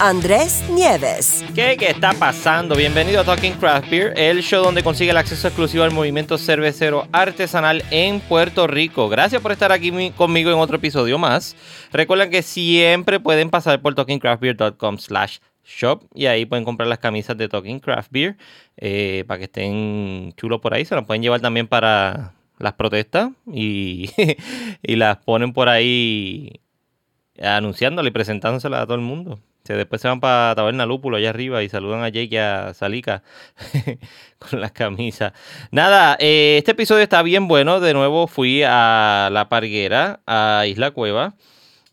Andrés 0.00 0.64
Nieves. 0.70 1.44
¿Qué, 1.56 1.76
¿Qué 1.76 1.90
está 1.90 2.12
pasando? 2.12 2.76
Bienvenido 2.76 3.20
a 3.20 3.24
Talking 3.24 3.54
Craft 3.54 3.90
Beer, 3.90 4.12
el 4.16 4.42
show 4.42 4.62
donde 4.62 4.84
consigue 4.84 5.10
el 5.10 5.16
acceso 5.16 5.48
exclusivo 5.48 5.82
al 5.82 5.90
movimiento 5.90 6.38
cervecero 6.38 7.08
artesanal 7.10 7.82
en 7.90 8.20
Puerto 8.20 8.68
Rico. 8.68 9.08
Gracias 9.08 9.42
por 9.42 9.50
estar 9.50 9.72
aquí 9.72 9.90
mi- 9.90 10.12
conmigo 10.12 10.52
en 10.52 10.58
otro 10.58 10.76
episodio 10.76 11.18
más. 11.18 11.56
Recuerden 11.92 12.30
que 12.30 12.42
siempre 12.42 13.18
pueden 13.18 13.50
pasar 13.50 13.82
por 13.82 13.96
talkingcraftbeer.com 13.96 14.98
slash 14.98 15.38
shop 15.64 16.04
y 16.14 16.26
ahí 16.26 16.46
pueden 16.46 16.64
comprar 16.64 16.88
las 16.88 16.98
camisas 17.00 17.36
de 17.36 17.48
Talking 17.48 17.80
Craft 17.80 18.12
Beer 18.12 18.36
eh, 18.76 19.24
para 19.26 19.38
que 19.38 19.44
estén 19.44 20.32
chulos 20.36 20.60
por 20.60 20.74
ahí. 20.74 20.84
Se 20.84 20.94
las 20.94 21.04
pueden 21.06 21.22
llevar 21.22 21.40
también 21.40 21.66
para 21.66 22.34
las 22.58 22.74
protestas 22.74 23.30
y, 23.52 24.10
y 24.82 24.94
las 24.96 25.16
ponen 25.18 25.52
por 25.52 25.68
ahí 25.68 26.60
anunciándola 27.42 28.08
y 28.08 28.12
presentándosela 28.12 28.82
a 28.82 28.84
todo 28.86 28.94
el 28.94 29.00
mundo. 29.02 29.40
Se, 29.64 29.74
después 29.74 30.00
se 30.00 30.08
van 30.08 30.20
para 30.20 30.54
Taberna 30.54 30.86
Lúpulo 30.86 31.18
allá 31.18 31.30
arriba 31.30 31.62
y 31.62 31.68
saludan 31.68 32.02
a 32.02 32.08
Jake 32.08 32.34
y 32.34 32.36
a 32.38 32.72
Salika 32.74 33.22
con 34.38 34.60
las 34.60 34.72
camisas. 34.72 35.32
Nada, 35.70 36.16
eh, 36.20 36.56
este 36.58 36.70
episodio 36.70 37.02
está 37.02 37.22
bien 37.22 37.48
bueno. 37.48 37.80
De 37.80 37.92
nuevo 37.92 38.26
fui 38.26 38.62
a 38.64 39.28
La 39.32 39.48
Parguera, 39.48 40.20
a 40.26 40.64
Isla 40.66 40.90
Cueva. 40.92 41.34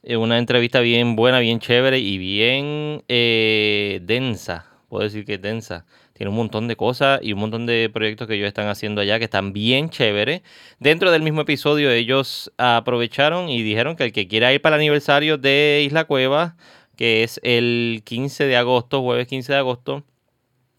Eh, 0.03 0.17
una 0.17 0.37
entrevista 0.37 0.79
bien 0.81 1.15
buena, 1.15 1.39
bien 1.39 1.59
chévere 1.59 1.99
y 1.99 2.17
bien 2.17 3.03
eh, 3.07 3.99
densa. 4.03 4.67
Puedo 4.87 5.03
decir 5.03 5.25
que 5.25 5.33
es 5.33 5.41
densa. 5.41 5.85
Tiene 6.13 6.29
un 6.29 6.37
montón 6.37 6.69
de 6.69 6.77
cosas 6.77 7.19
y 7.21 7.33
un 7.33 7.39
montón 7.39 7.65
de 7.65 7.89
proyectos 7.91 8.27
que 8.27 8.35
ellos 8.35 8.47
están 8.47 8.69
haciendo 8.69 9.01
allá 9.01 9.19
que 9.19 9.25
están 9.25 9.51
bien 9.51 9.89
chéveres. 9.89 10.43
Dentro 10.79 11.11
del 11.11 11.23
mismo 11.23 11.41
episodio 11.41 11.91
ellos 11.91 12.53
aprovecharon 12.57 13.49
y 13.49 13.63
dijeron 13.63 13.97
que 13.97 14.05
el 14.05 14.13
que 14.13 14.27
quiera 14.27 14.53
ir 14.53 14.61
para 14.61 14.77
el 14.77 14.81
aniversario 14.81 15.37
de 15.37 15.83
Isla 15.85 16.05
Cueva, 16.05 16.55
que 16.95 17.23
es 17.23 17.39
el 17.43 18.01
15 18.05 18.45
de 18.45 18.57
agosto, 18.57 19.01
jueves 19.01 19.27
15 19.27 19.53
de 19.53 19.57
agosto, 19.59 20.03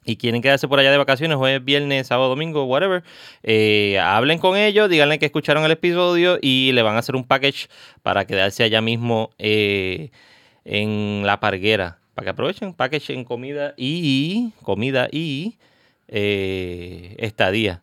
y 0.06 0.16
quieren 0.16 0.40
quedarse 0.40 0.68
por 0.68 0.78
allá 0.78 0.90
de 0.90 0.98
vacaciones, 0.98 1.36
jueves, 1.36 1.64
viernes, 1.64 2.06
sábado, 2.06 2.28
domingo, 2.28 2.64
whatever, 2.64 3.02
eh, 3.42 3.98
hablen 3.98 4.38
con 4.38 4.56
ellos, 4.56 4.88
díganle 4.88 5.18
que 5.18 5.26
escucharon 5.26 5.64
el 5.64 5.72
episodio 5.72 6.38
y 6.40 6.70
le 6.72 6.82
van 6.82 6.94
a 6.94 7.00
hacer 7.00 7.16
un 7.16 7.24
package 7.24 7.68
para 8.02 8.24
quedarse 8.24 8.62
allá 8.62 8.80
mismo 8.80 9.30
eh, 9.38 10.10
en 10.64 11.26
la 11.26 11.40
parguera. 11.40 11.98
Para 12.14 12.26
que 12.26 12.30
aprovechen, 12.30 12.72
package 12.72 13.10
en 13.10 13.24
comida 13.24 13.74
y 13.76 14.52
comida 14.62 15.08
y 15.10 15.58
eh, 16.08 17.14
estadía. 17.18 17.82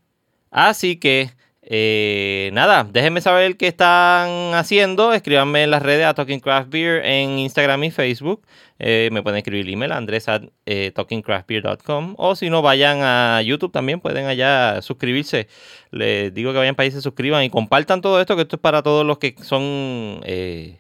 Así 0.50 0.96
que, 0.96 1.30
eh, 1.66 2.50
nada, 2.54 2.86
déjenme 2.92 3.22
saber 3.22 3.56
qué 3.56 3.68
están 3.68 4.54
haciendo. 4.54 5.14
Escríbanme 5.14 5.64
en 5.64 5.72
las 5.72 5.82
redes 5.82 6.06
a 6.06 6.14
Talking 6.14 6.40
Craft 6.40 6.70
Beer 6.70 7.06
en 7.06 7.40
Instagram 7.40 7.86
y 7.86 7.92
Facebook. 7.92 8.42
Eh, 8.80 9.10
me 9.14 9.24
pueden 9.24 9.38
escribir 9.38 9.70
email 9.70 9.94
a 9.94 9.98
andres 9.98 10.28
at 10.28 10.44
eh, 10.66 10.92
talkingcraftbeer.com 10.94 12.16
o 12.18 12.36
si 12.36 12.50
no, 12.50 12.62
vayan 12.62 13.00
a 13.02 13.42
YouTube 13.42 13.72
también, 13.72 14.02
pueden 14.02 14.26
allá 14.26 14.82
suscribirse. 14.82 15.48
Les 15.92 16.34
digo 16.34 16.52
que 16.52 16.58
vayan 16.58 16.76
para 16.76 16.86
ahí, 16.86 16.92
se 16.92 17.02
suscriban 17.02 17.44
y 17.44 17.50
compartan 17.50 18.02
todo 18.02 18.20
esto, 18.20 18.36
que 18.36 18.42
esto 18.42 18.58
es 18.58 18.62
para 18.62 18.84
todos 18.84 19.06
los 19.06 19.20
que 19.20 19.36
son 19.42 20.20
eh, 20.24 20.80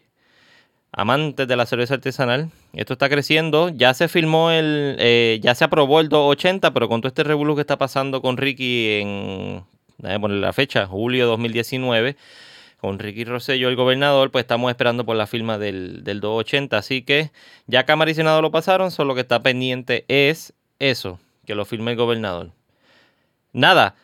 amantes 0.91 1.47
de 1.47 1.55
la 1.55 1.65
cerveza 1.65 1.93
artesanal. 1.95 2.49
Esto 2.73 2.93
está 2.93 3.09
creciendo. 3.09 3.69
Ya 3.69 3.93
se 3.93 4.07
filmó 4.07 4.51
el, 4.51 4.95
eh, 4.99 5.39
ya 5.41 5.55
se 5.55 5.63
aprobó 5.63 5.99
el 5.99 6.09
280, 6.09 6.73
pero 6.73 6.89
con 6.89 7.01
todo 7.01 7.07
este 7.07 7.23
revuelo 7.23 7.55
que 7.55 7.61
está 7.61 7.77
pasando 7.77 8.21
con 8.21 8.37
Ricky 8.37 8.99
en, 9.01 9.63
déjame 9.97 10.19
poner 10.19 10.37
la 10.37 10.53
fecha, 10.53 10.85
julio 10.85 11.27
2019, 11.27 12.15
con 12.77 12.99
Ricky 12.99 13.23
Rosselló, 13.23 13.69
el 13.69 13.75
gobernador, 13.75 14.31
pues 14.31 14.43
estamos 14.43 14.69
esperando 14.69 15.05
por 15.05 15.15
la 15.15 15.27
firma 15.27 15.57
del, 15.57 16.03
del 16.03 16.19
280. 16.19 16.77
Así 16.77 17.01
que 17.01 17.31
ya 17.67 17.85
Cámara 17.85 18.11
y 18.11 18.13
Senado 18.13 18.41
lo 18.41 18.51
pasaron, 18.51 18.91
solo 18.91 19.09
lo 19.09 19.15
que 19.15 19.21
está 19.21 19.41
pendiente 19.41 20.05
es 20.07 20.53
eso, 20.79 21.19
que 21.45 21.55
lo 21.55 21.65
firme 21.65 21.91
el 21.91 21.97
gobernador. 21.97 22.51
Nada, 23.53 23.95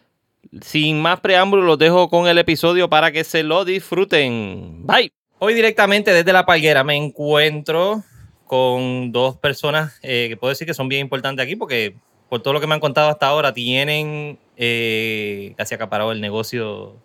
sin 0.61 1.01
más 1.01 1.19
preámbulos, 1.19 1.65
los 1.65 1.77
dejo 1.77 2.09
con 2.09 2.27
el 2.27 2.37
episodio 2.37 2.89
para 2.89 3.11
que 3.11 3.23
se 3.23 3.43
lo 3.43 3.65
disfruten. 3.65 4.85
Bye. 4.85 5.11
Hoy 5.39 5.53
directamente 5.53 6.13
desde 6.13 6.33
La 6.33 6.45
Palguera 6.45 6.83
me 6.83 6.95
encuentro 6.95 8.03
con 8.45 9.11
dos 9.11 9.37
personas 9.37 9.99
eh, 10.01 10.25
que 10.27 10.35
puedo 10.35 10.49
decir 10.49 10.67
que 10.67 10.73
son 10.73 10.89
bien 10.89 11.01
importantes 11.01 11.45
aquí 11.45 11.55
porque 11.55 11.95
por 12.29 12.41
todo 12.41 12.53
lo 12.53 12.59
que 12.59 12.67
me 12.67 12.73
han 12.73 12.79
contado 12.79 13.09
hasta 13.09 13.27
ahora 13.27 13.53
tienen 13.53 14.37
eh, 14.59 15.53
casi 15.57 15.73
acaparado 15.73 16.11
el 16.11 16.19
negocio 16.19 16.97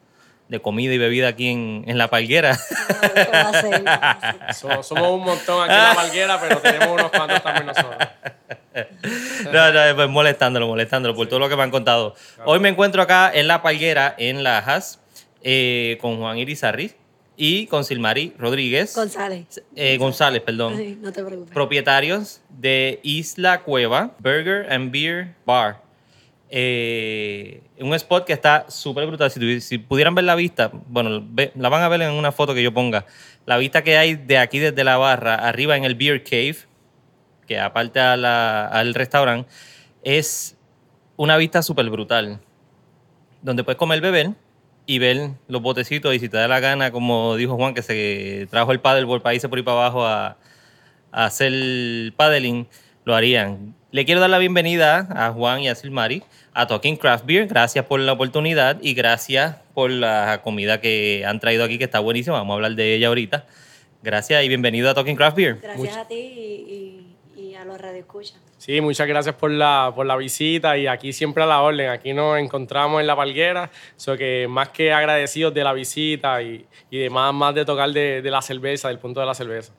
de 0.49 0.61
comida 0.61 0.93
y 0.93 0.99
bebida 0.99 1.29
aquí 1.29 1.49
en, 1.49 1.85
en 1.87 1.97
La 1.97 2.09
Palguera. 2.11 2.59
Somos, 4.53 4.87
somos 4.87 5.11
un 5.11 5.25
montón 5.25 5.63
aquí 5.63 5.73
en 5.73 5.83
la 5.83 5.95
Malguera, 5.95 6.41
pero 6.41 6.59
tenemos 6.59 6.89
unos 6.89 7.11
cuantos 7.11 7.43
también 7.43 7.67
nosotros. 7.67 7.97
No, 9.53 9.73
no, 9.73 9.97
pues 9.97 10.09
molestándolo, 10.09 10.67
molestándolo 10.67 11.15
por 11.15 11.29
todo 11.29 11.39
lo 11.39 11.49
que 11.49 11.57
me 11.57 11.63
han 11.63 11.71
contado. 11.71 12.17
Hoy 12.45 12.59
me 12.59 12.69
encuentro 12.69 13.01
acá 13.01 13.31
en 13.33 13.47
La 13.47 13.63
Palguera, 13.63 14.15
en 14.19 14.43
Lajas, 14.43 15.01
eh, 15.43 15.97
con 16.01 16.19
Juan 16.19 16.37
Irizarri 16.39 16.93
y 17.37 17.67
con 17.67 17.85
Silmari 17.85 18.35
Rodríguez. 18.37 18.97
González. 18.97 19.63
Eh, 19.77 19.97
González, 19.97 20.43
perdón. 20.43 20.77
Sí, 20.77 20.99
no 21.01 21.13
te 21.13 21.23
preocupes. 21.23 21.55
propietarios 21.55 22.41
de 22.49 22.99
Isla 23.05 23.63
Cueva 23.63 24.11
Burger 24.19 24.73
and 24.73 24.91
Beer 24.91 25.35
Bar. 25.47 25.84
Eh, 26.51 27.63
un 27.81 27.95
spot 27.95 28.25
que 28.27 28.33
está 28.33 28.67
súper 28.69 29.07
brutal. 29.07 29.31
Si, 29.31 29.61
si 29.61 29.79
pudieran 29.79 30.15
ver 30.15 30.25
la 30.25 30.35
vista, 30.35 30.71
bueno, 30.89 31.23
ve- 31.25 31.53
la 31.57 31.69
van 31.69 31.83
a 31.83 31.89
ver 31.89 32.03
en 32.03 32.13
una 32.13 32.33
foto 32.33 32.55
que 32.55 32.63
yo 32.63 32.73
ponga. 32.73 33.07
La 33.47 33.57
vista 33.59 33.83
que 33.83 33.97
hay 33.97 34.15
de 34.15 34.39
aquí 34.39 34.59
desde 34.59 34.85
la 34.85 34.97
barra, 34.97 35.35
arriba 35.35 35.77
en 35.77 35.85
el 35.85 35.95
Beer 35.95 36.23
Cave, 36.23 36.57
que 37.47 37.59
aparte 37.59 38.01
a 38.01 38.17
la- 38.17 38.67
al 38.67 38.95
restaurante, 38.95 39.49
es 40.03 40.57
una 41.17 41.37
vista 41.37 41.63
súper 41.63 41.91
brutal. 41.91 42.41
Donde 43.43 43.65
puedes 43.65 43.79
comer, 43.79 44.01
beber 44.01 44.31
y 44.87 44.99
ver 44.99 45.31
los 45.49 45.61
botecitos. 45.61 46.15
Y 46.15 46.19
si 46.19 46.29
te 46.29 46.37
da 46.37 46.49
la 46.49 46.61
gana, 46.61 46.91
como 46.91 47.37
dijo 47.37 47.57
Juan, 47.57 47.75
que 47.75 47.83
se 47.83 48.47
trajo 48.51 48.73
el 48.73 48.81
paddleboard 48.81 49.23
para 49.23 49.35
irse 49.35 49.49
por 49.49 49.59
ahí 49.59 49.65
para 49.65 49.79
abajo 49.79 50.07
a, 50.07 50.37
a 51.13 51.25
hacer 51.27 52.13
paddling, 52.17 52.67
lo 53.05 53.15
harían. 53.15 53.75
Le 53.95 54.05
quiero 54.05 54.21
dar 54.21 54.29
la 54.29 54.39
bienvenida 54.39 55.07
a 55.15 55.31
Juan 55.31 55.61
y 55.61 55.69
a 55.69 55.77
Silmari 55.77 56.25
a 56.53 56.67
Talking 56.67 56.97
Craft 56.97 57.27
Beer. 57.27 57.47
Gracias 57.47 57.85
por 57.85 58.01
la 58.01 58.13
oportunidad 58.15 58.77
y 58.83 58.93
gracias 58.93 59.55
por 59.73 59.89
la 59.89 60.41
comida 60.43 60.81
que 60.81 61.23
han 61.25 61.39
traído 61.39 61.63
aquí, 61.63 61.79
que 61.79 61.85
está 61.85 62.01
buenísima. 62.01 62.39
Vamos 62.39 62.55
a 62.55 62.57
hablar 62.57 62.75
de 62.75 62.93
ella 62.97 63.07
ahorita. 63.07 63.47
Gracias 64.03 64.43
y 64.43 64.49
bienvenido 64.49 64.91
a 64.91 64.95
Talking 64.95 65.15
Craft 65.15 65.37
Beer. 65.37 65.59
Gracias 65.63 65.97
a 65.97 66.09
ti 66.09 66.15
y, 66.17 67.07
y- 67.37 67.41
y 67.51 67.55
a 67.55 67.65
los 67.65 67.81
radioescuchas. 67.81 68.37
Sí, 68.59 68.81
muchas 68.81 69.07
gracias 69.07 69.37
por 69.37 69.53
la, 69.53 69.93
por 69.95 70.07
la 70.07 70.17
visita 70.17 70.77
y 70.77 70.89
aquí 70.89 71.13
siempre 71.13 71.45
a 71.45 71.47
la 71.47 71.61
orden. 71.63 71.89
Aquí 71.91 72.13
nos 72.13 72.37
encontramos 72.41 73.01
en 73.01 73.07
la 73.07 73.15
Palguera, 73.15 73.71
so 73.97 74.17
que 74.17 74.47
más 74.49 74.71
que 74.71 74.93
agradecidos 74.93 75.55
de 75.55 75.63
la 75.63 75.73
visita 75.73 76.43
y, 76.43 76.67
y 76.91 76.99
de 76.99 77.11
más, 77.11 77.33
más 77.33 77.55
de 77.55 77.65
tocar 77.65 77.91
de, 77.91 78.23
de 78.23 78.31
la 78.33 78.43
cerveza, 78.43 78.89
del 78.89 78.99
punto 78.99 79.21
de 79.21 79.27
la 79.27 79.35
cerveza. 79.35 79.73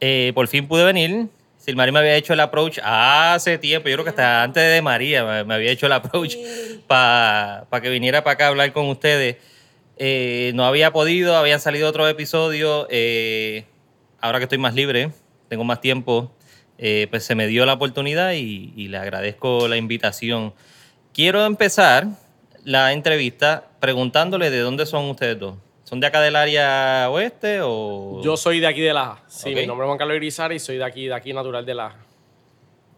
Eh, 0.00 0.32
por 0.34 0.48
fin 0.48 0.66
pude 0.66 0.84
venir. 0.84 1.26
Silmari 1.62 1.92
me 1.92 2.00
había 2.00 2.16
hecho 2.16 2.32
el 2.32 2.40
approach 2.40 2.80
hace 2.82 3.56
tiempo, 3.56 3.88
yo 3.88 3.94
creo 3.94 4.04
que 4.04 4.10
hasta 4.10 4.42
antes 4.42 4.62
de 4.62 4.82
María 4.82 5.24
me, 5.24 5.44
me 5.44 5.54
había 5.54 5.70
hecho 5.70 5.86
el 5.86 5.92
approach 5.92 6.32
Sí. 6.32 6.82
para 6.88 7.66
que 7.80 7.88
viniera 7.88 8.24
para 8.24 8.34
acá 8.34 8.44
a 8.46 8.48
hablar 8.48 8.72
con 8.72 8.86
ustedes. 8.88 9.36
Eh, 9.96 10.50
no 10.56 10.64
había 10.64 10.92
podido, 10.92 11.36
habían 11.36 11.60
salido 11.60 11.88
otros 11.88 12.10
episodios. 12.10 12.88
eh, 12.90 13.64
ahora 14.20 14.38
que 14.38 14.44
estoy 14.44 14.58
más 14.58 14.74
libre, 14.74 15.10
tengo 15.48 15.62
más 15.62 15.80
tiempo, 15.80 16.34
eh, 16.78 17.06
pues 17.10 17.22
se 17.24 17.36
me 17.36 17.46
dio 17.46 17.64
la 17.64 17.74
oportunidad 17.74 18.32
y, 18.32 18.72
y 18.76 18.88
le 18.88 18.98
agradezco 18.98 19.68
la 19.68 19.76
invitación. 19.76 20.54
Quiero 21.14 21.44
empezar 21.46 22.08
la 22.64 22.92
entrevista 22.92 23.68
preguntándole 23.78 24.50
de 24.50 24.58
dónde 24.58 24.84
son 24.86 25.04
ustedes 25.10 25.38
dos. 25.38 25.56
¿Son 25.92 26.00
de 26.00 26.06
acá 26.06 26.22
del 26.22 26.36
área 26.36 27.10
oeste 27.10 27.60
o...? 27.62 28.22
Yo 28.22 28.38
soy 28.38 28.60
de 28.60 28.66
aquí 28.66 28.80
de 28.80 28.94
Laja. 28.94 29.22
Sí, 29.28 29.54
mi 29.54 29.66
nombre 29.66 29.84
es 29.84 29.88
Juan 29.88 29.98
Carlos 29.98 30.16
Irizarry 30.16 30.56
y 30.56 30.58
soy 30.58 30.78
de 30.78 30.84
aquí, 30.84 31.06
de 31.06 31.12
aquí 31.12 31.34
natural 31.34 31.66
de 31.66 31.74
Laja. 31.74 31.98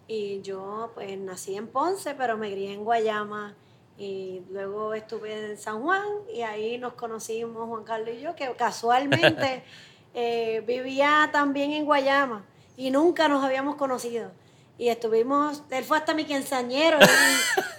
Y 0.06 0.40
yo 0.42 0.92
pues 0.94 1.18
nací 1.18 1.56
en 1.56 1.66
Ponce, 1.66 2.14
pero 2.14 2.36
me 2.36 2.52
crié 2.52 2.72
en 2.72 2.84
Guayama. 2.84 3.56
Y 3.98 4.42
luego 4.48 4.94
estuve 4.94 5.50
en 5.50 5.58
San 5.58 5.82
Juan 5.82 6.04
y 6.32 6.42
ahí 6.42 6.78
nos 6.78 6.92
conocimos 6.92 7.66
Juan 7.66 7.82
Carlos 7.82 8.10
y 8.16 8.20
yo, 8.20 8.36
que 8.36 8.52
casualmente 8.52 9.64
eh, 10.14 10.62
vivía 10.64 11.28
también 11.32 11.72
en 11.72 11.86
Guayama 11.86 12.44
y 12.76 12.92
nunca 12.92 13.26
nos 13.26 13.42
habíamos 13.42 13.74
conocido. 13.74 14.30
Y 14.76 14.88
estuvimos, 14.88 15.62
él 15.70 15.84
fue 15.84 15.96
hasta 15.98 16.14
mi 16.14 16.24
quinceañero 16.24 16.98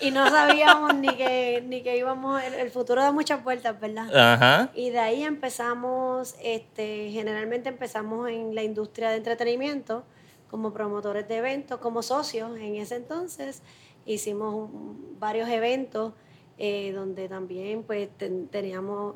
y, 0.02 0.08
y 0.08 0.12
no 0.12 0.30
sabíamos 0.30 0.96
ni 0.96 1.10
que, 1.16 1.62
ni 1.68 1.82
que 1.84 1.98
íbamos, 1.98 2.42
el, 2.42 2.54
el 2.54 2.72
futuro 2.72 3.02
da 3.02 3.12
muchas 3.12 3.44
vueltas, 3.44 3.78
¿verdad? 3.80 4.16
Ajá. 4.16 4.72
Y 4.74 4.92
de 4.92 5.00
ahí 5.00 5.24
empezamos, 5.24 6.36
este, 6.42 7.10
generalmente 7.12 7.68
empezamos 7.70 8.30
en 8.30 8.56
la 8.56 8.64
industria 8.64 9.10
de 9.10 9.18
entretenimiento, 9.18 10.04
como 10.50 10.72
promotores 10.72 11.28
de 11.28 11.38
eventos, 11.38 11.80
como 11.80 12.02
socios 12.02 12.58
en 12.58 12.76
ese 12.76 12.96
entonces. 12.96 13.62
Hicimos 14.06 14.54
un- 14.54 15.18
varios 15.20 15.50
eventos 15.50 16.14
eh, 16.58 16.94
donde 16.94 17.28
también 17.28 17.84
pues 17.84 18.08
ten- 18.18 18.48
teníamos, 18.48 19.16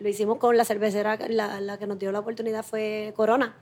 lo 0.00 0.08
hicimos 0.08 0.36
con 0.36 0.54
la 0.56 0.64
cervecera, 0.66 1.16
la, 1.28 1.60
la 1.62 1.78
que 1.78 1.86
nos 1.86 1.98
dio 1.98 2.12
la 2.12 2.18
oportunidad 2.18 2.62
fue 2.62 3.14
Corona. 3.16 3.56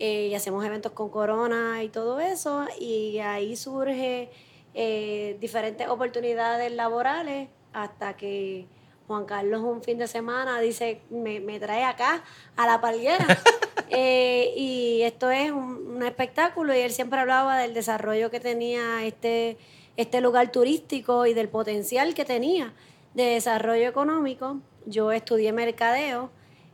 Eh, 0.00 0.28
y 0.28 0.34
hacemos 0.34 0.64
eventos 0.64 0.92
con 0.92 1.10
Corona 1.10 1.84
y 1.84 1.88
todo 1.88 2.18
eso. 2.18 2.66
Y 2.80 3.18
ahí 3.18 3.54
surge 3.54 4.30
eh, 4.74 5.36
diferentes 5.40 5.86
oportunidades 5.88 6.72
laborales 6.72 7.48
hasta 7.72 8.16
que 8.16 8.66
Juan 9.06 9.26
Carlos 9.26 9.62
un 9.62 9.82
fin 9.82 9.98
de 9.98 10.08
semana 10.08 10.58
dice, 10.60 11.02
me, 11.10 11.38
me 11.40 11.60
trae 11.60 11.84
acá 11.84 12.24
a 12.56 12.66
la 12.66 12.80
palguera. 12.80 13.26
Eh, 13.92 14.52
y 14.56 15.02
esto 15.02 15.32
es 15.32 15.50
un, 15.50 15.96
un 15.96 16.02
espectáculo 16.04 16.72
y 16.72 16.78
él 16.78 16.92
siempre 16.92 17.18
hablaba 17.18 17.58
del 17.58 17.74
desarrollo 17.74 18.30
que 18.30 18.38
tenía 18.38 19.04
este, 19.04 19.56
este 19.96 20.20
lugar 20.20 20.52
turístico 20.52 21.26
y 21.26 21.34
del 21.34 21.48
potencial 21.48 22.14
que 22.14 22.24
tenía 22.24 22.72
de 23.14 23.24
desarrollo 23.24 23.88
económico. 23.88 24.60
Yo 24.86 25.12
estudié 25.12 25.52
mercadeo 25.52 26.30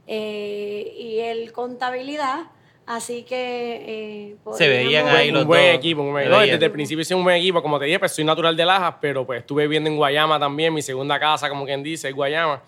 eh, 0.06 0.94
y 0.98 1.18
él 1.20 1.52
contabilidad, 1.52 2.50
así 2.86 3.22
que... 3.24 3.82
eh, 3.86 4.36
Se 4.54 4.68
veían 4.68 5.08
ahí 5.08 5.30
los 5.30 5.42
un 5.42 5.48
buen 5.48 5.66
dos. 5.66 5.74
equipo, 5.74 6.02
un 6.02 6.12
buen 6.12 6.30
no. 6.30 6.38
Desde 6.40 6.64
el 6.66 6.70
principio 6.72 7.02
hice 7.02 7.14
un 7.14 7.24
buen 7.24 7.36
equipo. 7.36 7.60
Como 7.62 7.78
te 7.78 7.84
dije, 7.86 7.98
pues 7.98 8.12
soy 8.12 8.24
natural 8.24 8.56
de 8.56 8.64
Lajas, 8.64 8.94
pero 9.00 9.26
pues 9.26 9.40
estuve 9.40 9.64
viviendo 9.64 9.90
en 9.90 9.96
Guayama 9.96 10.38
también. 10.38 10.72
Mi 10.72 10.82
segunda 10.82 11.18
casa, 11.18 11.48
como 11.48 11.64
quien 11.64 11.82
dice, 11.82 12.08
es 12.08 12.14
Guayama. 12.14 12.62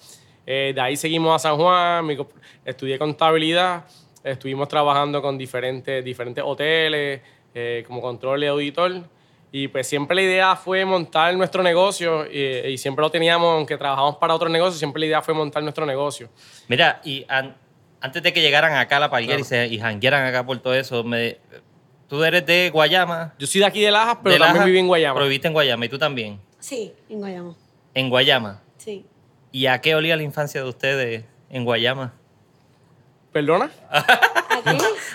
Eh, 0.46 0.72
de 0.74 0.80
ahí 0.80 0.96
seguimos 0.96 1.34
a 1.34 1.38
San 1.38 1.56
Juan. 1.56 2.06
mi 2.06 2.16
estudié 2.64 2.98
contabilidad. 2.98 3.84
Estuvimos 4.24 4.68
trabajando 4.68 5.22
con 5.22 5.38
diferentes, 5.38 6.04
diferentes 6.04 6.42
hoteles, 6.44 7.20
eh, 7.54 7.84
como 7.86 8.00
control 8.00 8.42
y 8.44 8.46
auditor. 8.46 8.92
Y 9.50 9.68
pues 9.68 9.86
siempre 9.86 10.14
la 10.14 10.22
idea 10.22 10.56
fue 10.56 10.84
montar 10.84 11.34
nuestro 11.34 11.62
negocio 11.62 12.26
eh, 12.30 12.68
y 12.70 12.76
siempre 12.76 13.02
lo 13.02 13.10
teníamos, 13.10 13.54
aunque 13.54 13.78
trabajamos 13.78 14.16
para 14.16 14.34
otros 14.34 14.50
negocios, 14.50 14.78
siempre 14.78 15.00
la 15.00 15.06
idea 15.06 15.22
fue 15.22 15.32
montar 15.32 15.62
nuestro 15.62 15.86
negocio. 15.86 16.28
Mira, 16.66 17.00
y 17.04 17.24
an- 17.28 17.56
antes 18.00 18.22
de 18.22 18.32
que 18.32 18.40
llegaran 18.40 18.74
acá 18.74 18.98
a 18.98 19.00
la 19.00 19.10
Palguera 19.10 19.40
y, 19.40 19.44
se, 19.44 19.66
y 19.66 19.78
janguearan 19.78 20.26
acá 20.26 20.44
por 20.44 20.58
todo 20.58 20.74
eso, 20.74 21.04
me, 21.04 21.38
tú 22.08 22.22
eres 22.24 22.44
de 22.46 22.70
Guayama. 22.70 23.34
Yo 23.38 23.46
soy 23.46 23.60
de 23.60 23.66
aquí 23.66 23.80
de 23.80 23.90
Lajas, 23.90 24.18
pero 24.22 24.34
de 24.34 24.38
también 24.38 24.54
Laja, 24.56 24.66
viví 24.66 24.78
en 24.78 24.86
Guayama. 24.86 25.14
Pero 25.14 25.26
viviste 25.26 25.48
en 25.48 25.54
Guayama 25.54 25.84
y 25.84 25.88
tú 25.88 25.98
también. 25.98 26.40
Sí, 26.58 26.92
en 27.08 27.18
Guayama. 27.18 27.54
En 27.94 28.08
Guayama. 28.10 28.62
Sí. 28.76 29.04
¿Y 29.52 29.66
a 29.66 29.80
qué 29.80 29.94
olía 29.94 30.16
la 30.16 30.22
infancia 30.22 30.62
de 30.62 30.68
ustedes 30.68 31.24
en 31.50 31.64
Guayama? 31.64 32.14
¿Perdona? 33.32 33.70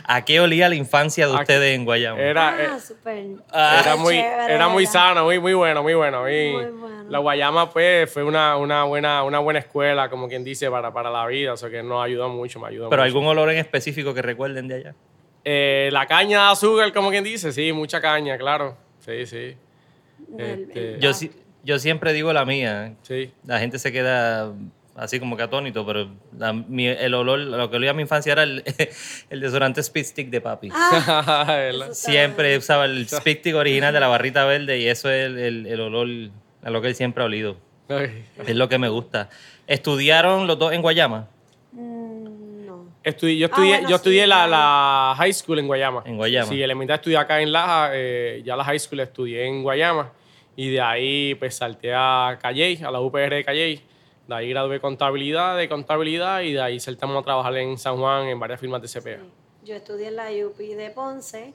¿A 0.05 0.25
qué 0.25 0.39
olía 0.39 0.69
la 0.69 0.75
infancia 0.75 1.27
de 1.27 1.33
ustedes 1.33 1.75
en 1.75 1.85
Guayama? 1.85 2.19
Era, 2.19 2.63
eh, 2.63 2.67
ah, 2.71 2.79
súper. 2.79 3.25
era 3.53 3.95
muy, 3.95 4.15
chévere, 4.15 4.53
era 4.53 4.67
muy 4.67 4.85
sano, 4.85 5.23
muy, 5.25 5.39
muy 5.39 5.53
bueno, 5.53 5.81
muy 5.83 5.93
bueno. 5.93 6.21
Muy- 6.21 6.51
Muy 6.51 6.65
bueno. 6.71 7.03
La 7.09 7.19
Guayama, 7.19 7.69
pues, 7.71 8.11
fue 8.11 8.23
una, 8.23 8.55
una, 8.57 8.83
buena, 8.85 9.23
una 9.23 9.39
buena 9.39 9.59
escuela, 9.59 10.09
como 10.09 10.27
quien 10.27 10.43
dice, 10.43 10.69
para, 10.71 10.91
para 10.93 11.09
la 11.11 11.25
vida. 11.27 11.53
O 11.53 11.57
sea, 11.57 11.69
que 11.69 11.83
nos 11.83 12.03
ayudó 12.03 12.29
mucho, 12.29 12.59
me 12.59 12.67
ayudó 12.67 12.89
¿Pero 12.89 13.01
mucho. 13.03 13.05
algún 13.17 13.27
olor 13.27 13.49
en 13.51 13.57
específico 13.57 14.13
que 14.13 14.21
recuerden 14.21 14.67
de 14.67 14.75
allá? 14.75 14.95
Eh, 15.45 15.89
la 15.91 16.05
caña 16.07 16.45
de 16.45 16.51
azúcar, 16.53 16.91
como 16.93 17.09
quien 17.09 17.23
dice, 17.23 17.51
sí, 17.51 17.71
mucha 17.73 17.99
caña, 18.01 18.37
claro. 18.37 18.77
Sí, 18.99 19.25
sí, 19.25 19.55
Este- 20.37 20.97
Yo, 20.99 21.13
si- 21.13 21.31
yo 21.63 21.77
siempre 21.79 22.13
digo 22.13 22.31
la 22.33 22.45
mía. 22.45 22.93
sí. 23.03 23.31
La 23.45 23.59
gente 23.59 23.77
se 23.79 23.91
queda 23.91 24.51
así 24.95 25.19
como 25.19 25.35
que 25.37 25.43
atónito, 25.43 25.85
pero 25.85 26.07
la- 26.37 26.53
mi- 26.53 26.87
el 26.87 27.13
olor, 27.13 27.39
lo 27.39 27.69
que 27.69 27.77
olía 27.77 27.91
a 27.91 27.93
mi 27.93 28.01
infancia 28.03 28.31
era 28.33 28.43
el, 28.43 28.63
el 29.29 29.39
desodorante 29.39 29.81
Speed 29.81 30.05
Stick 30.05 30.29
de 30.29 30.41
papi. 30.41 30.69
Ah, 30.73 31.57
Siempre 31.91 32.57
usaba 32.57 32.85
el 32.85 33.03
Speed 33.03 33.39
Stick 33.39 33.55
original 33.55 33.93
de 33.93 33.99
la 33.99 34.07
barrita 34.07 34.45
verde 34.45 34.79
y 34.79 34.87
eso 34.87 35.09
es 35.09 35.25
el, 35.27 35.37
el- 35.39 35.67
el 35.67 35.79
olor 35.81 36.07
a 36.63 36.69
lo 36.69 36.81
que 36.81 36.87
él 36.89 36.95
siempre 36.95 37.23
ha 37.23 37.25
olido. 37.27 37.57
Ay. 37.89 38.25
Es 38.47 38.55
lo 38.55 38.69
que 38.69 38.77
me 38.77 38.87
gusta. 38.89 39.29
¿Estudiaron 39.67 40.47
los 40.47 40.57
dos 40.59 40.71
en 40.73 40.81
Guayama? 40.81 41.27
mm, 41.71 42.65
no. 42.65 42.85
Estudié- 43.03 43.37
yo 43.37 43.47
estudié, 43.47 43.73
Ah, 43.73 43.77
bueno, 43.77 43.89
yo 43.89 43.95
estudié 43.97 44.23
sí, 44.23 44.29
la, 44.29 44.47
la 44.47 45.13
high 45.17 45.33
school 45.33 45.59
en 45.59 45.67
Guayama. 45.67 46.03
En 46.05 46.15
Guayama. 46.17 46.47
Sí, 46.47 46.61
elemental 46.61 46.95
estudié 46.95 47.17
acá 47.17 47.41
en 47.41 47.51
Laja, 47.51 47.89
eh, 47.93 48.41
ya 48.45 48.55
la 48.55 48.63
high 48.63 48.79
school 48.79 48.99
estudié 49.01 49.45
en 49.45 49.61
Guayama 49.63 50.11
y 50.55 50.69
de 50.69 50.79
ahí 50.81 51.35
pues 51.35 51.55
salté 51.55 51.93
a 51.93 52.37
Calley, 52.41 52.79
a 52.83 52.91
la 52.91 52.99
UPR 53.01 53.35
de 53.35 53.43
Calley. 53.43 53.81
De 54.27 54.35
ahí 54.35 54.49
gradué 54.49 54.79
contabilidad, 54.79 55.57
de 55.57 55.67
contabilidad 55.67 56.41
y 56.41 56.53
de 56.53 56.61
ahí 56.61 56.79
saltamos 56.79 57.21
a 57.21 57.23
trabajar 57.23 57.55
en 57.57 57.77
San 57.77 57.97
Juan 57.97 58.27
en 58.27 58.39
varias 58.39 58.59
firmas 58.59 58.81
de 58.81 58.87
CPA. 58.87 59.23
Yo 59.63 59.75
estudié 59.75 60.07
en 60.07 60.15
la 60.15 60.29
UP 60.29 60.57
de 60.57 60.89
Ponce 60.91 61.53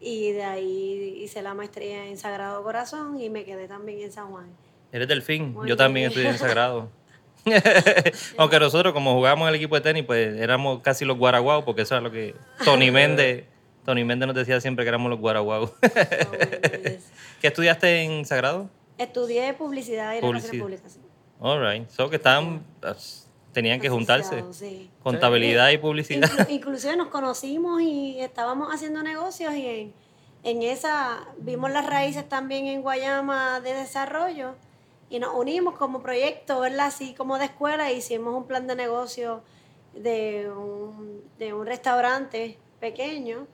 y 0.00 0.32
de 0.32 0.44
ahí 0.44 1.18
hice 1.22 1.42
la 1.42 1.54
maestría 1.54 2.06
en 2.06 2.16
Sagrado 2.16 2.62
Corazón 2.62 3.20
y 3.20 3.30
me 3.30 3.44
quedé 3.44 3.68
también 3.68 4.00
en 4.00 4.12
San 4.12 4.30
Juan. 4.30 4.46
Eres 4.90 5.08
delfín. 5.08 5.52
Muy 5.52 5.68
Yo 5.68 5.76
también 5.76 6.08
estudié 6.08 6.28
en 6.28 6.38
Sagrado. 6.38 6.88
Aunque 8.36 8.60
nosotros, 8.60 8.92
como 8.92 9.14
jugábamos 9.14 9.44
en 9.46 9.48
el 9.50 9.54
equipo 9.56 9.74
de 9.74 9.80
tenis, 9.80 10.04
pues 10.04 10.36
éramos 10.38 10.80
casi 10.80 11.04
los 11.04 11.18
guaraguaos, 11.18 11.64
porque 11.64 11.82
eso 11.82 11.94
era 11.94 12.02
lo 12.02 12.10
que 12.10 12.34
Tony 12.64 12.90
Méndez, 12.90 13.46
Tony 13.84 14.04
Méndez 14.04 14.26
nos 14.28 14.36
decía 14.36 14.60
siempre 14.60 14.84
que 14.84 14.88
éramos 14.88 15.10
los 15.10 15.18
guaraguaos. 15.18 15.72
Bueno, 15.80 16.82
yes. 16.84 17.10
¿Qué 17.40 17.48
estudiaste 17.48 18.02
en 18.02 18.24
Sagrado? 18.24 18.70
Estudié 18.98 19.54
publicidad 19.54 20.14
y 20.14 20.20
relaciones 20.20 20.44
Publicidad. 20.44 20.64
públicas. 20.64 20.98
All 21.42 21.60
right. 21.60 21.88
So 21.90 22.08
que 22.08 22.16
estaban, 22.16 22.62
tenían 23.52 23.80
que 23.80 23.88
juntarse. 23.90 24.44
Sí. 24.52 24.88
Contabilidad 25.02 25.70
y 25.70 25.78
publicidad. 25.78 26.28
Inclu- 26.30 26.50
inclusive 26.50 26.96
nos 26.96 27.08
conocimos 27.08 27.82
y 27.82 28.20
estábamos 28.20 28.72
haciendo 28.72 29.02
negocios 29.02 29.52
y 29.54 29.66
en, 29.66 29.92
en 30.44 30.62
esa 30.62 31.26
vimos 31.38 31.70
las 31.72 31.84
raíces 31.84 32.28
también 32.28 32.66
en 32.66 32.82
Guayama 32.82 33.60
de 33.60 33.74
desarrollo 33.74 34.54
y 35.10 35.18
nos 35.18 35.34
unimos 35.34 35.74
como 35.74 36.00
proyecto, 36.00 36.60
¿verdad? 36.60 36.86
Así 36.86 37.12
como 37.12 37.38
de 37.38 37.46
escuela, 37.46 37.90
e 37.90 37.96
hicimos 37.96 38.34
un 38.34 38.44
plan 38.46 38.66
de 38.68 38.76
negocio 38.76 39.42
de 39.94 40.48
un, 40.50 41.22
de 41.38 41.52
un 41.52 41.66
restaurante 41.66 42.56
pequeño 42.80 43.46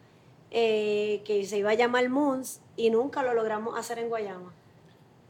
eh, 0.50 1.23
que 1.25 1.44
se 1.46 1.58
iba 1.58 1.70
a 1.70 1.75
llamar 1.75 2.08
Moons 2.11 2.61
y 2.76 2.90
nunca 2.90 3.23
lo 3.23 3.35
logramos 3.35 3.79
hacer 3.79 3.99
en 3.99 4.09
Guayama. 4.09 4.52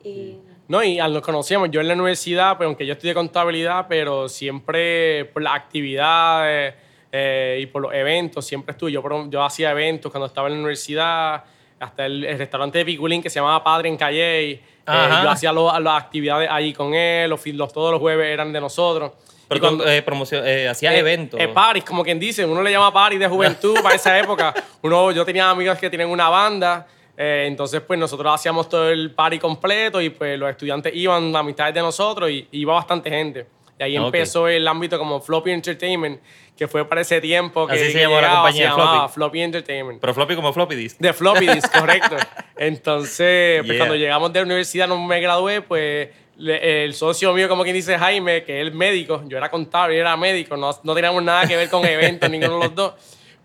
Y 0.05 0.38
No, 0.69 0.83
y 0.83 0.97
nos 0.99 1.23
conocíamos 1.23 1.71
yo 1.71 1.81
en 1.81 1.89
la 1.89 1.95
universidad, 1.95 2.57
pues 2.57 2.67
aunque 2.67 2.85
yo 2.87 2.93
estudié 2.93 3.15
contabilidad, 3.15 3.87
pero 3.89 4.29
siempre 4.29 5.25
por 5.27 5.43
las 5.43 5.55
actividades 5.55 6.75
eh, 7.11 7.59
y 7.63 7.67
por 7.67 7.83
los 7.83 7.95
eventos, 7.95 8.45
siempre 8.47 8.73
estuve. 8.73 8.93
Yo, 8.93 9.03
yo 9.31 9.43
hacía 9.43 9.71
eventos 9.71 10.13
cuando 10.13 10.27
estaba 10.27 10.49
en 10.49 10.55
la 10.55 10.59
universidad, 10.61 11.45
hasta 11.81 12.05
el, 12.07 12.25
el 12.25 12.37
restaurante 12.39 12.79
de 12.79 12.85
Piculín 12.85 13.23
que 13.23 13.31
se 13.31 13.37
llamaba 13.41 13.63
Padre 13.65 13.89
en 13.89 13.97
Calle. 13.97 14.51
eh, 14.51 14.61
Ajá. 14.85 15.23
yo 15.23 15.31
hacía 15.31 15.53
lo- 15.53 15.79
las 15.81 16.03
actividades 16.03 16.49
ahí 16.51 16.73
con 16.75 16.95
él, 16.95 17.31
los, 17.31 17.47
los- 17.47 17.73
todos 17.73 17.91
los 17.93 18.01
jueves 18.01 18.27
eran 18.27 18.53
de 18.53 18.61
nosotros. 18.61 19.13
Pero 19.49 19.57
Y 19.57 19.61
cuando- 19.61 19.89
eh, 19.89 20.03
promoción, 20.03 20.47
eh, 20.47 20.69
hacías 20.69 20.93
eh, 20.93 20.99
eventos. 20.99 21.41
eh, 21.41 21.49
paris, 21.49 21.83
como 21.85 22.05
quien 22.05 22.19
dice. 22.19 22.45
Uno 22.45 22.63
le 22.63 22.71
llama 22.71 22.93
paris 22.93 23.19
de 23.19 23.27
juventud 23.29 23.75
para 23.83 23.95
esa 23.95 24.19
época. 24.19 24.53
Uno, 24.83 25.11
yo 25.13 25.25
tenía 25.25 25.49
amigos 25.49 25.79
que 25.79 25.89
tienen 25.89 26.09
una 26.11 26.29
banda. 26.29 26.87
Eh, 27.21 27.47
entonces, 27.49 27.81
pues 27.81 27.99
nosotros 27.99 28.33
hacíamos 28.33 28.69
todo 28.69 28.89
el 28.91 29.11
party 29.11 29.41
completo 29.41 30.01
y 30.01 30.11
pues 30.11 30.39
los 30.39 30.49
estudiantes 30.51 30.95
iban, 30.95 31.33
mitad 31.45 31.75
de 31.75 31.81
nosotros 31.81 32.31
y 32.31 32.47
iba 32.53 32.75
bastante 32.75 33.11
gente. 33.11 33.45
Y 33.77 33.83
ahí 33.83 33.99
Ok. 33.99 34.07
empezó 34.07 34.47
el 34.49 34.67
ámbito 34.69 34.99
como 34.99 35.21
Floppy 35.21 35.51
Entertainment, 35.51 36.21
que 36.57 36.67
fue 36.69 36.85
para 36.89 37.01
ese 37.01 37.21
tiempo 37.21 37.67
que, 37.67 37.75
Así 37.75 37.87
se 37.87 37.93
que 37.93 38.01
llamó 38.03 38.21
la 38.21 38.31
compañía, 38.31 38.69
se 38.71 38.75
Floppy. 38.75 39.13
Floppy 39.15 39.41
Entertainment. 39.43 40.01
Pero 40.01 40.15
floppy 40.15 40.35
como 40.37 40.53
floppy 40.53 40.75
disk. 40.77 40.99
De 41.01 41.13
floppy 41.13 41.47
disk, 41.55 41.77
correcto. 41.77 42.17
Entonces, 42.57 43.59
pues, 43.63 43.69
Yeah. 43.69 43.79
cuando 43.79 43.97
llegamos 43.97 44.33
de 44.33 44.41
la 44.41 44.47
universidad, 44.47 44.87
no 44.89 44.99
me 45.05 45.21
gradué, 45.21 45.61
pues 45.63 46.09
el 46.41 46.95
socio 46.95 47.33
mío, 47.33 47.49
como 47.49 47.65
quien 47.65 47.75
dice 47.75 47.99
Jaime, 47.99 48.45
que 48.45 48.63
es 48.63 48.73
médico, 48.73 49.23
yo 49.27 49.37
era 49.39 49.51
contable, 49.51 49.99
era 49.99 50.17
médico, 50.17 50.57
no, 50.57 50.71
no 50.85 50.95
teníamos 50.95 51.23
nada 51.23 51.47
que 51.49 51.57
ver 51.57 51.69
con 51.69 51.85
eventos, 51.85 52.31
ninguno 52.31 52.59
de 52.61 52.65
los 52.67 52.75
dos. 52.75 52.95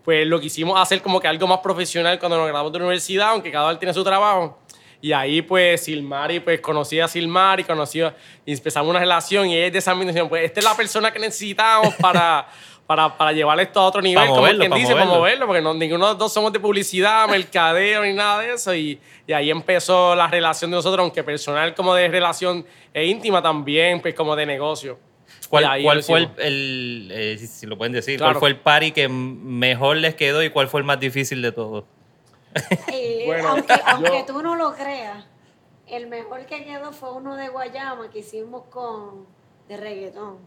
Pues 0.04 0.26
lo 0.26 0.38
quisimos 0.38 0.78
hacer 0.80 1.00
como 1.00 1.18
que 1.18 1.26
algo 1.28 1.46
más 1.46 1.60
profesional 1.60 2.18
cuando 2.18 2.36
nos 2.36 2.46
graduamos 2.46 2.72
de 2.72 2.78
la 2.78 2.84
universidad, 2.84 3.30
aunque 3.30 3.50
cada 3.50 3.68
uno 3.70 3.78
tiene 3.78 3.94
su 3.94 4.04
trabajo. 4.04 4.58
Y 5.00 5.12
ahí, 5.12 5.42
pues, 5.42 5.84
Silmari, 5.84 6.40
pues, 6.40 6.60
conocí 6.60 6.98
a 7.00 7.08
Silmari, 7.08 7.64
conocí, 7.64 8.00
a- 8.00 8.14
y 8.46 8.52
empezamos 8.52 8.88
una 8.90 8.98
relación, 9.00 9.46
y 9.48 9.54
ella 9.56 9.66
es 9.66 9.72
de 9.72 9.78
esa 9.80 9.94
misma 9.94 10.28
pues, 10.28 10.44
esta 10.44 10.60
es 10.60 10.64
la 10.64 10.74
persona 10.74 11.12
que 11.12 11.18
necesitamos 11.18 11.94
para, 12.00 12.46
para, 12.86 13.16
para 13.16 13.32
llevar 13.32 13.58
esto 13.60 13.80
a 13.80 13.84
otro 13.86 14.00
nivel, 14.00 14.24
como 14.28 14.40
moverlo, 14.40 14.60
quien 14.60 14.72
dice, 14.72 14.92
para 14.92 15.04
moverlo. 15.04 15.20
moverlo, 15.20 15.46
porque 15.46 15.60
no, 15.62 15.74
ninguno 15.74 16.06
de 16.06 16.10
los 16.12 16.18
dos 16.18 16.32
somos 16.32 16.52
de 16.54 16.60
publicidad, 16.60 17.28
mercadeo, 17.28 18.02
ni 18.02 18.12
nada 18.14 18.40
de 18.40 18.52
eso, 18.54 18.74
y, 18.74 18.98
y 19.26 19.32
ahí 19.34 19.50
empezó 19.50 20.14
la 20.14 20.26
relación 20.26 20.70
de 20.70 20.76
nosotros, 20.76 21.02
aunque 21.02 21.22
personal 21.22 21.74
como 21.74 21.94
de 21.94 22.08
relación 22.08 22.64
e 22.94 23.04
íntima 23.06 23.42
también, 23.42 24.00
pues, 24.00 24.14
como 24.14 24.34
de 24.36 24.46
negocio. 24.46 24.98
¿Cuál, 25.62 25.64
ahí 25.72 26.02
fue 26.02 26.28
el, 26.38 27.08
eh, 27.12 27.36
si, 27.38 27.46
si 27.46 27.66
lo 27.66 27.76
pueden 27.78 27.92
decir, 27.92 28.18
Claro. 28.18 28.32
cuál 28.34 28.40
fue 28.40 28.48
el 28.50 28.56
party 28.60 28.92
que 28.92 29.08
mejor 29.08 29.96
les 29.96 30.14
quedó 30.14 30.42
y 30.42 30.50
cuál 30.50 30.68
fue 30.68 30.80
el 30.80 30.86
más 30.86 31.00
difícil 31.00 31.40
de 31.42 31.52
todos? 31.52 31.84
Eh, 32.92 33.24
Bueno, 33.26 33.48
aunque, 33.48 33.72
aunque 33.86 34.18
yo- 34.20 34.26
tú 34.26 34.42
no 34.42 34.54
lo 34.56 34.74
creas, 34.74 35.24
el 35.86 36.06
mejor 36.08 36.46
que 36.46 36.64
quedó 36.64 36.92
fue 36.92 37.12
uno 37.12 37.36
de 37.36 37.48
Guayama 37.48 38.10
que 38.10 38.20
hicimos 38.20 38.64
con 38.70 39.26
de 39.68 39.76
reggaetón, 39.76 40.38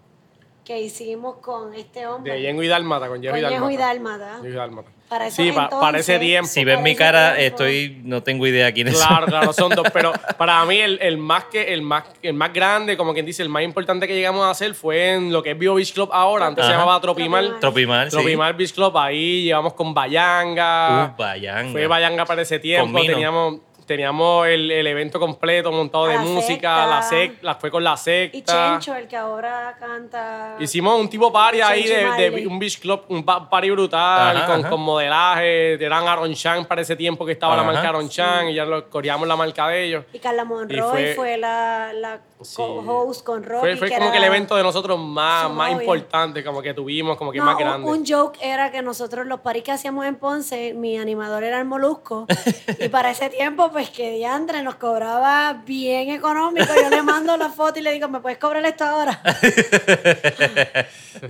que 0.64 0.80
hicimos 0.82 1.38
con 1.38 1.74
este 1.74 2.06
hombre. 2.08 2.34
De 2.34 2.42
Yengo 2.42 2.62
y 2.64 2.68
Dálmata, 2.68 3.08
con 3.08 3.22
Yejo 3.22 3.36
y 3.38 3.42
Con 3.42 3.50
Yejo 3.50 3.70
y 3.72 3.78
Dálmata. 3.78 4.18
Dálmata. 4.18 4.42
Yejo 4.44 4.54
y 4.54 4.58
Dálmata. 4.58 4.90
Para 5.10 5.32
Sí, 5.32 5.52
pa- 5.54 5.64
entonces- 5.66 5.80
para 5.80 6.00
ese 6.00 6.20
tiempo. 6.20 6.48
Si 6.50 6.66
ven 6.66 6.84
mi 6.84 6.94
cara, 6.96 7.36
tiempo. 7.36 7.64
estoy, 7.64 8.02
no 8.04 8.24
tengo 8.24 8.46
idea 8.46 8.72
quién 8.74 8.90
es. 8.90 8.98
Claro, 8.98 9.26
claro, 9.28 9.54
son 9.54 9.70
dos. 9.74 9.88
Pero 9.94 10.12
para 10.38 10.64
mí 10.66 10.78
el, 10.80 11.00
el 11.02 11.18
más 11.18 11.46
que 11.46 11.74
el 11.74 11.82
más 11.82 12.04
el 12.22 12.34
más 12.34 12.52
grande, 12.52 12.98
como 12.98 13.14
quien 13.14 13.26
dice, 13.26 13.42
el 13.42 13.48
más 13.50 13.64
importante 13.64 14.06
que 14.08 14.14
llegamos 14.16 14.44
a 14.46 14.50
hacer 14.50 14.74
fue 14.74 15.14
en 15.14 15.32
lo 15.32 15.42
que 15.42 15.52
es 15.52 15.58
Vivo 15.58 15.76
Beach 15.76 15.94
Club 15.94 16.10
ahora. 16.12 16.48
Antes 16.48 16.66
se 16.66 16.72
llamaba 16.72 17.00
Tropimar. 17.00 17.60
Tropimar, 17.62 18.12
sí. 18.12 18.18
Tropimar 18.18 18.56
Beach 18.58 18.74
Club. 18.74 18.98
Ahí 18.98 19.44
llevamos 19.44 19.74
con 19.74 19.94
Bayanga. 19.94 21.14
Uh, 21.16 21.18
Bayanga. 21.22 21.72
Fue 21.72 21.88
Bayanga 21.88 22.26
para 22.26 22.42
ese 22.42 22.60
tiempo. 22.60 22.92
Con 22.92 23.02
Mino. 23.02 23.14
Teníamos, 23.14 23.60
teníamos 23.88 24.46
el, 24.48 24.70
el 24.70 24.86
evento 24.86 25.20
completo 25.20 25.72
montado 25.72 26.06
de 26.08 26.16
La 26.16 26.22
música. 26.22 26.46
secta. 26.48 26.86
La 26.88 27.02
secta. 27.02 27.40
La, 27.42 27.56
fue 27.56 27.72
con 27.72 27.84
la 27.84 27.94
Y 27.94 27.98
secta. 27.98 28.78
Chencho, 28.80 28.96
el 28.96 29.08
que 29.08 29.18
ahora 29.18 29.76
canta. 29.80 30.56
Hicimos 30.60 31.00
un 31.00 31.10
tipo 31.10 31.32
party 31.32 31.62
ahí 31.62 31.84
de, 31.88 32.46
un 32.48 32.60
beach 32.60 32.80
club, 32.80 33.02
un 33.10 33.24
pa- 33.24 33.50
party 33.50 33.70
brutal, 33.72 34.38
Ajá, 34.38 34.46
con, 34.46 34.60
ajá. 34.60 34.70
con 34.70 34.82
modelaje. 34.82 35.74
Eran 35.84 36.08
Aaron 36.08 36.34
Chan 36.34 36.66
para 36.66 36.82
ese 36.82 36.96
tiempo 36.96 37.26
que 37.26 37.32
estaba 37.32 37.56
la 37.56 37.64
marca 37.64 37.90
Aaron 37.90 38.10
Chan 38.10 38.50
y 38.50 38.54
ya 38.56 38.66
lo 38.66 38.90
coreamos 38.90 39.28
la 39.28 39.36
marca 39.36 39.68
de 39.70 39.86
ellos. 39.86 40.06
Y 40.14 40.20
Carla 40.20 40.44
Monroy 40.44 40.78
Y 40.78 40.82
fue, 40.82 41.14
fue- 41.16 41.38
la, 41.38 41.92
la 41.94 42.20
Sí. 42.40 42.58
co-host 42.58 43.26
con 43.26 43.44
Rocky. 43.44 43.62
Fue, 43.62 43.78
fue 43.78 43.88
que 43.88 43.96
como 43.96 44.06
era 44.06 44.12
que 44.12 44.18
el 44.20 44.24
evento 44.26 44.56
de 44.56 44.62
nosotros 44.62 45.00
más, 45.00 45.50
más 45.50 45.72
novia. 45.72 45.82
importante, 45.84 46.44
como 46.44 46.62
que 46.62 46.72
tuvimos, 46.76 47.18
como 47.18 47.32
que 47.32 47.40
No, 47.40 47.46
más 47.46 47.56
un- 47.56 47.60
grande. 47.62 47.90
Un, 47.90 48.06
joke 48.06 48.38
era 48.44 48.70
que 48.72 48.84
nosotros 48.84 49.26
los 49.26 49.40
paris 49.40 49.64
que 49.64 49.72
hacíamos 49.72 50.06
en 50.06 50.18
Ponce, 50.18 50.76
mi 50.76 51.00
animador 51.00 51.44
era 51.44 51.58
el 51.58 51.66
Molusco. 51.66 52.28
y 52.80 52.90
para 52.90 53.10
ese 53.10 53.32
tiempo, 53.32 53.72
pues 53.78 53.92
que 53.92 54.10
Diandre 54.10 54.64
nos 54.64 54.74
cobraba 54.74 55.54
bien 55.64 56.10
económico. 56.10 56.66
Yo 56.82 56.90
le 56.90 57.04
mando 57.04 57.38
la 57.38 57.50
foto 57.52 57.78
y 57.78 57.84
le 57.84 57.94
digo, 57.94 58.08
¿me 58.08 58.20
puedes 58.20 58.40
cobrar 58.40 58.66
esto 58.66 58.84
ahora? 58.84 59.22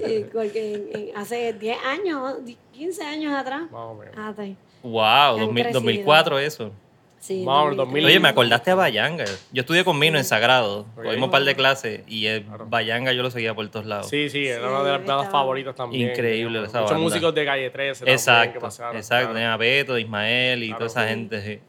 Y 0.08 0.24
porque 0.34 0.74
en- 0.76 1.10
en- 1.10 1.18
hace 1.18 1.52
10 1.54 1.78
años, 1.86 2.36
15 2.72 3.04
años 3.04 3.34
atrás. 3.34 3.64
Ah. 3.74 4.34
Wow, 4.84 5.04
Han 5.04 5.40
2000 5.40 5.64
crecido. 5.64 5.82
2004 5.82 6.40
eso. 6.40 6.72
Sí, 7.20 7.44
Vamos, 7.46 7.76
2003. 7.76 7.78
2000. 7.78 8.06
Oye, 8.06 8.20
me 8.22 8.30
acordaste 8.30 8.72
a 8.72 8.76
Bayanga. 8.76 9.26
Yo 9.52 9.62
estudié 9.62 9.84
con 9.84 10.00
Mino 10.00 10.18
en 10.18 10.24
Sagrado. 10.24 10.86
Cogimos 10.96 11.26
un 11.26 11.32
par 11.32 11.44
de 11.44 11.54
clases 11.56 12.02
y 12.08 12.28
el 12.28 12.46
Bayanga 12.68 13.12
yo 13.12 13.24
lo 13.24 13.30
seguía 13.32 13.54
por 13.56 13.68
todos 13.70 13.86
lados. 13.86 14.08
Sí, 14.10 14.30
sí, 14.30 14.48
era 14.48 14.62
Sí, 14.62 14.68
una 14.74 14.84
de 14.84 14.92
las 14.92 15.06
bandas 15.06 15.30
favoritas 15.32 15.76
también. 15.76 16.12
Increíble 16.12 16.60
esa 16.60 16.80
Muchos 16.80 16.92
banda. 16.92 17.04
músicos 17.04 17.36
de 17.36 17.46
Calle 17.46 17.70
13 17.72 18.00
también 18.00 18.06
que 18.06 18.22
Exacto, 18.22 18.60
pasaron. 18.62 18.96
exacto. 18.96 19.24
claro. 19.26 19.34
Tenía 19.34 19.54
a 19.54 19.58
Beto, 19.58 19.98
Ismael 19.98 20.64
y 20.64 20.68
Claro. 20.68 20.78
toda 20.80 20.88
esa 20.88 21.04
Sí. 21.04 21.10
gente. 21.10 21.62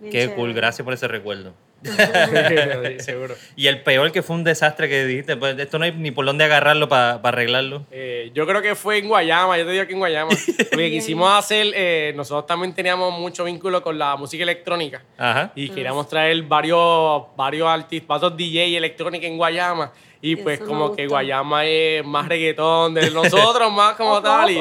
Bien 0.00 0.12
Qué 0.12 0.18
chévere. 0.20 0.36
cool, 0.36 0.54
gracias 0.54 0.84
por 0.84 0.94
ese 0.94 1.06
recuerdo. 1.08 1.54
Seguro. 2.98 3.34
Y 3.56 3.66
el 3.66 3.82
peor 3.82 4.12
que 4.12 4.22
fue 4.22 4.36
un 4.36 4.44
desastre 4.44 4.88
que 4.88 5.04
dijiste, 5.04 5.36
pues 5.36 5.58
esto 5.58 5.78
no 5.78 5.84
hay 5.84 5.92
ni 5.92 6.10
por 6.10 6.24
dónde 6.24 6.44
agarrarlo 6.44 6.88
para 6.88 7.14
arreglarlo. 7.14 7.86
Eh, 7.90 8.30
yo 8.34 8.46
creo 8.46 8.62
que 8.62 8.74
fue 8.74 8.98
en 8.98 9.08
Guayama, 9.08 9.58
yo 9.58 9.66
te 9.66 9.72
digo 9.72 9.86
que 9.86 9.92
en 9.92 9.98
Guayama. 9.98 10.30
Porque 10.70 10.90
quisimos 10.90 11.30
hacer, 11.30 11.68
eh, 11.74 12.12
nosotros 12.16 12.46
también 12.46 12.74
teníamos 12.74 13.18
mucho 13.18 13.44
vínculo 13.44 13.82
con 13.82 13.98
la 13.98 14.16
música 14.16 14.42
electrónica. 14.42 15.02
Ajá. 15.18 15.52
Y 15.54 15.68
queríamos 15.70 16.08
traer 16.08 16.42
varios, 16.42 17.24
varios 17.36 17.68
artistas, 17.68 18.20
varios 18.20 18.36
DJ 18.36 18.76
electrónica 18.76 19.26
en 19.26 19.36
Guayama. 19.36 19.92
Y 20.22 20.32
Y 20.32 20.36
pues 20.36 20.60
eso 20.60 20.68
como 20.68 20.94
que. 20.94 21.06
Guayama 21.06 21.64
es 21.64 22.04
más 22.04 22.28
reggaetón 22.28 22.94
de 22.94 23.10
nosotros, 23.10 23.72
más 23.74 23.94
como 23.96 24.12
O- 24.12 24.22
tal. 24.22 24.50
Y, 24.50 24.60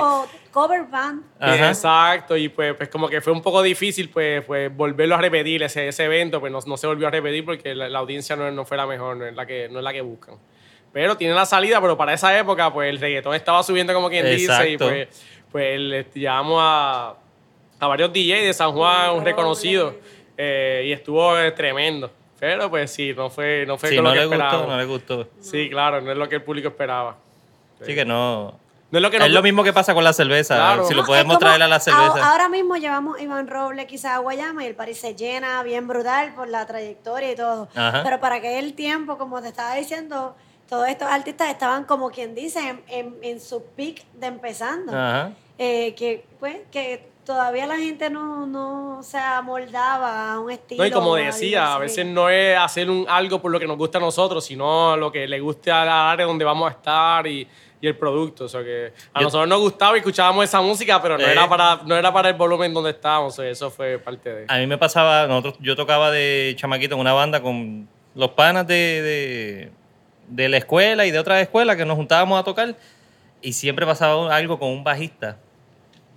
cover 0.51 0.85
band. 0.85 1.21
Ajá. 1.39 1.67
Exacto, 1.69 2.35
y 2.35 2.49
pues, 2.49 2.73
pues 2.75 2.89
como 2.89 3.07
que 3.07 3.21
fue 3.21 3.31
un 3.31 3.41
poco 3.41 3.61
difícil 3.61 4.09
pues, 4.09 4.43
pues 4.45 4.75
volverlo 4.75 5.15
a 5.15 5.19
repetir 5.19 5.61
ese, 5.61 5.87
ese 5.89 6.05
evento, 6.05 6.39
pues 6.39 6.51
no, 6.51 6.59
no 6.65 6.75
se 6.75 6.87
volvió 6.87 7.07
a 7.07 7.11
repetir 7.11 7.45
porque 7.45 7.75
la, 7.75 7.87
la 7.87 7.99
audiencia 7.99 8.35
no, 8.35 8.49
no 8.49 8.65
fue 8.65 8.75
la 8.75 8.87
mejor, 8.87 9.15
no 9.17 9.25
es 9.25 9.35
la, 9.35 9.45
que, 9.45 9.69
no 9.69 9.77
es 9.79 9.83
la 9.83 9.93
que 9.93 10.01
buscan. 10.01 10.35
Pero 10.91 11.15
tiene 11.17 11.35
la 11.35 11.45
salida, 11.45 11.79
pero 11.79 11.95
para 11.95 12.13
esa 12.13 12.35
época 12.37 12.73
pues 12.73 12.89
el 12.89 12.99
reggaetón 12.99 13.35
estaba 13.35 13.61
subiendo 13.61 13.93
como 13.93 14.09
quien 14.09 14.25
dice 14.25 14.71
y 14.71 14.73
Exacto. 14.73 14.87
pues, 14.87 15.25
pues 15.51 15.79
le 15.79 16.05
llevamos 16.15 16.57
a, 16.59 17.13
a 17.79 17.87
varios 17.87 18.11
DJs 18.11 18.41
de 18.47 18.53
San 18.53 18.71
Juan, 18.71 19.11
un 19.11 19.23
reconocido, 19.23 19.93
eh, 20.35 20.83
y 20.87 20.91
estuvo 20.93 21.37
eh, 21.37 21.51
tremendo. 21.51 22.11
Pero 22.39 22.69
pues 22.69 22.91
sí, 22.91 23.13
no 23.13 23.29
fue, 23.29 23.65
no 23.67 23.77
fue 23.77 23.95
con 23.95 24.03
no 24.05 24.09
lo 24.09 24.13
que 24.13 24.19
le 24.21 24.25
gustó, 24.37 24.67
no 24.67 24.77
le 24.77 24.85
gustó. 24.85 25.27
Sí, 25.41 25.69
claro, 25.69 26.01
no 26.01 26.11
es 26.11 26.17
lo 26.17 26.29
que 26.29 26.35
el 26.35 26.43
público 26.43 26.69
esperaba. 26.69 27.17
Así 27.81 27.93
que 27.95 28.05
no. 28.05 28.53
No 28.91 28.97
es 28.97 29.03
lo 29.03 29.11
que 29.11 29.17
Es 29.17 29.29
lo 29.31 29.43
mismo 29.43 29.63
que 29.63 29.71
pasa 29.71 29.93
con 29.93 30.03
la 30.03 30.13
cerveza. 30.13 30.55
Claro. 30.55 30.85
Si 30.85 30.95
lo 30.95 31.05
podemos 31.05 31.35
como 31.35 31.39
traer 31.39 31.61
a 31.61 31.67
la 31.67 31.79
cerveza. 31.79 32.31
Ahora 32.31 32.49
mismo 32.49 32.75
llevamos 32.75 33.21
Iván 33.21 33.47
Robles 33.47 33.85
quizás 33.85 34.13
a 34.13 34.17
Guayama 34.17 34.63
y 34.63 34.67
el 34.67 34.73
París 34.75 34.97
se 34.99 35.13
llena 35.15 35.61
bien 35.63 35.87
brutal 35.87 36.33
por 36.33 36.47
la 36.49 36.65
trayectoria 36.65 37.31
y 37.31 37.35
todo. 37.35 37.67
Ajá. 37.75 38.01
Pero 38.03 38.19
para 38.19 38.35
aquel 38.35 38.73
tiempo, 38.73 39.17
como 39.19 39.41
te 39.43 39.49
estaba 39.49 39.75
diciendo, 39.75 40.35
todos 40.67 40.87
estos 40.87 41.07
artistas 41.07 41.49
estaban 41.51 41.83
como 41.83 42.09
quien 42.09 42.33
dice 42.33 42.67
en, 42.67 42.81
en- 42.87 43.15
en 43.21 43.39
su 43.39 43.63
peak 43.75 44.03
de 44.13 44.25
empezando. 44.27 44.91
Ajá. 44.91 45.31
Eh, 45.59 45.93
que 45.95 46.23
pues 46.39 46.57
que 46.71 47.08
todavía 47.29 47.67
la 47.67 47.77
gente 47.77 48.09
no, 48.09 48.47
no 48.47 49.03
se 49.03 49.19
amoldaba 49.19 50.33
a 50.33 50.39
un 50.39 50.49
estilo. 50.49 50.81
No, 50.81 50.87
y 50.87 50.91
como 50.91 51.15
decía, 51.15 51.75
a 51.75 51.77
veces 51.77 52.03
no 52.03 52.27
es 52.27 52.57
hacer 52.57 52.89
un, 52.89 53.05
algo 53.07 53.39
por 53.39 53.51
lo 53.51 53.59
que 53.59 53.67
nos 53.67 53.77
gusta 53.77 53.99
a 53.99 54.01
nosotros, 54.01 54.43
sino 54.43 54.97
lo 54.97 55.11
que 55.11 55.27
le 55.27 55.39
guste 55.39 55.71
al 55.71 55.87
área 55.87 56.25
donde 56.25 56.43
vamos 56.43 56.67
a 56.67 56.71
estar 56.73 57.27
y, 57.27 57.47
y 57.79 57.87
el 57.87 57.95
producto. 57.95 58.45
O 58.45 58.49
sea 58.49 58.63
que 58.63 58.93
a 59.13 59.19
Yo- 59.19 59.25
nosotros 59.25 59.47
nos 59.47 59.59
gustaba 59.59 59.95
y 59.95 59.99
escuchábamos 59.99 60.43
esa 60.43 60.59
música, 60.61 60.99
pero 61.03 61.19
no, 61.19 61.23
Eh. 61.23 61.31
era, 61.31 61.47
para, 61.47 61.81
no 61.85 61.95
era 61.95 62.11
para 62.11 62.29
el 62.29 62.35
volumen 62.35 62.73
donde 62.73 62.89
estábamos. 62.89 63.33
o 63.33 63.35
sea, 63.43 63.47
eso 63.51 63.69
fue 63.69 63.99
parte 63.99 64.33
de... 64.33 64.45
A 64.47 64.57
mí 64.57 64.65
me 64.65 64.79
pasaba, 64.79 65.27
nosotros, 65.27 65.53
yo 65.59 65.75
tocaba 65.75 66.09
de 66.09 66.55
chamaquito 66.57 66.95
en 66.95 67.01
una 67.01 67.13
banda 67.13 67.43
con 67.43 67.87
los 68.15 68.31
panas 68.31 68.65
de, 68.65 68.73
de, 69.03 69.71
de 70.29 70.49
la 70.49 70.57
escuela 70.57 71.05
y 71.05 71.11
de 71.11 71.19
otras 71.19 71.41
escuelas 71.43 71.75
que 71.75 71.85
nos 71.85 71.95
juntábamos 71.95 72.39
a 72.39 72.43
tocar 72.43 72.75
y 73.39 73.53
siempre 73.53 73.85
pasaba 73.85 74.35
algo 74.35 74.57
con 74.57 74.69
un 74.69 74.83
bajista 74.83 75.37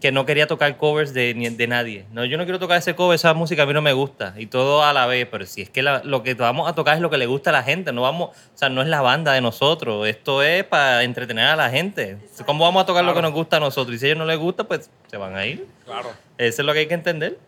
que 0.02 0.12
no 0.12 0.26
quería 0.26 0.47
tocar 0.49 0.76
covers 0.76 1.14
de, 1.14 1.32
de 1.32 1.66
nadie. 1.68 2.04
No, 2.12 2.25
yo 2.25 2.37
no 2.37 2.42
quiero 2.44 2.59
tocar 2.59 2.76
ese 2.76 2.94
cover, 2.97 3.14
esa 3.14 3.32
música 3.35 3.62
a 3.62 3.66
mí 3.66 3.73
no 3.73 3.80
me 3.80 3.92
gusta 3.92 4.35
y 4.37 4.47
todo 4.47 4.82
a 4.82 4.92
la 4.92 5.06
vez, 5.06 5.26
pero 5.30 5.47
si 5.47 5.62
es 5.62 5.71
que 5.71 5.80
la- 5.80 6.02
lo 6.04 6.23
que 6.25 6.35
vamos 6.35 6.68
a 6.68 6.75
tocar 6.75 6.97
es 6.97 7.00
lo 7.00 7.09
que 7.09 7.16
le 7.18 7.26
gusta 7.26 7.50
a 7.50 7.52
la 7.54 7.62
gente, 7.62 7.92
no 7.92 8.02
vamos, 8.02 8.30
o 8.30 8.59
sea, 8.59 8.68
no 8.68 8.82
es 8.82 8.88
la 8.88 9.00
banda 9.00 9.32
de 9.32 9.40
nosotros, 9.40 10.06
esto 10.09 10.42
es 10.42 10.64
para 10.64 11.04
entretener 11.04 11.47
a 11.47 11.56
la 11.56 11.71
gente. 11.71 12.18
¿Cómo 12.44 12.64
vamos 12.64 12.82
a 12.82 12.87
tocar 12.87 13.04
lo 13.04 13.14
que 13.14 13.23
nos 13.23 13.32
gusta 13.32 13.59
a 13.59 13.61
nosotros? 13.61 13.94
Y 13.97 13.99
si 14.00 14.06
a 14.06 14.09
ellos 14.09 14.18
no 14.18 14.26
les 14.26 14.38
gusta, 14.38 14.64
pues 14.64 14.90
se 15.09 15.16
van 15.16 15.37
a 15.37 15.47
ir. 15.47 15.66
Claro, 15.87 16.11
Eso 16.37 16.62
es 16.62 16.66
lo 16.66 16.73
que 16.73 16.80
hay 16.80 16.87
que 16.88 16.94
entender 16.94 17.38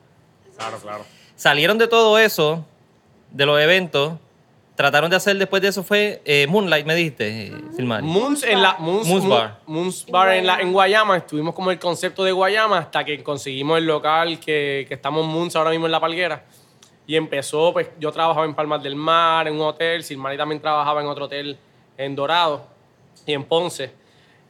claro, 0.56 0.78
claro. 0.78 1.04
salieron 1.34 1.76
de 1.76 1.88
todo 1.88 2.18
eso, 2.20 2.64
de 3.32 3.46
los 3.46 3.61
eventos, 3.61 4.12
trataron 4.75 5.11
de 5.11 5.16
hacer 5.16 5.37
después 5.37 5.62
de 5.62 5.69
eso 5.69 5.83
fue 5.83 6.21
eh, 6.25 6.47
Moonlight, 6.49 6.87
me 6.87 6.95
dijiste, 6.95 7.47
eh, 7.47 7.52
filmar. 7.76 8.02
Moons, 8.02 8.43
en 8.43 8.62
la, 8.62 8.76
Moons, 8.78 9.07
Moons 9.09 9.28
Bar. 9.28 9.61
Moons 9.66 10.07
Bar 10.07 10.35
en, 10.35 10.47
la, 10.47 10.54
Guayama. 10.54 10.62
en 10.62 10.73
Guayama. 10.73 11.16
Estuvimos 11.16 11.54
como 11.54 11.71
el 11.71 11.78
concepto 11.78 12.25
de 12.25 12.33
Guayama 12.33 12.78
hasta 12.78 13.04
que 13.04 13.23
conseguimos 13.23 13.78
el 13.78 13.87
local 13.87 14.38
que, 14.40 14.85
que 14.88 14.95
estamos 14.95 15.26
Moons 15.26 15.54
ahora 15.57 15.71
mismo 15.71 15.87
en 15.87 15.93
La 15.93 16.00
Palguera. 16.00 16.45
Y 17.07 17.16
empezó, 17.16 17.73
pues 17.73 17.90
yo 18.00 18.11
trabajaba 18.12 18.47
en 18.47 18.54
Palmas 18.54 18.83
del 18.83 18.97
Mar, 18.97 19.47
en 19.47 19.54
un 19.54 19.62
hotel. 19.62 20.02
Silmari 20.02 20.37
también 20.37 20.61
trabajaba 20.61 21.02
en 21.02 21.07
otro 21.07 21.26
hotel 21.26 21.59
en 21.97 22.16
Dorado 22.16 22.66
y 23.26 23.33
en 23.33 23.45
Ponce. 23.45 23.93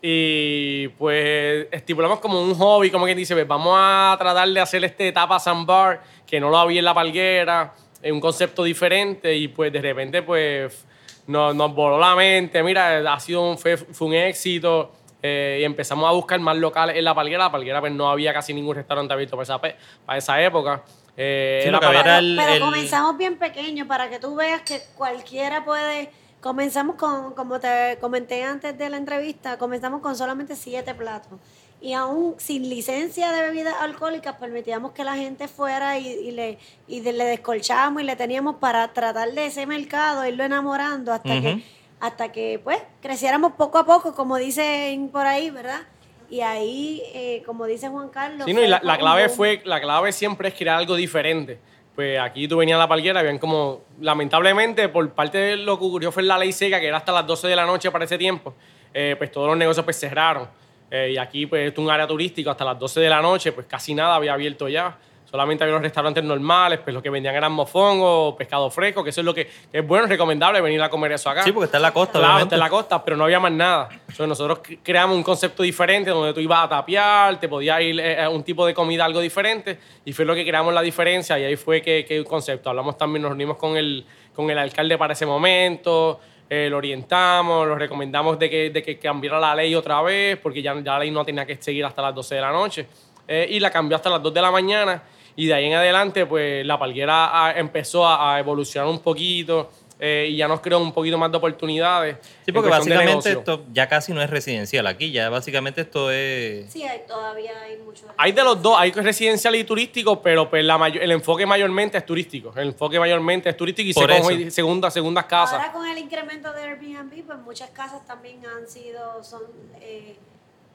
Y 0.00 0.88
pues 0.99 1.66
estipulamos 1.73 2.21
como 2.21 2.40
un 2.43 2.54
hobby, 2.54 2.90
como 2.90 3.07
quien 3.07 3.16
dice, 3.16 3.35
pues 3.35 3.49
vamos 3.49 3.75
a 3.76 4.14
tratar 4.19 4.49
de 4.49 4.61
hacer 4.61 4.85
este 4.85 5.09
etapa 5.09 5.40
San 5.40 5.64
Bar, 5.64 6.02
que 6.26 6.38
no 6.38 6.50
lo 6.50 6.59
había 6.59 6.78
en 6.78 6.85
La 6.85 6.95
Palguera, 6.95 7.73
un 8.12 8.20
concepto 8.20 8.64
diferente. 8.64 9.34
Y 9.34 9.49
pues 9.49 9.73
de 9.73 9.80
repente, 9.80 10.23
pues 10.23 10.84
nos, 11.26 11.54
nos 11.54 11.75
voló 11.75 11.99
la 11.99 12.14
mente. 12.14 12.62
Mira, 12.62 12.99
ha 13.12 13.20
sido 13.20 13.42
un, 13.50 13.58
fue, 13.58 13.76
fue 13.76 14.08
un 14.08 14.14
éxito. 14.14 14.92
eh, 15.26 15.58
y 15.62 15.64
empezamos 15.64 16.06
a 16.06 16.12
buscar 16.12 16.38
más 16.40 16.56
locales 16.56 16.96
en 16.96 17.04
La 17.04 17.14
Palguera. 17.14 17.44
La 17.44 17.50
Palguera, 17.52 17.80
pues 17.80 17.92
no 17.92 18.11
había 18.11 18.32
casi 18.34 18.52
ningún 18.52 18.75
restaurante 18.76 19.12
abierto 19.14 19.37
para 19.37 19.44
esa, 19.44 19.58
pe- 19.61 19.76
para 20.04 20.18
esa 20.18 20.42
época. 20.42 20.82
Eh, 21.16 21.61
Sí, 21.62 21.68
era 21.70 21.80
para- 21.80 22.02
Pero, 22.02 22.16
el- 22.18 22.37
pero 22.37 22.52
el- 22.54 22.61
comenzamos 22.61 23.16
bien 23.16 23.38
pequeño 23.38 23.87
para 23.87 24.11
que 24.11 24.18
tú 24.18 24.34
veas 24.34 24.61
que 24.62 24.82
cualquiera 24.96 25.64
puede. 25.64 26.11
Comenzamos 26.42 26.96
con, 26.96 27.32
como 27.34 27.58
te 27.58 27.96
comenté 28.02 28.44
antes 28.44 28.76
de 28.76 28.90
la 28.90 28.99
entrevista, 28.99 29.56
comenzamos 29.56 30.02
con 30.02 30.14
solamente 30.14 30.54
siete 30.56 30.94
platos. 30.94 31.38
Y 31.85 31.93
aún 31.93 32.35
sin 32.38 32.67
licencia 32.71 33.31
de 33.31 33.43
bebidas 33.43 33.75
alcohólicas, 33.79 34.37
permitíamos 34.37 34.93
que 34.93 35.05
la 35.05 35.17
gente 35.17 35.49
fuera 35.49 35.99
y, 35.99 36.07
y 36.09 36.31
le, 36.31 36.59
y 36.88 37.00
de- 37.00 37.12
le 37.12 37.25
descolchábamos 37.25 38.00
y 38.03 38.07
le 38.07 38.17
teníamos 38.17 38.57
para 38.57 38.88
tratar 38.95 39.31
de 39.33 39.45
ese 39.47 39.67
mercado, 39.67 40.26
irlo 40.26 40.45
enamorando 40.45 41.12
hasta 41.12 41.29
que, 41.43 41.62
hasta 42.00 42.33
que 42.33 42.59
pues 42.64 42.79
creciéramos 43.03 43.53
poco 43.53 43.76
a 43.76 43.85
poco, 43.85 44.14
como 44.14 44.38
dicen 44.38 45.11
por 45.11 45.26
ahí, 45.26 45.50
¿verdad? 45.50 45.83
Y 46.31 46.41
ahí, 46.41 47.03
eh, 47.12 47.43
como 47.45 47.67
dice 47.67 47.88
Juan 47.91 48.09
Carlos. 48.09 48.47
Sí, 48.47 48.55
no, 48.55 48.62
y 48.62 48.67
la, 48.67 48.81
clave 48.81 49.25
un 49.25 49.31
fue, 49.31 49.61
la 49.67 49.79
clave 49.79 50.11
siempre 50.12 50.49
es 50.49 50.55
crear 50.55 50.79
algo 50.79 50.97
diferente. 50.97 51.59
Pues 51.95 52.19
aquí 52.19 52.49
tú 52.49 52.57
venías 52.57 52.76
a 52.76 52.79
la 52.79 52.88
palguera, 52.88 53.21
habían 53.21 53.38
como, 53.38 53.83
lamentablemente, 54.00 54.88
por 54.88 55.09
parte 55.11 55.37
de 55.37 55.57
lo 55.59 55.79
que 55.79 55.85
ocurrió 55.85 56.11
fue 56.11 56.23
la 56.23 56.38
ley 56.38 56.50
seca, 56.53 56.81
que 56.81 56.87
era 56.88 56.97
hasta 56.97 57.12
las 57.12 57.26
12 57.26 57.47
de 57.47 57.55
la 57.57 57.67
noche 57.67 57.91
para 57.91 58.07
ese 58.07 58.17
tiempo, 58.17 58.55
eh, 58.95 59.14
pues 59.19 59.31
todos 59.31 59.49
los 59.49 59.57
negocios 59.59 59.85
pues 59.85 60.00
cerraron. 60.00 60.49
Eh, 60.96 61.10
y 61.14 61.16
aquí, 61.18 61.46
pues, 61.46 61.72
es 61.72 61.76
un 61.78 61.90
área 61.90 62.06
turística, 62.06 62.52
hasta 62.52 62.64
las 62.64 62.78
12 62.78 63.00
de 63.00 63.08
la 63.08 63.20
noche, 63.20 63.50
pues 63.50 63.66
casi 63.66 63.94
nada 63.94 64.14
había 64.14 64.32
abierto 64.34 64.68
ya. 64.68 64.96
Solamente 65.28 65.64
había 65.64 65.74
los 65.74 65.82
restaurantes 65.82 66.22
normales, 66.22 66.78
pues 66.84 66.94
lo 66.94 67.02
que 67.02 67.10
vendían 67.10 67.34
eran 67.34 67.50
mofongo, 67.50 68.36
pescado 68.36 68.70
fresco, 68.70 69.02
que 69.02 69.10
eso 69.10 69.20
es 69.20 69.24
lo 69.24 69.34
que, 69.34 69.46
que 69.72 69.78
es 69.78 69.84
bueno, 69.84 70.04
es 70.04 70.10
recomendable 70.10 70.60
venir 70.60 70.80
a 70.80 70.88
comer 70.88 71.10
eso 71.10 71.28
acá. 71.28 71.42
Sí, 71.42 71.50
porque 71.50 71.64
está 71.64 71.78
en 71.78 71.82
la 71.82 71.92
costa, 71.92 72.20
Claro, 72.20 72.26
obviamente. 72.34 72.54
está 72.54 72.54
en 72.54 72.60
la 72.60 72.70
costa, 72.70 73.04
pero 73.04 73.16
no 73.16 73.24
había 73.24 73.40
más 73.40 73.50
nada. 73.50 73.88
Entonces 73.90 74.28
nosotros 74.28 74.60
cre- 74.60 74.78
creamos 74.84 75.16
un 75.16 75.24
concepto 75.24 75.64
diferente 75.64 76.10
donde 76.10 76.32
tú 76.32 76.38
ibas 76.38 76.62
a 76.64 76.68
tapear, 76.68 77.40
te 77.40 77.48
podías 77.48 77.80
ir 77.80 77.98
eh, 77.98 78.22
a 78.22 78.28
un 78.28 78.44
tipo 78.44 78.64
de 78.64 78.74
comida 78.74 79.04
algo 79.04 79.18
diferente 79.18 79.76
y 80.04 80.12
fue 80.12 80.24
lo 80.24 80.36
que 80.36 80.44
creamos 80.46 80.72
la 80.72 80.82
diferencia 80.82 81.36
y 81.36 81.42
ahí 81.42 81.56
fue 81.56 81.82
que, 81.82 82.04
que 82.06 82.16
el 82.16 82.24
concepto. 82.24 82.70
Hablamos 82.70 82.96
también, 82.96 83.22
nos 83.22 83.30
reunimos 83.30 83.56
con 83.56 83.76
el, 83.76 84.06
con 84.36 84.48
el 84.48 84.58
alcalde 84.58 84.96
para 84.96 85.14
ese 85.14 85.26
momento, 85.26 86.20
eh, 86.54 86.70
lo 86.70 86.76
orientamos, 86.76 87.66
lo 87.66 87.75
recomendamos 87.75 88.38
de 88.38 88.49
que, 88.49 88.70
de 88.70 88.82
que 88.82 88.96
cambiara 88.99 89.40
la 89.40 89.54
ley 89.54 89.75
otra 89.75 90.00
vez 90.02 90.38
porque 90.38 90.62
ya, 90.62 90.73
ya 90.75 90.92
la 90.92 90.99
ley 91.00 91.11
no 91.11 91.25
tenía 91.25 91.44
que 91.44 91.56
seguir 91.56 91.84
hasta 91.84 92.00
las 92.00 92.14
12 92.14 92.34
de 92.37 92.40
la 92.40 92.52
noche 92.52 92.87
eh, 93.26 93.49
y 93.50 93.58
la 93.58 93.70
cambió 93.70 93.96
hasta 93.96 94.08
las 94.08 94.23
2 94.23 94.32
de 94.32 94.40
la 94.40 94.50
mañana 94.50 95.02
y 95.34 95.46
de 95.46 95.54
ahí 95.54 95.66
en 95.66 95.75
adelante 95.75 96.26
pues 96.26 96.64
la 96.64 96.78
palguera 96.78 97.30
ah, 97.32 97.52
empezó 97.56 98.06
a, 98.06 98.34
a 98.34 98.38
evolucionar 98.38 98.88
un 98.88 99.00
poquito 99.00 99.70
eh, 100.06 100.26
y 100.28 100.37
ya 100.37 100.46
nos 100.46 100.61
creó 100.61 100.78
un 100.80 100.92
poquito 100.92 101.16
más 101.16 101.30
de 101.30 101.38
oportunidades. 101.38 102.18
Sí, 102.44 102.52
porque 102.52 102.68
básicamente 102.68 103.30
esto 103.32 103.64
ya 103.73 103.88
casi 103.88 104.12
no 104.12 104.20
es 104.20 104.28
residencial 104.28 104.87
aquí, 104.87 105.11
ya 105.11 105.30
básicamente 105.30 105.80
esto 105.80 106.11
es... 106.11 106.70
Sí, 106.70 106.82
hay, 106.82 107.00
todavía 107.08 107.52
hay 107.62 107.78
mucho. 107.78 108.04
Hay 108.18 108.32
de 108.32 108.44
los 108.44 108.61
dos, 108.61 108.76
hay 108.78 108.92
residencial 108.92 109.54
y 109.54 109.64
turístico, 109.64 110.20
pero 110.20 110.50
pues 110.50 110.62
la 110.62 110.76
el 110.88 111.11
enfoque 111.12 111.46
mayormente 111.46 111.96
es 111.96 112.04
turístico. 112.04 112.52
El 112.54 112.68
enfoque 112.68 113.00
mayormente 113.00 113.49
es 113.49 113.56
turístico 113.56 113.88
y 113.88 113.94
Por 113.94 114.11
se 114.12 114.50
segunda, 114.50 114.90
segundas 114.90 115.25
casas. 115.25 115.54
Ahora 115.58 115.73
con 115.73 115.87
el 115.87 115.96
incremento 115.96 116.52
de 116.52 116.62
Airbnb, 116.62 117.25
pues 117.25 117.38
muchas 117.38 117.70
casas 117.70 118.04
también 118.06 118.40
han 118.44 118.68
sido, 118.68 119.25
son, 119.25 119.40
eh, 119.80 120.16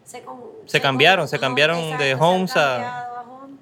se, 0.03 0.23
con- 0.23 0.41
Se 0.65 0.81
cambiaron, 0.81 1.27
se 1.27 1.39
cambiaron 1.39 1.77
de 1.99 2.05
se 2.05 2.11
han 2.13 2.19
homes 2.21 2.51
a- 2.51 2.55
cambiado 2.55 3.15
a 3.17 3.21
home, 3.21 3.57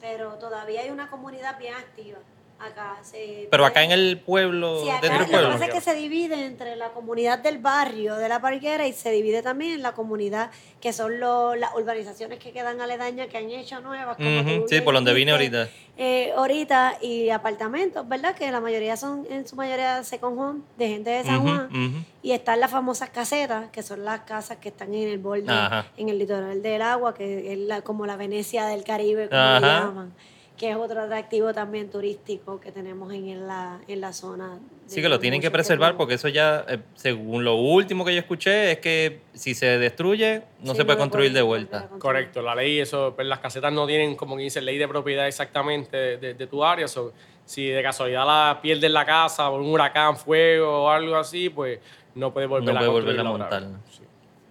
pero 0.00 0.30
todavía 0.32 0.80
hay 0.80 0.90
una 0.90 1.08
comunidad 1.08 1.56
bien 1.60 1.74
activa 1.74 2.18
acá. 2.64 2.96
se- 3.02 3.48
Pero 3.50 3.64
acá 3.66 3.82
en 3.84 3.92
el 3.92 4.20
pueblo, 4.20 4.82
Sí, 4.82 4.90
acá 4.90 5.00
dentro 5.00 5.18
del 5.18 5.20
lo 5.20 5.26
que 5.26 5.32
pueblo. 5.32 5.50
pasa 5.52 5.64
es 5.66 5.74
que 5.74 5.80
se 5.80 5.94
divide 5.94 6.46
entre 6.46 6.76
la 6.76 6.88
comunidad 6.90 7.38
del 7.40 7.58
barrio 7.58 8.16
de 8.16 8.28
la 8.28 8.40
parquera 8.40 8.86
y 8.86 8.92
se 8.92 9.10
divide 9.10 9.42
también 9.42 9.72
en 9.72 9.82
la 9.82 9.92
comunidad 9.92 10.50
que 10.80 10.92
son 10.92 11.20
lo- 11.20 11.54
las 11.54 11.74
urbanizaciones 11.74 12.38
que 12.38 12.52
quedan 12.52 12.80
aledañas 12.80 13.26
que 13.28 13.38
han 13.38 13.50
hecho 13.50 13.80
nuevas. 13.80 14.16
Como 14.16 14.66
sí, 14.68 14.80
por 14.80 14.94
donde 14.94 15.12
vine 15.14 15.32
ahorita. 15.32 15.68
eh, 15.98 16.32
ahorita 16.36 16.96
y 17.02 17.28
apartamentos, 17.30 18.08
¿verdad? 18.08 18.34
Que 18.34 18.50
la 18.50 18.60
mayoría 18.60 18.96
son 18.96 19.26
en 19.30 19.46
su 19.46 19.56
mayoría 19.56 20.02
second 20.02 20.38
home 20.38 20.60
de 20.78 20.88
gente 20.88 21.10
de 21.10 21.24
San 21.24 21.40
Juan. 21.42 22.04
Y 22.22 22.32
están 22.32 22.60
las 22.60 22.70
famosas 22.70 23.10
casetas, 23.10 23.68
que 23.70 23.82
son 23.82 24.04
las 24.04 24.20
casas 24.20 24.56
que 24.58 24.68
están 24.70 24.94
en 24.94 25.08
el 25.08 25.18
borde, 25.18 25.44
Ajá. 25.48 25.86
en 25.96 26.08
el 26.08 26.18
litoral 26.18 26.62
del 26.62 26.80
agua, 26.82 27.14
que 27.14 27.52
es 27.52 27.58
la- 27.58 27.82
como 27.82 28.06
la 28.06 28.16
Venecia 28.16 28.64
del 28.66 28.84
Caribe, 28.84 29.28
como 29.28 29.40
le 29.40 29.60
llaman. 29.60 30.12
Que 30.56 30.70
es 30.70 30.76
otro 30.76 31.00
atractivo 31.00 31.52
también 31.52 31.90
turístico 31.90 32.60
que 32.60 32.70
tenemos 32.70 33.12
en, 33.12 33.46
la, 33.48 33.80
en 33.88 34.00
la 34.00 34.12
zona. 34.12 34.60
Sí, 34.86 35.00
que 35.02 35.08
lo 35.08 35.18
tienen 35.18 35.40
que 35.40 35.50
preservar 35.50 35.96
porque 35.96 36.14
eso 36.14 36.28
ya, 36.28 36.64
eh, 36.68 36.78
según 36.94 37.42
lo 37.44 37.56
último 37.56 38.04
que 38.04 38.12
yo 38.14 38.20
escuché, 38.20 38.72
es 38.72 38.78
que 38.78 39.22
si 39.32 39.54
se 39.54 39.78
destruye, 39.78 40.42
no 40.60 40.72
Sí, 40.72 40.78
se 40.78 40.84
puede 40.84 40.98
construir 40.98 41.32
de 41.32 41.42
volver 41.42 41.66
vuelta. 41.66 41.88
construir. 41.88 42.00
Correcto, 42.00 42.42
la 42.42 42.54
ley, 42.54 42.78
eso, 42.78 43.12
pues 43.16 43.26
las 43.26 43.38
casetas 43.40 43.72
no 43.72 43.86
tienen, 43.86 44.14
como 44.14 44.36
que 44.36 44.42
dice, 44.44 44.60
ley 44.60 44.78
de 44.78 44.86
propiedad 44.86 45.26
exactamente 45.26 45.96
de, 45.96 46.16
de- 46.18 46.34
de 46.34 46.46
tu 46.46 46.62
área. 46.62 46.86
so, 46.86 47.12
si 47.44 47.66
de 47.68 47.82
casualidad 47.82 48.24
la 48.26 48.60
pierdes 48.62 48.90
la 48.90 49.04
casa 49.04 49.50
por 49.50 49.60
un 49.60 49.68
huracán, 49.70 50.16
fuego 50.16 50.84
o 50.84 50.88
algo 50.90 51.16
así, 51.16 51.48
pues 51.48 51.80
no 52.14 52.32
puedes 52.32 52.48
volver 52.48 52.72
No 52.72 52.78
a 52.78 52.82
puede 52.82 52.90
volverla 52.90 53.22
a 53.22 53.24
construirla 53.24 53.46
otra 53.46 53.60
montar. 53.60 53.82
vez. 53.82 53.96
Sí. 53.96 54.02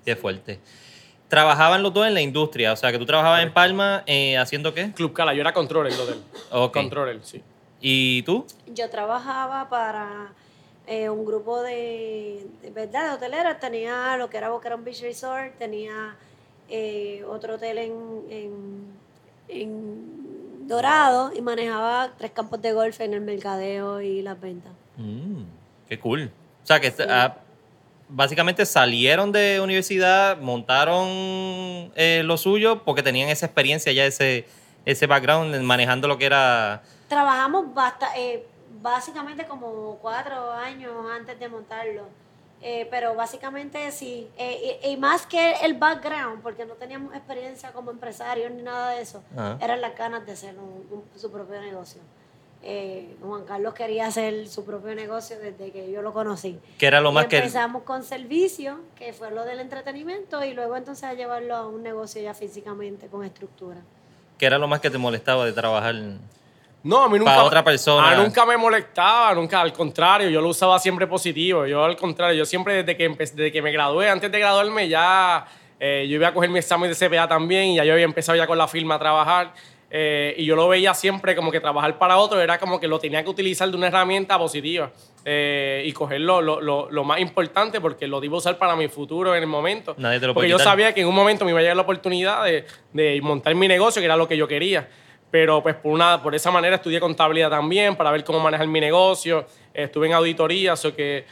Qué 0.04 0.16
fuerte. 0.18 0.60
Trabajaban 1.32 1.82
los 1.82 1.94
dos 1.94 2.06
en 2.06 2.14
la 2.14 2.20
industria, 2.20 2.74
o 2.74 2.76
sea, 2.76 2.92
que 2.92 3.00
tú 3.00 3.06
trabajabas 3.06 3.42
en 3.42 3.54
Palma 3.54 4.04
eh, 4.06 4.38
haciendo 4.38 4.74
qué? 4.74 4.92
Club 4.92 5.14
Cala, 5.14 5.34
yo 5.34 5.40
era 5.40 5.54
controller 5.54 5.90
del 5.94 6.02
hotel. 6.02 6.22
Ok. 6.52 6.74
Controller, 6.74 7.20
sí. 7.24 7.42
¿Y 7.80 8.22
tú? 8.24 8.46
Yo 8.68 8.90
trabajaba 8.90 9.70
para 9.70 10.34
eh, 10.88 11.08
un 11.08 11.24
grupo 11.24 11.62
de, 11.62 12.46
de 12.62 12.70
verdad 12.72 13.08
de 13.08 13.16
hoteleros. 13.16 13.62
Tenía 13.62 14.18
lo 14.18 14.30
que 14.30 14.40
era 14.40 14.50
Boquerón 14.50 14.84
Beach 14.84 15.02
Resort, 15.04 15.58
tenía 15.58 16.18
eh, 16.68 17.24
otro 17.26 17.56
hotel 17.56 17.78
en, 17.78 17.94
en, 18.30 18.86
en 19.48 20.68
Dorado 20.68 21.32
y 21.34 21.40
manejaba 21.40 22.12
tres 22.18 22.32
campos 22.32 22.62
de 22.62 22.74
golf 22.74 23.00
en 23.00 23.14
el 23.14 23.22
mercadeo 23.22 24.02
y 24.02 24.22
las 24.22 24.38
ventas. 24.42 24.74
Mm, 24.98 25.44
qué 25.88 25.98
cool. 25.98 26.30
O 26.62 26.68
sea, 26.68 26.82
que 26.82 26.94
ah, 27.08 27.38
básicamente 28.16 28.66
salieron 28.66 29.32
de 29.32 29.60
universidad, 29.62 30.38
montaron 30.38 31.08
eh, 31.96 32.22
lo 32.26 32.38
suyo 32.38 32.84
porque 32.84 33.02
tenían 33.04 33.30
esa 33.30 33.46
experiencia 33.46 33.92
ya, 33.94 34.06
ese, 34.06 34.46
ese 34.86 35.08
background 35.08 35.56
manejando 35.62 36.08
lo 36.08 36.18
que 36.18 36.26
era... 36.26 36.84
Trabajamos 37.08 37.74
basta, 37.74 38.10
eh, 38.18 38.46
básicamente 38.82 39.46
como 39.46 39.98
cuatro 40.02 40.52
años 40.52 40.92
antes 41.14 41.40
de 41.40 41.48
montarlo. 41.50 42.08
Eh, 42.64 42.88
pero 42.92 43.16
básicamente 43.16 43.92
sí, 43.92 44.28
Eh, 44.38 44.80
y, 44.84 44.90
y 44.90 44.98
más 44.98 45.26
que 45.26 45.54
el 45.64 45.74
background, 45.74 46.44
porque 46.44 46.64
no 46.64 46.76
teníamos 46.76 47.16
experiencia 47.16 47.72
como 47.72 47.90
empresarios 47.90 48.52
ni 48.52 48.62
nada 48.62 48.92
de 48.92 49.02
eso, 49.02 49.24
Ajá. 49.36 49.58
eran 49.60 49.82
las 49.82 49.98
ganas 49.98 50.24
de 50.28 50.34
hacer 50.34 50.54
un- 50.60 50.86
un- 50.92 51.20
su 51.20 51.32
propio 51.32 51.60
negocio. 51.60 52.02
Eh, 52.64 53.16
Juan 53.24 53.44
Carlos 53.46 53.74
quería 53.74 54.06
hacer 54.08 54.48
su 54.48 54.64
propio 54.64 54.94
negocio 54.94 55.38
desde 55.40 55.72
que 55.72 55.92
yo 55.92 56.02
lo 56.04 56.14
conocí. 56.14 56.60
Que 56.78 56.86
era 56.86 57.02
lo 57.02 57.10
Y 57.10 57.14
más 57.14 57.26
que... 57.26 57.38
empezamos 57.38 57.84
con 57.84 58.04
servicio, 58.04 58.80
que 58.96 59.14
fue 59.14 59.32
lo 59.32 59.44
del 59.46 59.60
entretenimiento, 59.60 60.44
y 60.46 60.54
luego 60.54 60.78
entonces 60.78 61.04
a 61.06 61.14
llevarlo 61.16 61.56
a 61.56 61.68
un 61.68 61.82
negocio 61.82 62.22
ya 62.22 62.34
físicamente, 62.36 63.08
con 63.08 63.24
estructura. 63.26 63.78
que 64.38 64.46
era 64.46 64.58
lo 64.60 64.68
más 64.68 64.80
que 64.80 64.90
te 64.92 64.98
molestaba 65.00 65.46
de 65.46 65.54
trabajar? 65.54 65.96
No, 66.84 67.04
a 67.04 67.10
mí 67.10 67.18
nunca. 67.20 67.32
Para 67.32 67.44
otra 67.44 67.64
persona. 67.64 68.10
Ah, 68.12 68.16
nunca 68.16 68.44
me 68.46 68.58
molestaba, 68.58 69.34
nunca, 69.36 69.62
al 69.62 69.72
contrario, 69.74 70.30
yo 70.30 70.42
lo 70.42 70.50
usaba 70.50 70.78
siempre 70.80 71.06
positivo. 71.08 71.66
Yo, 71.68 71.84
al 71.84 71.96
contrario, 71.96 72.36
yo 72.40 72.46
siempre 72.46 72.76
desde 72.84 72.98
que, 72.98 73.10
empe- 73.10 73.18
desde 73.32 73.52
que 73.52 73.62
me 73.62 73.72
gradué, 73.72 74.10
antes 74.10 74.32
de 74.32 74.40
graduarme, 74.40 74.88
ya 74.90 75.46
eh, 75.80 76.08
yo 76.10 76.16
iba 76.16 76.28
a 76.30 76.34
coger 76.34 76.50
mi 76.50 76.58
examen 76.60 76.92
de 76.92 76.96
CPA 76.96 77.28
también 77.28 77.66
y 77.70 77.76
ya 77.78 77.84
yo 77.86 77.94
había 77.94 78.06
empezado 78.06 78.36
ya 78.36 78.48
con 78.48 78.58
la 78.58 78.68
firma 78.68 78.96
a 78.96 79.00
trabajar. 79.00 79.54
Eh, 79.94 80.34
y 80.38 80.46
yo 80.46 80.56
lo 80.56 80.68
veía 80.70 80.94
siempre 80.94 81.36
como 81.36 81.52
que 81.52 81.60
trabajar 81.60 81.98
para 81.98 82.18
otro 82.18 82.40
era 82.42 82.58
como 82.58 82.80
que 82.80 82.88
lo 82.88 82.98
tenía 82.98 83.24
que 83.24 83.30
utilizar 83.30 83.70
de 83.70 83.76
una 83.76 83.88
herramienta 83.88 84.38
positiva 84.40 84.90
eh, 85.26 85.84
y 85.86 85.92
coger 85.92 86.22
lo, 86.22 86.42
lo- 86.42 86.62
lo- 86.62 86.90
lo 86.90 87.04
más 87.04 87.20
importante 87.20 87.82
porque 87.82 88.08
lo 88.08 88.24
iba 88.24 88.36
a 88.36 88.38
usar 88.38 88.58
para 88.58 88.76
mi 88.76 88.88
futuro 88.88 89.36
en 89.36 89.42
el 89.44 89.48
momento. 89.50 89.94
Nadie 89.98 90.20
te 90.20 90.28
lo 90.28 90.34
porque 90.34 90.48
puede 90.48 90.52
yo 90.52 90.58
sabía 90.64 90.94
que 90.94 91.02
en 91.02 91.08
un 91.08 91.16
momento 91.16 91.44
me 91.46 91.52
iba 91.52 91.60
a 91.60 91.62
llegar 91.62 91.76
la 91.76 91.84
oportunidad 91.84 92.46
de, 92.46 92.66
de 92.94 93.20
montar 93.22 93.54
mi 93.56 93.68
negocio, 93.68 94.02
que 94.02 94.06
era 94.06 94.16
lo 94.16 94.28
que 94.28 94.38
yo 94.38 94.48
quería. 94.48 94.88
Pero 95.30 95.62
pues 95.64 95.76
por, 95.76 95.92
una, 95.94 96.22
por 96.22 96.36
esa 96.36 96.52
manera 96.52 96.76
estudié 96.78 97.00
contabilidad 97.00 97.50
también 97.50 97.96
para 97.96 98.12
ver 98.12 98.24
cómo 98.24 98.40
manejar 98.40 98.68
mi 98.68 98.80
negocio. 98.82 99.46
Estuve 99.74 100.08
en 100.08 100.14
auditoría, 100.14 100.74
eso 100.74 100.94
que 100.96 101.26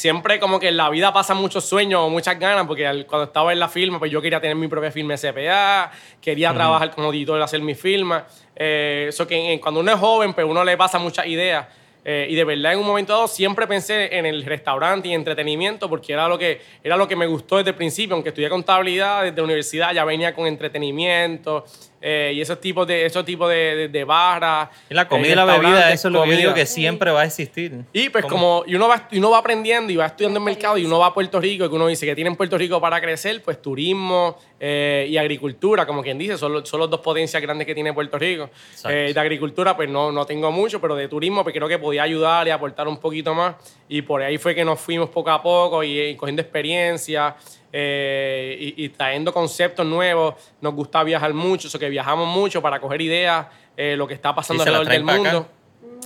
siempre 0.00 0.40
como 0.40 0.58
que 0.58 0.68
en 0.68 0.78
la 0.78 0.88
vida 0.88 1.12
pasan 1.12 1.36
muchos 1.36 1.64
sueños 1.66 2.00
o 2.00 2.08
muchas 2.08 2.38
ganas, 2.38 2.66
porque 2.66 3.04
cuando 3.06 3.24
estaba 3.24 3.52
en 3.52 3.58
la 3.60 3.68
firma, 3.68 3.98
pues 3.98 4.10
yo 4.10 4.22
quería 4.22 4.40
tener 4.40 4.56
mi 4.56 4.66
propia 4.66 4.90
firma 4.90 5.14
CPA, 5.16 5.90
quería 6.22 6.54
trabajar 6.54 6.90
como 6.90 7.08
auditor, 7.08 7.40
hacer 7.42 7.60
mi 7.60 7.74
firma. 7.74 8.26
Eh, 8.56 9.06
Eso 9.10 9.26
que 9.26 9.52
en- 9.52 9.58
cuando 9.58 9.80
uno 9.80 9.92
es 9.92 9.98
joven, 9.98 10.32
pues 10.32 10.46
uno 10.46 10.64
le 10.64 10.76
pasa 10.78 10.98
muchas 10.98 11.26
ideas. 11.26 11.66
Eh, 12.02 12.28
y 12.30 12.34
de 12.34 12.44
verdad, 12.44 12.72
en 12.72 12.78
un 12.78 12.86
momento 12.86 13.12
dado, 13.12 13.28
siempre 13.28 13.66
pensé 13.66 14.16
en 14.16 14.24
el 14.24 14.42
restaurante 14.46 15.08
y 15.08 15.12
entretenimiento, 15.12 15.86
porque 15.90 16.14
era 16.14 16.26
lo 16.28 16.38
que, 16.38 16.62
era 16.82 16.96
lo 16.96 17.06
que 17.06 17.14
me 17.14 17.26
gustó 17.26 17.58
desde 17.58 17.70
el 17.70 17.76
principio. 17.76 18.14
Aunque 18.14 18.30
estudié 18.30 18.48
contabilidad, 18.48 19.22
desde 19.24 19.36
la 19.36 19.42
universidad 19.44 19.92
ya 19.92 20.06
venía 20.06 20.34
con 20.34 20.46
entretenimiento 20.46 21.66
eh, 22.02 22.32
y 22.34 22.40
esos 22.40 22.60
tipos 22.60 22.86
de, 22.86 23.04
esos 23.04 23.24
tipos 23.24 23.48
de, 23.50 23.76
de, 23.76 23.88
de 23.88 24.04
barras. 24.04 24.70
Y 24.88 24.94
la 24.94 25.06
comida 25.06 25.28
eh, 25.28 25.32
y 25.32 25.36
la 25.36 25.44
bebida, 25.44 25.92
eso 25.92 26.08
es 26.08 26.12
lo 26.12 26.22
que 26.22 26.30
yo 26.30 26.36
digo 26.36 26.50
comida. 26.50 26.62
que 26.62 26.66
siempre 26.66 27.10
va 27.10 27.22
a 27.22 27.24
existir. 27.24 27.84
Y 27.92 28.08
pues 28.08 28.24
como 28.24 28.64
y 28.66 28.74
uno, 28.74 28.88
va, 28.88 29.08
y 29.10 29.18
uno 29.18 29.30
va 29.30 29.38
aprendiendo 29.38 29.92
y 29.92 29.96
va 29.96 30.06
estudiando 30.06 30.38
el 30.38 30.44
mercado 30.44 30.78
y 30.78 30.86
uno 30.86 30.98
va 30.98 31.06
a 31.06 31.14
Puerto 31.14 31.40
Rico 31.40 31.64
y 31.64 31.68
que 31.68 31.74
uno 31.74 31.86
dice 31.88 32.06
que 32.06 32.14
tiene 32.14 32.30
en 32.30 32.36
Puerto 32.36 32.56
Rico 32.56 32.80
para 32.80 33.00
crecer, 33.00 33.42
pues 33.42 33.60
turismo 33.60 34.38
eh, 34.58 35.06
y 35.10 35.18
agricultura, 35.18 35.86
como 35.86 36.02
quien 36.02 36.16
dice, 36.16 36.38
son, 36.38 36.64
son 36.64 36.80
los 36.80 36.88
dos 36.88 37.00
potencias 37.00 37.42
grandes 37.42 37.66
que 37.66 37.74
tiene 37.74 37.92
Puerto 37.92 38.18
Rico. 38.18 38.48
Eh, 38.88 39.12
de 39.12 39.20
agricultura 39.20 39.76
pues 39.76 39.88
no, 39.88 40.10
no 40.10 40.24
tengo 40.24 40.50
mucho, 40.50 40.80
pero 40.80 40.94
de 40.94 41.08
turismo 41.08 41.42
pues 41.42 41.54
creo 41.54 41.68
que 41.68 41.78
podía 41.78 42.04
ayudar 42.04 42.46
y 42.48 42.50
aportar 42.50 42.88
un 42.88 42.98
poquito 42.98 43.34
más. 43.34 43.56
Y 43.88 44.02
por 44.02 44.22
ahí 44.22 44.38
fue 44.38 44.54
que 44.54 44.64
nos 44.64 44.80
fuimos 44.80 45.10
poco 45.10 45.30
a 45.30 45.42
poco 45.42 45.84
y, 45.84 46.00
y 46.00 46.16
cogiendo 46.16 46.40
experiencia. 46.40 47.36
Eh, 47.72 48.56
y, 48.76 48.84
y 48.84 48.88
trayendo 48.90 49.32
conceptos 49.32 49.86
nuevos, 49.86 50.34
nos 50.60 50.74
gusta 50.74 51.02
viajar 51.04 51.32
mucho, 51.34 51.68
eso 51.68 51.78
que 51.78 51.88
viajamos 51.88 52.26
mucho 52.28 52.60
para 52.62 52.80
coger 52.80 53.00
ideas, 53.00 53.46
eh, 53.76 53.96
lo 53.96 54.06
que 54.06 54.14
está 54.14 54.34
pasando 54.34 54.62
alrededor 54.62 54.88
del 54.88 55.02
acá. 55.08 55.14
mundo. 55.16 55.48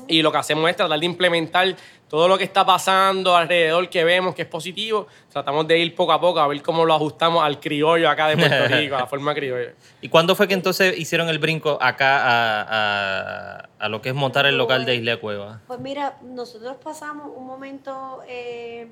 Y 0.07 0.21
lo 0.21 0.31
que 0.31 0.37
hacemos 0.39 0.69
es 0.69 0.77
tratar 0.77 1.01
de 1.01 1.07
implementar 1.07 1.75
todo 2.11 2.29
lo 2.29 2.37
que 2.37 2.45
está 2.45 2.65
pasando 2.67 3.35
alrededor 3.35 3.89
que 3.89 4.05
vemos 4.05 4.35
que 4.35 4.43
es 4.43 4.49
positivo. 4.49 5.07
Tratamos 5.33 5.67
de 5.67 5.79
ir 5.79 5.95
poco 5.95 6.13
a 6.13 6.21
poco 6.21 6.41
a 6.41 6.47
ver 6.47 6.61
cómo 6.61 6.85
lo 6.85 6.93
ajustamos 6.95 7.43
al 7.43 7.59
criollo 7.59 8.11
acá 8.11 8.29
de 8.29 8.37
Puerto 8.37 8.69
Rico, 8.77 8.97
a 8.97 9.01
la 9.01 9.07
forma 9.07 9.35
criolla. 9.35 9.73
¿Y 10.03 10.11
cuándo 10.11 10.35
fue 10.37 10.47
que 10.47 10.53
entonces 10.53 10.99
hicieron 10.99 11.31
el 11.31 11.39
brinco 11.39 11.79
acá 11.81 12.19
a, 12.23 12.67
a- 12.69 13.69
a 13.79 13.89
lo 13.89 14.03
que 14.03 14.11
es 14.11 14.15
montar 14.15 14.45
el 14.45 14.59
local 14.59 14.85
de 14.85 14.95
Isla 14.97 15.17
Cueva? 15.17 15.61
Pues 15.67 15.81
mira, 15.81 16.19
nosotros 16.23 16.77
pasamos 16.85 17.31
un 17.35 17.47
momento, 17.47 18.21
eh, 18.29 18.89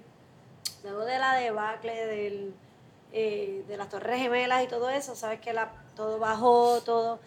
luego 0.82 1.04
de 1.04 1.18
la 1.18 1.34
debacle 1.34 2.06
del, 2.06 2.54
eh, 3.12 3.64
de 3.68 3.76
las 3.76 3.88
Torres 3.88 4.20
Gemelas 4.20 4.62
y 4.64 4.66
todo 4.68 4.88
eso, 4.90 5.14
sabes 5.14 5.40
que 5.40 5.52
la, 5.52 5.70
todo 5.96 6.18
bajó, 6.18 6.80
todo. 6.82 7.18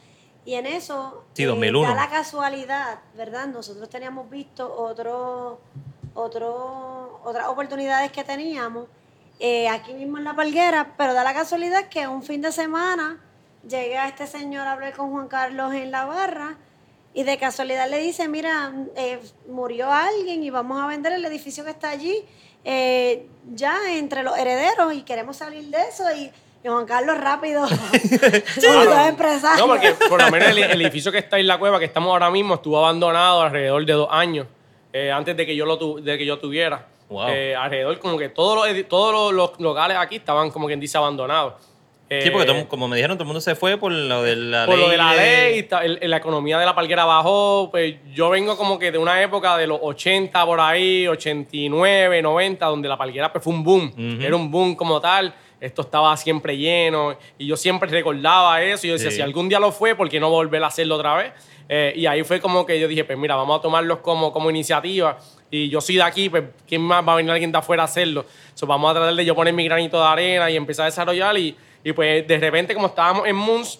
Y 0.46 0.54
en 0.56 0.66
eso, 0.68 1.24
Sí, 1.34 1.44
2001. 1.44 1.82
da 1.90 1.96
la 1.96 2.10
casualidad, 2.10 3.00
¿verdad? 3.16 3.48
Nosotros 3.48 3.90
teníamos 3.90 4.30
visto 4.30 4.72
otro, 4.76 5.60
otro, 6.14 7.20
otras 7.24 7.48
oportunidades 7.48 8.12
que 8.12 8.24
teníamos 8.24 8.88
eh, 9.40 9.68
aquí 9.68 9.94
mismo 9.94 10.18
en 10.18 10.24
La 10.24 10.34
Palguera, 10.36 10.94
pero 10.98 11.14
da 11.14 11.24
la 11.24 11.34
casualidad 11.34 11.88
que 11.90 12.08
un 12.08 12.24
fin 12.24 12.42
de 12.42 12.52
semana 12.52 13.20
llegué 13.68 13.98
a 13.98 14.08
este 14.08 14.28
señor 14.28 14.68
a 14.68 14.74
hablar 14.74 14.94
con 14.94 15.12
Juan 15.12 15.28
Carlos 15.28 15.74
en 15.74 15.92
la 15.92 16.06
barra 16.06 16.56
y 17.14 17.24
de 17.24 17.38
casualidad 17.38 17.90
le 17.90 17.98
dice, 18.00 18.28
mira, 18.28 18.72
eh, 18.96 19.20
murió 19.50 19.92
alguien 19.92 20.44
y 20.44 20.50
vamos 20.52 20.82
a 20.82 20.88
vender 20.88 21.14
el 21.14 21.26
edificio 21.26 21.64
que 21.64 21.72
está 21.72 21.90
allí 21.90 22.24
eh, 22.66 23.26
ya 23.54 23.78
entre 23.92 24.24
los 24.24 24.38
herederos 24.38 24.94
y 24.94 25.04
queremos 25.04 25.38
salir 25.38 25.64
de 25.66 25.78
eso 25.88 26.04
y, 26.16 26.32
y 26.64 26.68
Juan 26.68 26.86
Carlos 26.86 27.18
rápido, 27.18 27.66
los 28.58 29.08
empresarios. 29.08 29.60
No, 29.60 29.68
porque 29.68 29.92
por 30.10 30.22
lo 30.22 30.32
menos 30.32 30.50
el, 30.50 30.58
el 30.64 30.82
edificio 30.82 31.12
que 31.12 31.20
está 31.20 31.38
en 31.40 31.48
la 31.48 31.58
cueva, 31.58 31.80
que 31.80 31.86
estamos 31.86 32.10
ahora 32.12 32.30
mismo, 32.32 32.56
estuvo 32.56 32.78
abandonado 32.78 33.42
alrededor 33.44 33.86
de 33.86 33.94
dos 33.94 34.08
años, 34.12 34.48
eh, 34.92 35.12
antes 35.12 35.38
de 35.38 35.46
que 35.46 35.56
yo 35.56 35.66
lo 35.66 35.78
tu- 35.78 36.04
de 36.04 36.18
que 36.18 36.26
yo 36.26 36.40
tuviera. 36.40 36.88
Wow. 37.08 37.28
Eh, 37.30 37.56
alrededor, 37.56 38.00
como 38.00 38.18
que 38.18 38.30
todos 38.30 38.68
los, 38.68 38.88
todos 38.90 39.14
los, 39.14 39.32
los 39.52 39.60
locales 39.60 39.96
aquí 40.00 40.16
estaban 40.16 40.50
como 40.50 40.66
quien 40.66 40.80
dice 40.80 40.98
abandonados. 40.98 41.54
Sí, 42.08 42.30
porque 42.30 42.44
Eh, 42.52 42.54
todo- 42.54 42.68
como 42.70 42.88
me 42.88 42.96
dijeron, 42.98 43.18
todo 43.18 43.24
el 43.24 43.28
mundo 43.28 43.42
se 43.42 43.56
fue 43.56 43.78
por 43.78 43.92
lo 43.92 44.22
de 44.22 44.36
la 44.36 44.66
por 44.68 44.76
ley. 44.76 44.84
lo 44.86 44.92
de 44.92 44.98
la 44.98 45.16
ley, 45.16 45.68
el- 46.02 46.10
la 46.10 46.18
economía 46.18 46.60
de 46.60 46.66
la 46.66 46.76
palguera 46.76 47.04
bajó. 47.06 47.70
Pues 47.72 47.96
yo 48.14 48.30
vengo 48.30 48.56
como 48.58 48.78
que 48.78 48.92
de 48.92 49.00
una 49.00 49.22
época 49.24 49.58
de 49.58 49.66
los 49.66 49.80
80 49.82 50.46
por 50.46 50.60
ahí, 50.60 51.08
89, 51.08 52.22
90, 52.22 52.68
donde 52.68 52.88
la 52.88 52.98
palguera 52.98 53.32
pues, 53.32 53.44
fue 53.44 53.54
un 53.54 53.64
boom. 53.64 53.86
Ujú. 53.92 54.24
Era 54.24 54.36
un 54.36 54.52
boom 54.52 54.76
como 54.76 55.02
tal. 55.02 55.34
Esto 55.60 55.82
estaba 55.82 56.16
siempre 56.18 56.56
lleno 56.58 57.18
y 57.40 57.48
yo 57.48 57.58
siempre 57.58 57.90
recordaba 57.90 58.62
eso. 58.62 58.86
Y 58.86 58.90
yo 58.90 58.94
decía, 58.96 59.10
Sí. 59.10 59.16
si 59.18 59.22
algún 59.24 59.50
día 59.50 59.60
lo 59.60 59.72
fue, 59.72 59.96
¿por 59.96 60.08
qué 60.10 60.20
no 60.20 60.30
volver 60.30 60.64
a 60.64 60.68
hacerlo 60.68 60.96
otra 60.98 61.16
vez? 61.16 61.32
Eh, 61.68 61.94
y 61.96 62.06
ahí 62.06 62.24
fue 62.24 62.40
como 62.40 62.66
que 62.68 62.80
yo 62.80 62.88
dije, 62.88 63.04
pues 63.04 63.18
mira, 63.18 63.36
vamos 63.36 63.58
a 63.58 63.62
tomarlos 63.64 64.00
como, 64.00 64.32
como 64.32 64.52
iniciativa. 64.52 65.18
Y 65.50 65.70
yo 65.70 65.82
soy 65.82 65.96
de 65.96 66.04
aquí, 66.04 66.30
pues 66.30 66.44
¿quién 66.68 66.82
más 66.82 67.08
va 67.08 67.14
a 67.14 67.16
venir 67.16 67.32
alguien 67.32 67.52
de 67.52 67.58
afuera 67.58 67.82
a 67.84 67.86
hacerlo? 67.86 68.26
So, 68.54 68.68
vamos 68.68 68.92
a 68.92 68.94
tratar 68.94 69.16
de 69.16 69.26
yo 69.26 69.34
poner 69.34 69.54
mi 69.54 69.64
granito 69.66 69.98
de 70.00 70.06
arena 70.06 70.52
y 70.52 70.56
empezar 70.58 70.84
a 70.84 70.86
desarrollar. 70.88 71.36
Y, 71.38 71.56
y 71.86 71.94
pues 71.94 72.28
de 72.28 72.38
repente, 72.40 72.74
como 72.74 72.88
estábamos 72.88 73.26
en 73.28 73.36
Moons, 73.38 73.80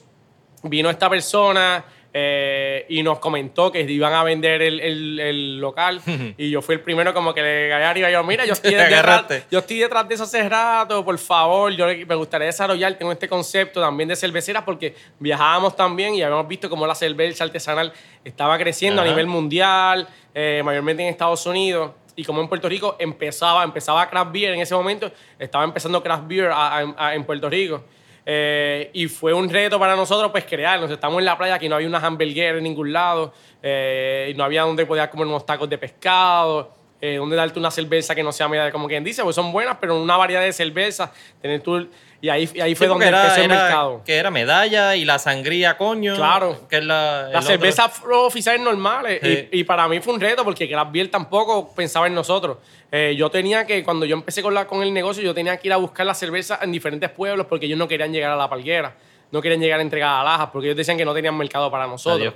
vino 0.64 0.90
esta 0.90 1.10
persona 1.10 1.84
eh, 2.18 2.86
y 2.88 3.04
nos 3.04 3.20
comentó 3.20 3.70
que 3.74 3.82
iban 3.82 4.14
a 4.14 4.24
vender 4.24 4.62
el, 4.62 4.80
el- 4.80 5.20
el 5.20 5.58
local 5.60 6.02
y 6.38 6.50
yo 6.50 6.62
fui 6.62 6.76
el 6.76 6.82
primero 6.82 7.14
como 7.14 7.34
que 7.34 7.42
le 7.42 7.68
gané 7.68 7.84
arriba 7.84 8.10
y 8.10 8.14
yo, 8.14 8.24
mira, 8.24 8.46
yo 8.46 8.54
estoy, 8.60 8.74
detrás, 8.74 9.26
yo 9.52 9.60
estoy 9.60 9.80
detrás 9.80 10.08
de 10.08 10.16
eso 10.16 10.24
hace 10.24 10.48
rato, 10.48 11.04
por 11.04 11.18
favor, 11.18 11.74
yo 11.74 11.88
me 11.88 12.16
gustaría 12.16 12.46
desarrollar, 12.48 12.94
tengo 12.94 13.12
este 13.12 13.28
concepto 13.28 13.82
también 13.82 14.08
de 14.08 14.16
cerveceras 14.16 14.64
porque 14.64 14.96
viajábamos 15.20 15.76
también 15.76 16.16
y 16.16 16.22
habíamos 16.24 16.48
visto 16.48 16.70
cómo 16.70 16.88
la 16.88 16.96
cerveza 16.96 17.44
artesanal 17.44 17.92
estaba 18.24 18.58
creciendo 18.58 19.02
Ajá. 19.02 19.10
a 19.10 19.12
nivel 19.12 19.28
mundial, 19.28 20.08
eh, 20.34 20.62
mayormente 20.64 21.04
en 21.04 21.10
Estados 21.10 21.46
Unidos. 21.46 21.92
Y 22.16 22.24
como 22.24 22.42
en 22.42 22.48
Puerto 22.48 22.70
Rico 22.70 22.96
empezaba, 23.00 23.64
empezaba 23.64 24.10
craft 24.10 24.32
beer 24.32 24.54
en 24.54 24.62
ese 24.62 24.74
momento, 24.74 25.12
estaba 25.38 25.64
empezando 25.64 26.02
craft 26.02 26.28
beer 26.28 26.50
a- 26.54 27.14
en 27.14 27.24
Puerto 27.26 27.50
Rico. 27.50 27.84
Eh, 28.28 28.90
y 28.94 29.08
fue 29.08 29.34
un 29.34 29.48
reto 29.50 29.78
para 29.80 29.96
nosotros 29.96 30.32
pues 30.32 30.46
crearnos. 30.46 30.90
Estamos 30.90 31.20
en 31.20 31.26
la 31.26 31.38
playa, 31.38 31.56
aquí 31.56 31.70
no 31.70 31.76
había 31.76 31.88
una 31.88 32.00
hamburguera 32.00 32.58
en 32.58 32.64
ningún 32.64 32.92
lado, 32.92 33.34
eh, 33.62 34.32
y 34.34 34.38
no 34.38 34.44
había 34.44 34.64
donde 34.64 34.86
podías 34.86 35.10
comer 35.10 35.28
unos 35.28 35.46
tacos 35.46 35.70
de 35.70 35.78
pescado, 35.78 36.74
eh, 37.02 37.18
donde 37.18 37.36
darte 37.36 37.60
una 37.60 37.70
cerveza 37.70 38.16
que 38.16 38.24
no 38.24 38.32
sea 38.32 38.48
media, 38.48 38.72
como 38.72 38.88
quien 38.88 39.04
dice, 39.04 39.22
pues 39.22 39.36
son 39.36 39.52
buenas, 39.52 39.78
pero 39.80 40.02
una 40.02 40.18
variedad 40.18 40.42
de 40.42 40.54
cervezas. 40.54 41.12
Tener 41.42 41.62
tú, 41.62 41.88
y 42.22 42.30
ahí, 42.30 42.50
y 42.54 42.62
ahí 42.62 42.72
Sí, 42.72 42.76
fue 42.76 42.88
porque 42.88 43.06
donde 43.06 43.08
era, 43.08 43.22
empezó 43.24 43.42
el 43.46 43.52
era- 43.52 43.62
mercado. 43.64 44.02
Que 44.06 44.16
era 44.16 44.32
medalla 44.32 44.96
y 44.96 45.06
la 45.06 45.20
sangría, 45.20 45.78
coño. 45.78 46.16
Claro. 46.16 46.68
Que 46.70 46.78
es 46.78 46.84
la. 46.86 47.28
el 47.28 47.34
Las 47.34 47.46
otro. 47.46 47.58
cervezas 47.58 47.92
oficiales 48.12 48.62
normales. 48.62 49.20
Sí. 49.22 49.50
Y, 49.52 49.60
y 49.60 49.64
para 49.64 49.88
mí 49.88 50.00
fue 50.00 50.14
un 50.14 50.20
reto 50.22 50.44
porque 50.44 50.68
Craft 50.70 50.92
Beer 50.92 51.12
tampoco 51.12 51.74
pensaba 51.76 52.08
en 52.08 52.16
nosotros. 52.16 52.58
Eh, 52.92 53.16
yo 53.18 53.30
tenía 53.30 53.66
que, 53.66 53.84
cuando 53.84 54.06
yo 54.06 54.16
empecé 54.16 54.42
con, 54.42 54.54
la, 54.54 54.66
con 54.68 54.82
el 54.82 54.94
negocio, 54.94 55.22
yo 55.24 55.34
tenía 55.34 55.58
que 55.58 55.68
ir 55.68 55.74
a 55.74 55.78
buscar 55.78 56.06
las 56.06 56.18
cervezas 56.18 56.60
en 56.62 56.72
diferentes 56.72 57.10
pueblos 57.10 57.46
porque 57.48 57.66
ellos 57.66 57.78
no 57.78 57.88
querían 57.88 58.12
llegar 58.14 58.32
a 58.32 58.36
la 58.38 58.50
palguera. 58.50 58.96
No 59.36 59.42
querían 59.42 59.60
llegar 59.60 59.80
a 59.80 59.82
entregar 59.82 60.22
a 60.22 60.24
lajas 60.24 60.50
porque 60.54 60.68
ellos 60.68 60.78
decían 60.78 60.98
que 60.98 61.04
no 61.04 61.14
tenían 61.14 61.36
mercado 61.38 61.70
para 61.70 61.86
nosotros. 61.88 62.34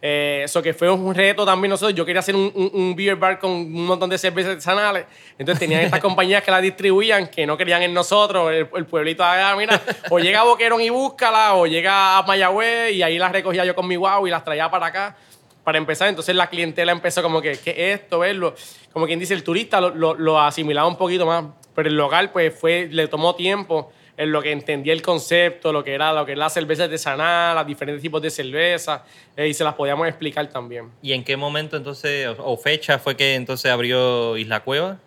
Eh, 0.00 0.42
Eso 0.44 0.62
que 0.62 0.72
fue 0.72 0.90
un 0.90 1.14
reto 1.14 1.44
también 1.44 1.68
nosotros. 1.70 1.94
Yo 1.94 2.06
quería 2.06 2.20
hacer 2.20 2.34
un, 2.34 2.50
un- 2.54 2.70
un 2.72 2.96
beer 2.96 3.16
bar 3.16 3.38
con 3.38 3.50
un 3.50 3.84
montón 3.86 4.08
de 4.08 4.16
cervezas 4.16 4.52
artesanales. 4.52 5.04
Entonces 5.38 5.60
tenían 5.60 5.82
estas 5.82 6.00
compañías 6.08 6.42
que 6.42 6.50
las 6.50 6.62
distribuían 6.62 7.28
que 7.28 7.46
no 7.46 7.56
querían 7.56 7.82
en 7.82 7.92
nosotros, 7.92 8.50
el, 8.50 8.68
el 8.74 8.86
pueblito 8.86 9.22
de 9.22 9.28
allá, 9.28 9.54
mira, 9.56 9.80
o 10.08 10.18
llega 10.18 10.40
a 10.40 10.44
Boquerón 10.44 10.80
y 10.80 10.88
búscala, 10.88 11.54
o 11.54 11.66
llega 11.66 12.16
a 12.16 12.22
Mayagüez 12.22 12.92
y 12.92 13.02
ahí 13.02 13.18
las 13.18 13.30
recogía 13.30 13.64
yo 13.66 13.74
con 13.74 13.86
mi 13.86 13.96
guau 13.96 14.26
y 14.26 14.30
las 14.30 14.42
traía 14.42 14.70
para 14.70 14.86
acá. 14.86 15.16
Para 15.64 15.76
empezar, 15.76 16.08
entonces 16.08 16.34
la 16.34 16.46
clientela 16.48 16.92
empezó 16.92 17.22
como 17.22 17.42
que, 17.42 17.58
¿qué 17.62 17.70
es 17.92 18.00
esto? 18.00 18.20
Verlo. 18.20 18.54
Como 18.90 19.04
quien 19.06 19.18
dice, 19.18 19.34
el 19.34 19.44
turista 19.44 19.82
lo, 19.82 19.90
lo, 19.90 20.14
lo 20.14 20.40
asimilaba 20.40 20.88
un 20.88 20.96
poquito 20.96 21.26
más. 21.26 21.44
Pero 21.74 21.90
el 21.90 21.94
local, 21.96 22.30
pues, 22.30 22.58
fue, 22.58 22.88
le 22.90 23.06
tomó 23.08 23.34
tiempo 23.34 23.92
en 24.18 24.32
lo 24.32 24.42
que 24.42 24.50
entendía 24.50 24.92
el 24.92 25.00
concepto, 25.00 25.72
lo 25.72 25.82
que 25.82 25.94
era, 25.94 26.12
lo 26.12 26.26
que 26.26 26.32
es 26.32 26.38
la 26.38 26.50
cerveza 26.50 26.84
artesanal, 26.84 27.56
los 27.56 27.66
diferentes 27.66 28.02
tipos 28.02 28.20
de 28.20 28.30
cerveza, 28.30 29.04
eh, 29.36 29.46
y 29.48 29.54
se 29.54 29.62
las 29.62 29.74
podíamos 29.74 30.08
explicar 30.08 30.46
también. 30.50 30.90
¿Y 31.00 31.12
en 31.12 31.22
qué 31.22 31.36
momento 31.36 31.76
entonces, 31.76 32.26
o, 32.26 32.52
o 32.52 32.56
fecha 32.56 32.98
fue 32.98 33.16
que 33.16 33.36
entonces 33.36 33.70
abrió 33.70 34.36
Isla 34.36 34.60
Cueva? 34.64 34.98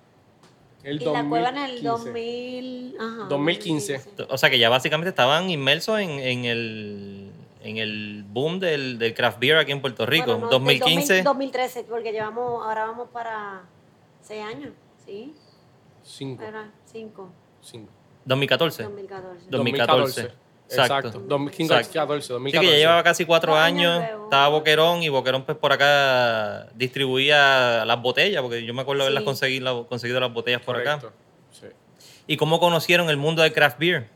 El 0.83 1.01
y 1.01 1.05
la 1.05 1.23
cueva 1.27 1.49
en 1.49 1.57
el 1.57 1.83
2015. 1.83 2.09
2000, 2.09 2.95
ajá, 2.99 3.27
2015. 3.29 4.01
O 4.29 4.37
sea 4.37 4.49
que 4.49 4.57
ya 4.57 4.69
básicamente 4.69 5.09
estaban 5.09 5.49
inmersos 5.49 5.99
en, 5.99 6.09
en 6.11 6.45
el, 6.45 7.31
en 7.61 7.77
el 7.77 8.23
boom 8.27 8.59
del, 8.59 8.97
del 8.97 9.13
craft 9.13 9.39
beer 9.39 9.57
aquí 9.57 9.73
en 9.73 9.81
Puerto 9.81 10.05
Rico. 10.05 10.37
Bueno, 10.37 10.49
no, 10.49 10.59
del 10.65 10.79
2015. 10.79 11.21
2000, 11.21 11.23
2013, 11.23 11.83
porque 11.83 12.11
llevamos, 12.11 12.65
ahora 12.65 12.85
vamos 12.85 13.09
para 13.09 13.63
seis 14.21 14.43
años, 14.43 14.71
¿sí? 15.05 15.35
Cinco. 16.01 16.41
Era 16.43 16.71
cinco, 16.85 17.29
Cinco. 17.61 17.91
2014. 18.25 18.83
2014. 18.83 19.45
2014. 19.49 20.21
Exacto. 20.21 21.07
Exacto. 21.09 21.19
2015, 21.27 21.73
Exacto. 21.73 21.99
2014, 21.99 22.27
Sí, 22.27 22.33
2014. 22.33 22.65
que 22.65 22.71
ya 22.71 22.77
llevaba 22.79 23.03
casi 23.03 23.25
cuatro 23.25 23.55
años, 23.57 24.03
estaba 24.23 24.47
Boquerón 24.47 25.03
y 25.03 25.09
Boquerón 25.09 25.43
pues 25.43 25.57
por 25.57 25.73
acá 25.73 26.67
distribuía 26.75 27.83
las 27.85 28.01
botellas, 28.01 28.41
porque 28.41 28.63
yo 28.63 28.73
me 28.73 28.81
acuerdo 28.83 29.03
haberlas 29.03 29.21
Sí. 29.21 29.25
conseguido, 29.25 29.87
conseguido 29.87 30.19
las 30.21 30.31
botellas 30.31 30.61
por 30.61 30.77
acá. 30.77 30.99
Correcto. 30.99 31.17
Sí. 31.51 31.67
¿Y 32.27 32.37
cómo 32.37 32.59
conocieron 32.59 33.09
el 33.09 33.17
mundo 33.17 33.41
del 33.41 33.51
craft 33.51 33.79
beer? 33.79 34.07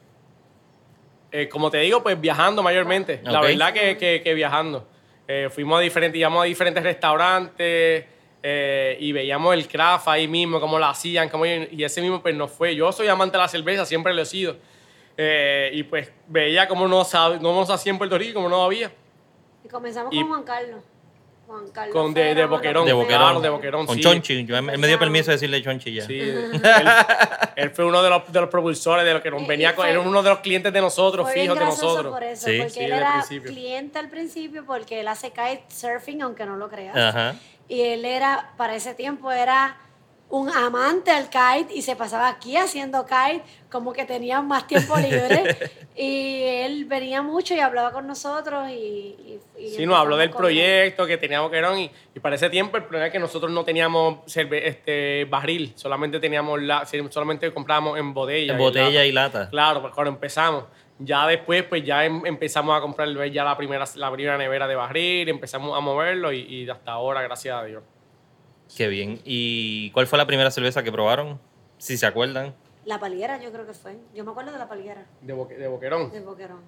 Eh, 1.31 1.49
como 1.49 1.69
te 1.69 1.79
digo, 1.79 2.01
pues 2.01 2.19
viajando 2.21 2.63
mayormente. 2.63 3.19
La 3.23 3.41
verdad 3.41 3.73
que, 3.73 3.97
que- 3.97 4.21
que 4.23 4.33
viajando. 4.33 4.87
Eh, 5.27 5.49
fuimos 5.51 5.79
a 5.79 5.81
diferentes, 5.81 6.17
íbamos 6.17 6.41
a 6.43 6.45
diferentes 6.45 6.81
restaurantes 6.83 8.05
eh, 8.47 8.95
y 8.99 9.11
veíamos 9.11 9.55
el 9.55 9.67
craft 9.67 10.07
ahí 10.07 10.27
mismo, 10.27 10.59
cómo 10.59 10.77
lo 10.77 10.85
hacían, 10.85 11.29
cómo, 11.29 11.47
y 11.47 11.83
ese 11.83 11.99
mismo 11.99 12.21
pues 12.21 12.35
nos 12.35 12.51
fue. 12.51 12.75
Yo 12.75 12.91
soy 12.91 13.07
amante 13.07 13.37
de 13.37 13.41
la 13.41 13.47
cerveza, 13.47 13.85
siempre 13.87 14.13
lo 14.13 14.21
he 14.21 14.25
sido. 14.25 14.55
Eh, 15.17 15.71
y 15.73 15.81
pues 15.83 16.11
veía 16.27 16.67
cómo 16.67 16.87
no, 16.87 17.01
sab- 17.03 17.39
no 17.39 17.53
nos 17.55 17.69
hacía 17.71 17.91
en 17.91 17.97
Puerto 17.97 18.17
Rico, 18.19 18.35
cómo 18.35 18.47
no 18.49 18.63
había. 18.63 18.91
Y 19.63 19.67
comenzamos 19.67 20.13
Y- 20.13 20.19
con 20.19 20.27
Juan 20.29 20.43
Carlos. 20.43 20.83
Juan 21.47 21.67
Carlos. 21.69 21.93
Con 21.93 22.13
de- 22.13 22.35
de 22.35 22.45
Boquerón. 22.45 22.85
De 22.85 22.93
Boquerón. 22.93 23.21
Claro, 23.21 23.39
de 23.41 23.49
Boquerón, 23.49 23.85
Con 23.85 23.95
sí. 23.95 24.01
Chonchi. 24.01 24.45
Yo, 24.45 24.57
él 24.57 24.63
me 24.77 24.87
dio 24.87 24.99
permiso 24.99 25.27
de 25.31 25.37
decirle 25.37 25.61
Chonchi 25.63 25.93
ya. 25.93 26.05
Sí, 26.05 26.19
él, 26.19 26.51
él 27.55 27.69
fue 27.71 27.85
uno 27.85 28.01
de 28.03 28.09
los, 28.09 28.31
de 28.31 28.41
los 28.41 28.49
propulsores 28.49 29.05
de 29.05 29.13
lo 29.13 29.21
que 29.23 29.31
nos 29.31 29.45
venía 29.47 29.73
con, 29.75 29.83
fue- 29.85 29.91
era 29.91 29.99
uno 30.01 30.21
de 30.21 30.29
los 30.31 30.39
clientes 30.39 30.71
de 30.73 30.81
nosotros, 30.81 31.31
fijos 31.31 31.57
de 31.57 31.65
nosotros. 31.65 32.11
por 32.13 32.23
eso, 32.23 32.45
Sí. 32.47 32.57
porque 32.57 32.69
Sí, 32.71 32.79
él 32.81 32.91
era 32.93 33.13
principio. 33.13 33.51
cliente 33.51 33.99
al 33.99 34.09
principio 34.09 34.65
porque 34.65 34.99
él 35.01 35.07
hace 35.07 35.31
kitesurfing, 35.31 36.21
aunque 36.23 36.45
no 36.45 36.57
lo 36.57 36.67
creas. 36.69 36.95
Ajá. 36.97 37.35
Y 37.67 37.81
él 37.81 38.05
era, 38.05 38.53
para 38.57 38.75
ese 38.75 38.93
tiempo, 38.93 39.31
era 39.31 39.77
un 40.27 40.49
amante 40.49 41.11
al 41.11 41.29
kite 41.29 41.73
y 41.73 41.83
se 41.83 41.95
pasaba 41.95 42.27
aquí 42.27 42.57
haciendo 42.57 43.05
kite, 43.05 43.43
como 43.71 43.93
que 43.93 44.05
tenía 44.05 44.41
más 44.41 44.65
tiempo 44.67 44.97
libre. 44.97 45.55
y 45.95 46.41
él 46.43 46.85
venía 46.85 47.21
mucho 47.21 47.53
y 47.55 47.59
hablaba 47.59 47.91
con 47.91 48.07
nosotros 48.07 48.69
y... 48.69 48.73
y- 48.73 49.39
y 49.57 49.69
Sí, 49.69 49.85
nos 49.85 49.95
habló 49.97 50.17
del 50.17 50.29
con 50.31 50.37
él. 50.37 50.41
proyecto 50.41 51.05
que 51.07 51.17
tenía 51.17 51.41
Boquerón 51.41 51.77
y, 51.79 51.91
y 52.13 52.19
para 52.19 52.35
ese 52.35 52.49
tiempo 52.49 52.75
el 52.77 52.83
problema 52.83 53.07
es 53.07 53.11
que 53.11 53.19
nosotros 53.19 53.51
no 53.51 53.63
teníamos 53.63 54.19
cerve- 54.25 54.61
este, 54.65 55.25
barril, 55.25 55.73
solamente 55.75 56.19
teníamos 56.19 56.61
la, 56.61 56.85
solamente 57.09 57.51
comprábamos 57.53 57.97
en 57.97 58.13
botella. 58.13 58.51
En 58.53 58.59
botella 58.59 58.89
lata. 58.89 59.05
y 59.05 59.11
lata. 59.11 59.49
Claro, 59.49 59.81
pues 59.81 59.93
cuando 59.93 60.11
empezamos. 60.11 60.65
Ya 60.99 61.27
después, 61.27 61.63
pues 61.63 61.83
ya 61.83 62.05
em- 62.05 62.25
empezamos 62.25 62.77
a 62.77 62.81
comprar 62.81 63.09
ya 63.31 63.43
la 63.43 63.57
primera, 63.57 63.83
la 63.95 64.11
primera 64.11 64.37
nevera 64.37 64.67
de 64.67 64.75
barril, 64.75 65.27
empezamos 65.29 65.75
a 65.77 65.81
moverlo 65.81 66.31
y, 66.31 66.39
y 66.41 66.69
hasta 66.69 66.91
ahora, 66.93 67.21
gracias 67.21 67.55
a 67.55 67.63
Dios. 67.65 67.83
Qué 68.75 68.87
bien. 68.87 69.19
¿Y 69.25 69.91
cuál 69.91 70.07
fue 70.07 70.17
la 70.17 70.25
primera 70.25 70.49
cerveza 70.51 70.83
que 70.83 70.91
probaron? 70.91 71.39
Si 71.77 71.97
se 71.97 72.05
acuerdan. 72.05 72.55
La 72.85 72.99
palguera 72.99 73.41
yo 73.41 73.51
creo 73.51 73.65
que 73.67 73.73
fue. 73.73 73.97
Yo 74.13 74.23
me 74.23 74.31
acuerdo 74.31 74.51
de 74.53 74.57
la 74.59 74.69
palguera, 74.69 75.05
De, 75.21 75.33
Boque- 75.33 75.55
de 75.57 75.67
Boquerón. 75.67 76.11
de 76.11 76.19
Boquerón. 76.21 76.61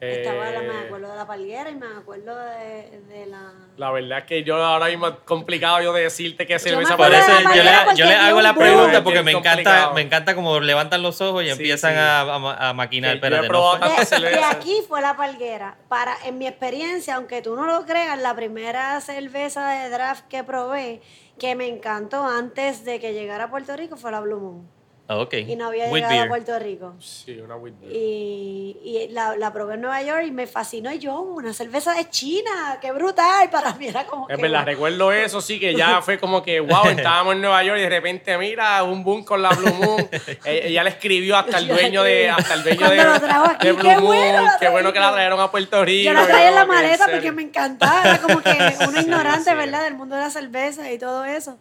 Estaba 0.00 0.50
la, 0.50 0.60
me 0.60 0.66
Eh, 0.66 0.84
acuerdo 0.86 1.10
de 1.10 1.16
la 1.16 1.26
palguera 1.26 1.70
y 1.70 1.74
me 1.74 1.86
acuerdo 1.86 2.36
de, 2.36 3.00
de 3.08 3.26
la... 3.26 3.52
La 3.76 3.90
verdad 3.90 4.18
es 4.18 4.24
que 4.24 4.44
yo 4.44 4.56
ahora 4.62 4.86
mismo 4.86 5.08
es 5.08 5.14
complicado 5.24 5.82
yo 5.82 5.92
de 5.92 6.02
decirte 6.02 6.46
qué 6.46 6.58
cerveza 6.58 6.96
yo 6.96 7.08
le, 7.08 7.96
yo 7.96 8.04
le 8.04 8.14
hago 8.14 8.40
la 8.40 8.54
pregunta 8.54 9.02
porque 9.02 9.22
me 9.24 9.32
encanta, 9.32 9.50
complicado. 9.50 9.94
me 9.94 10.00
encanta 10.02 10.34
como 10.36 10.60
levantan 10.60 11.02
los 11.02 11.20
ojos 11.20 11.42
y 11.42 11.46
Sí, 11.46 11.52
empiezan 11.52 11.94
sí. 11.94 11.98
A, 11.98 12.20
a- 12.20 12.68
a 12.68 12.72
maquinar. 12.74 13.16
Espérate, 13.16 13.48
no 13.48 13.76
De, 13.78 14.30
de 14.30 14.44
aquí 14.44 14.76
fue 14.86 15.00
la 15.00 15.16
palguera. 15.16 15.76
Para, 15.88 16.16
en 16.24 16.38
mi 16.38 16.46
experiencia, 16.46 17.16
aunque 17.16 17.42
tú 17.42 17.56
no 17.56 17.66
lo 17.66 17.84
creas, 17.84 18.20
la 18.20 18.34
primera 18.36 19.00
cerveza 19.00 19.68
de 19.68 19.90
draft 19.90 20.26
que 20.28 20.44
probé, 20.44 21.00
que 21.40 21.54
me 21.56 21.66
encantó 21.68 22.24
antes 22.24 22.84
de 22.84 23.00
que 23.00 23.12
llegara 23.14 23.44
a 23.44 23.50
Puerto 23.50 23.76
Rico, 23.76 23.96
fue 23.96 24.12
la 24.12 24.20
Blue 24.20 24.38
Moon. 24.40 24.77
Ah, 25.10 25.16
ok. 25.16 25.32
Y 25.46 25.56
no 25.56 25.68
había 25.68 25.86
Wheat 25.86 25.94
llegado 25.94 26.12
beer. 26.12 26.24
a 26.24 26.28
Puerto 26.28 26.58
Rico. 26.58 26.94
Sí, 27.00 27.38
una 27.40 27.56
wheat 27.56 27.80
beer. 27.80 27.92
Y, 27.96 28.76
y 28.84 29.08
la, 29.10 29.36
la 29.38 29.50
probé 29.54 29.74
en 29.76 29.80
Nueva 29.80 30.02
York 30.02 30.24
y 30.26 30.30
me 30.30 30.46
fascinó. 30.46 30.92
Y 30.92 30.98
yo, 30.98 31.18
una 31.22 31.54
cerveza 31.54 31.94
de 31.94 32.10
China, 32.10 32.76
qué 32.82 32.92
brutal. 32.92 33.48
Para 33.50 33.72
mí 33.74 33.86
era 33.86 34.04
como 34.04 34.28
Es 34.28 34.36
que, 34.36 34.42
verdad, 34.42 34.66
recuerdo 34.66 35.10
eso, 35.12 35.40
sí, 35.40 35.58
que 35.58 35.74
ya 35.74 36.02
fue 36.02 36.18
como 36.18 36.42
que, 36.42 36.60
wow, 36.60 36.84
estábamos 36.90 37.34
en 37.36 37.40
Nueva 37.40 37.64
York 37.64 37.78
y 37.78 37.82
de 37.84 37.88
repente, 37.88 38.36
mira, 38.36 38.82
un 38.82 39.02
boom 39.02 39.24
con 39.24 39.40
la 39.40 39.48
Blue 39.48 39.72
Moon. 39.72 40.08
E- 40.44 40.68
Ella 40.68 40.84
le 40.84 40.90
escribió 40.90 41.38
hasta 41.38 41.56
el 41.56 41.68
dueño 41.68 42.02
de, 42.02 42.28
hasta 42.28 42.52
el 42.52 42.62
dueño 42.64 42.90
de, 42.90 42.96
lo 43.04 43.18
trajo 43.18 43.44
aquí, 43.46 43.66
de 43.66 43.76
qué 43.76 43.80
Blue 43.80 43.90
Moon. 43.92 44.04
bueno 44.04 44.42
Qué 44.60 44.68
bueno 44.68 44.92
que 44.92 45.00
la 45.00 45.10
trajeron 45.12 45.40
a 45.40 45.50
Puerto 45.50 45.84
Rico. 45.86 46.04
Yo 46.04 46.12
la 46.12 46.26
traía 46.26 46.48
en 46.50 46.54
la 46.54 46.66
maleta 46.66 47.06
porque 47.10 47.32
me 47.32 47.40
encantaba. 47.42 48.02
Era 48.02 48.18
como 48.20 48.42
que 48.42 48.50
una 48.50 48.98
Sí, 49.00 49.04
ignorante, 49.06 49.50
sí. 49.50 49.56
¿verdad? 49.56 49.84
Del 49.84 49.94
mundo 49.94 50.16
de 50.16 50.20
la 50.20 50.28
cerveza 50.30 50.92
y 50.92 50.98
todo 50.98 51.24
eso. 51.24 51.58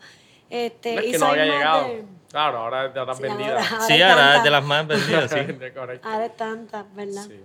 Este, 0.49 0.95
No 0.95 1.01
es 1.01 1.07
y 1.07 1.12
que 1.13 1.17
no 1.19 1.25
había 1.27 1.45
llegado. 1.45 1.83
de- 1.88 2.16
Claro, 2.30 2.58
ahora 2.58 2.86
es 2.88 2.94
de 2.94 3.06
las 3.06 3.18
Sí, 3.18 3.24
vendidas. 3.24 3.72
ahora- 3.72 3.86
Sí, 3.88 3.94
ahora 4.02 4.08
es 4.12 4.18
tantas. 4.26 4.44
de 4.44 4.50
las 4.52 4.63
más 4.63 4.88
vendidas, 4.88 5.32
sí. 5.32 5.38
Correcto. 5.74 6.08
Ahora 6.08 6.26
es 6.26 6.38
tantas, 6.38 6.96
¿verdad? 6.96 7.24
Sí. 7.28 7.40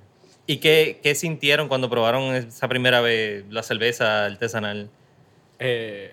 ¿Y 0.47 0.57
qué, 0.59 0.99
qué 1.03 1.15
sintieron 1.15 1.69
cuando 1.69 1.89
probaron 1.89 2.35
esa 2.35 2.67
primera 2.69 3.01
vez 3.01 3.45
la 3.49 3.63
cerveza 3.63 4.25
artesanal? 4.27 4.91
Eh, 5.59 6.13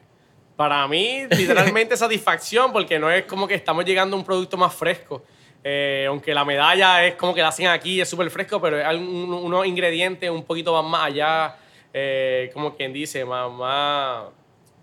para 0.56 0.88
mí, 0.88 1.26
literalmente 1.32 1.98
satisfacción, 1.98 2.72
porque 2.72 3.00
no 3.00 3.10
es 3.10 3.24
como 3.26 3.48
que 3.48 3.56
estamos 3.56 3.86
llegando 3.86 4.16
a 4.16 4.20
un 4.20 4.26
producto 4.26 4.56
más 4.56 4.74
fresco. 4.74 5.24
Eh, 5.64 6.06
aunque 6.08 6.34
la 6.34 6.46
medalla 6.46 7.04
es 7.06 7.16
como 7.16 7.34
que 7.34 7.42
la 7.42 7.48
hacen 7.50 7.68
aquí, 7.68 8.00
es 8.00 8.08
súper 8.10 8.30
fresco, 8.30 8.62
pero 8.62 8.86
hay 8.88 8.96
un- 8.98 9.34
unos 9.34 9.66
ingredientes 9.66 10.30
un 10.30 10.44
poquito 10.44 10.72
más, 10.82 10.90
más 10.90 11.08
allá, 11.08 11.56
eh, 11.94 12.50
como 12.54 12.76
quien 12.76 12.94
dice, 12.94 13.26
más, 13.26 13.52
más, 13.52 14.26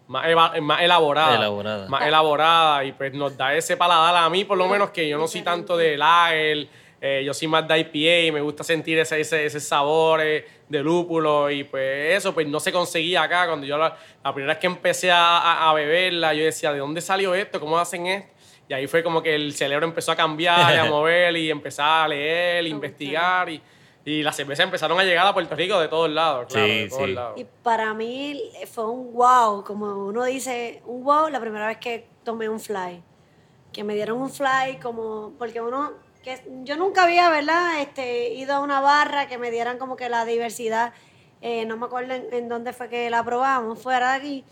más, 0.08 0.26
eva- 0.26 0.54
más 0.60 0.80
elaborada. 0.82 1.36
Elaborada. 1.36 1.88
Más 1.88 2.06
elaborada. 2.06 2.84
Y 2.84 2.92
pues 2.92 3.12
nos 3.14 3.36
da 3.36 3.54
ese 3.54 3.76
paladar 3.76 4.16
a 4.16 4.28
mí, 4.30 4.44
por 4.44 4.56
lo 4.58 4.68
menos, 4.68 4.90
que 4.90 5.08
yo 5.08 5.18
no 5.18 5.26
soy 5.28 5.42
tanto 5.42 5.76
de 5.76 5.96
lager, 5.96 6.68
eh, 7.00 7.22
yo 7.24 7.34
soy 7.34 7.48
más 7.48 7.66
de 7.68 7.78
IPA 7.78 8.26
y 8.26 8.32
me 8.32 8.40
gusta 8.40 8.64
sentir 8.64 8.98
ese, 8.98 9.20
ese, 9.20 9.44
ese 9.46 9.60
sabor 9.60 10.20
eh, 10.22 10.46
de 10.68 10.82
lúpulo 10.82 11.50
y 11.50 11.62
pues 11.64 12.16
eso 12.16 12.32
pues 12.32 12.46
no 12.48 12.58
se 12.60 12.72
conseguía 12.72 13.22
acá. 13.22 13.46
Cuando 13.46 13.66
yo 13.66 13.76
la, 13.76 13.96
la 14.24 14.32
primera 14.32 14.54
vez 14.54 14.60
que 14.60 14.66
empecé 14.66 15.10
a, 15.10 15.38
a- 15.38 15.70
a 15.70 15.74
beberla, 15.74 16.32
yo 16.34 16.44
decía, 16.44 16.72
¿de 16.72 16.78
dónde 16.78 17.00
salió 17.00 17.34
esto? 17.34 17.60
¿Cómo 17.60 17.78
hacen 17.78 18.06
esto? 18.06 18.32
Y 18.68 18.74
ahí 18.74 18.86
fue 18.88 19.02
como 19.04 19.22
que 19.22 19.34
el 19.34 19.54
cerebro 19.54 19.86
empezó 19.86 20.10
a 20.10 20.16
cambiar, 20.16 20.74
y 20.74 20.78
a 20.78 20.84
mover 20.90 21.36
y 21.36 21.50
empezar 21.50 22.04
a 22.04 22.08
leer, 22.08 22.66
investigar 22.66 23.48
y, 23.48 23.60
y 24.06 24.22
las 24.22 24.36
cervezas 24.36 24.64
empezaron 24.64 24.98
a 25.00 25.02
llegar 25.02 25.26
a 25.26 25.34
Puerto 25.34 25.56
Rico 25.56 25.80
de 25.80 25.88
todos 25.88 26.08
lados, 26.08 26.46
claro, 26.48 26.66
Sí, 26.68 26.78
de 26.78 26.88
todos 26.88 27.04
sí. 27.06 27.12
lados. 27.12 27.40
Y 27.40 27.44
para 27.62 27.92
mí 27.92 28.40
fue 28.72 28.88
un 28.88 29.12
wow, 29.12 29.64
como 29.64 30.06
uno 30.06 30.22
dice, 30.24 30.80
un 30.86 31.02
wow 31.02 31.28
la 31.28 31.40
primera 31.40 31.66
vez 31.66 31.78
que 31.78 32.08
tomé 32.22 32.48
un 32.48 32.60
fly. 32.60 33.02
Que 33.72 33.82
me 33.82 33.96
dieron 33.96 34.18
un 34.22 34.30
fly 34.30 34.78
como, 34.80 35.32
porque 35.36 35.60
uno, 35.60 35.92
que 36.22 36.40
yo 36.62 36.76
nunca 36.76 37.02
había, 37.02 37.28
¿verdad? 37.30 37.80
Este, 37.80 38.32
ido 38.34 38.54
a 38.54 38.60
una 38.60 38.80
barra 38.80 39.26
que 39.26 39.38
me 39.38 39.50
dieran 39.50 39.76
como 39.76 39.96
que 39.96 40.08
la 40.08 40.24
diversidad, 40.24 40.94
eh, 41.42 41.66
no 41.66 41.76
me 41.76 41.86
acuerdo 41.86 42.14
en, 42.14 42.32
en 42.32 42.48
dónde 42.48 42.72
fue 42.72 42.88
que 42.88 43.10
la 43.10 43.24
probamos, 43.24 43.82
fuera 43.82 44.12
de 44.12 44.16
aquí. 44.18 44.44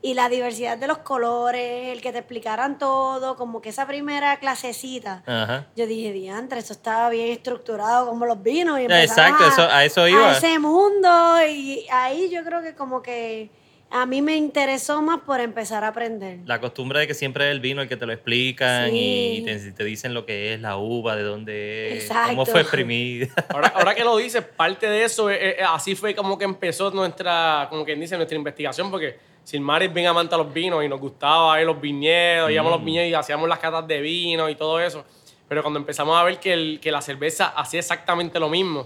Y 0.00 0.14
la 0.14 0.28
diversidad 0.28 0.78
de 0.78 0.86
los 0.86 0.98
colores, 0.98 1.88
el 1.88 2.00
que 2.00 2.12
te 2.12 2.18
explicaran 2.18 2.78
todo, 2.78 3.34
como 3.36 3.60
que 3.60 3.70
esa 3.70 3.84
primera 3.86 4.38
clasecita. 4.38 5.24
Ajá. 5.26 5.66
Yo 5.74 5.88
dije, 5.88 6.12
diantre, 6.12 6.60
eso 6.60 6.72
estaba 6.72 7.10
bien 7.10 7.32
estructurado 7.32 8.06
como 8.06 8.24
los 8.24 8.40
vinos. 8.40 8.78
Y 8.78 8.84
Exacto, 8.84 9.42
empezamos 9.44 9.52
eso- 9.58 9.68
a 9.76 9.84
eso 9.84 10.06
iba. 10.08 10.30
A 10.30 10.36
ese 10.38 10.58
mundo. 10.60 11.44
Y 11.48 11.84
ahí 11.90 12.30
yo 12.30 12.44
creo 12.44 12.62
que 12.62 12.74
como 12.76 13.02
que 13.02 13.50
a 13.90 14.06
mí 14.06 14.22
me 14.22 14.36
interesó 14.36 15.02
más 15.02 15.20
por 15.22 15.40
empezar 15.40 15.82
a 15.82 15.88
aprender. 15.88 16.40
La 16.44 16.60
costumbre 16.60 17.00
de 17.00 17.06
que 17.08 17.14
siempre 17.14 17.46
es 17.48 17.50
el 17.52 17.58
vino 17.60 17.82
el 17.82 17.88
que 17.88 17.96
te 17.96 18.06
lo 18.06 18.12
explican 18.12 18.90
Sí. 18.90 19.38
y 19.38 19.44
te, 19.44 19.72
te 19.72 19.82
dicen 19.84 20.14
lo 20.14 20.24
que 20.26 20.54
es 20.54 20.60
la 20.60 20.76
uva, 20.76 21.16
de 21.16 21.22
dónde 21.24 21.96
es, 21.96 22.04
Exacto. 22.04 22.28
cómo 22.30 22.46
fue 22.46 22.60
exprimida. 22.60 23.26
Ahora, 23.48 23.72
ahora 23.74 23.94
que 23.96 24.04
lo 24.04 24.16
dices, 24.16 24.44
parte 24.44 24.88
de 24.88 25.02
eso, 25.04 25.28
eh, 25.28 25.56
eh, 25.58 25.64
así 25.66 25.96
fue 25.96 26.14
como 26.14 26.38
que 26.38 26.44
empezó 26.44 26.90
nuestra, 26.92 27.66
como 27.68 27.84
quien 27.84 27.98
dice, 27.98 28.14
nuestra 28.16 28.36
investigación, 28.36 28.90
porque 28.92 29.18
Silmar 29.48 29.82
es 29.82 29.90
bien 29.94 30.06
amante 30.06 30.34
a 30.34 30.38
los 30.38 30.52
vinos 30.52 30.84
y 30.84 30.88
nos 30.90 31.00
gustaba 31.00 31.56
ver 31.56 31.64
los 31.64 31.80
viñedos, 31.80 32.50
íbamos 32.50 32.70
a 32.70 32.76
los 32.76 32.84
viñedos 32.84 33.08
y 33.08 33.14
hacíamos 33.14 33.48
las 33.48 33.58
catas 33.58 33.88
de 33.88 33.98
vino 34.02 34.46
y 34.50 34.54
todo 34.54 34.78
eso. 34.78 35.06
Pero 35.48 35.62
cuando 35.62 35.78
empezamos 35.80 36.14
a 36.18 36.22
ver 36.22 36.38
que, 36.38 36.52
el- 36.52 36.78
que 36.82 36.92
la 36.92 37.00
cerveza 37.00 37.46
hacía 37.56 37.80
exactamente 37.80 38.38
lo 38.38 38.50
mismo, 38.50 38.84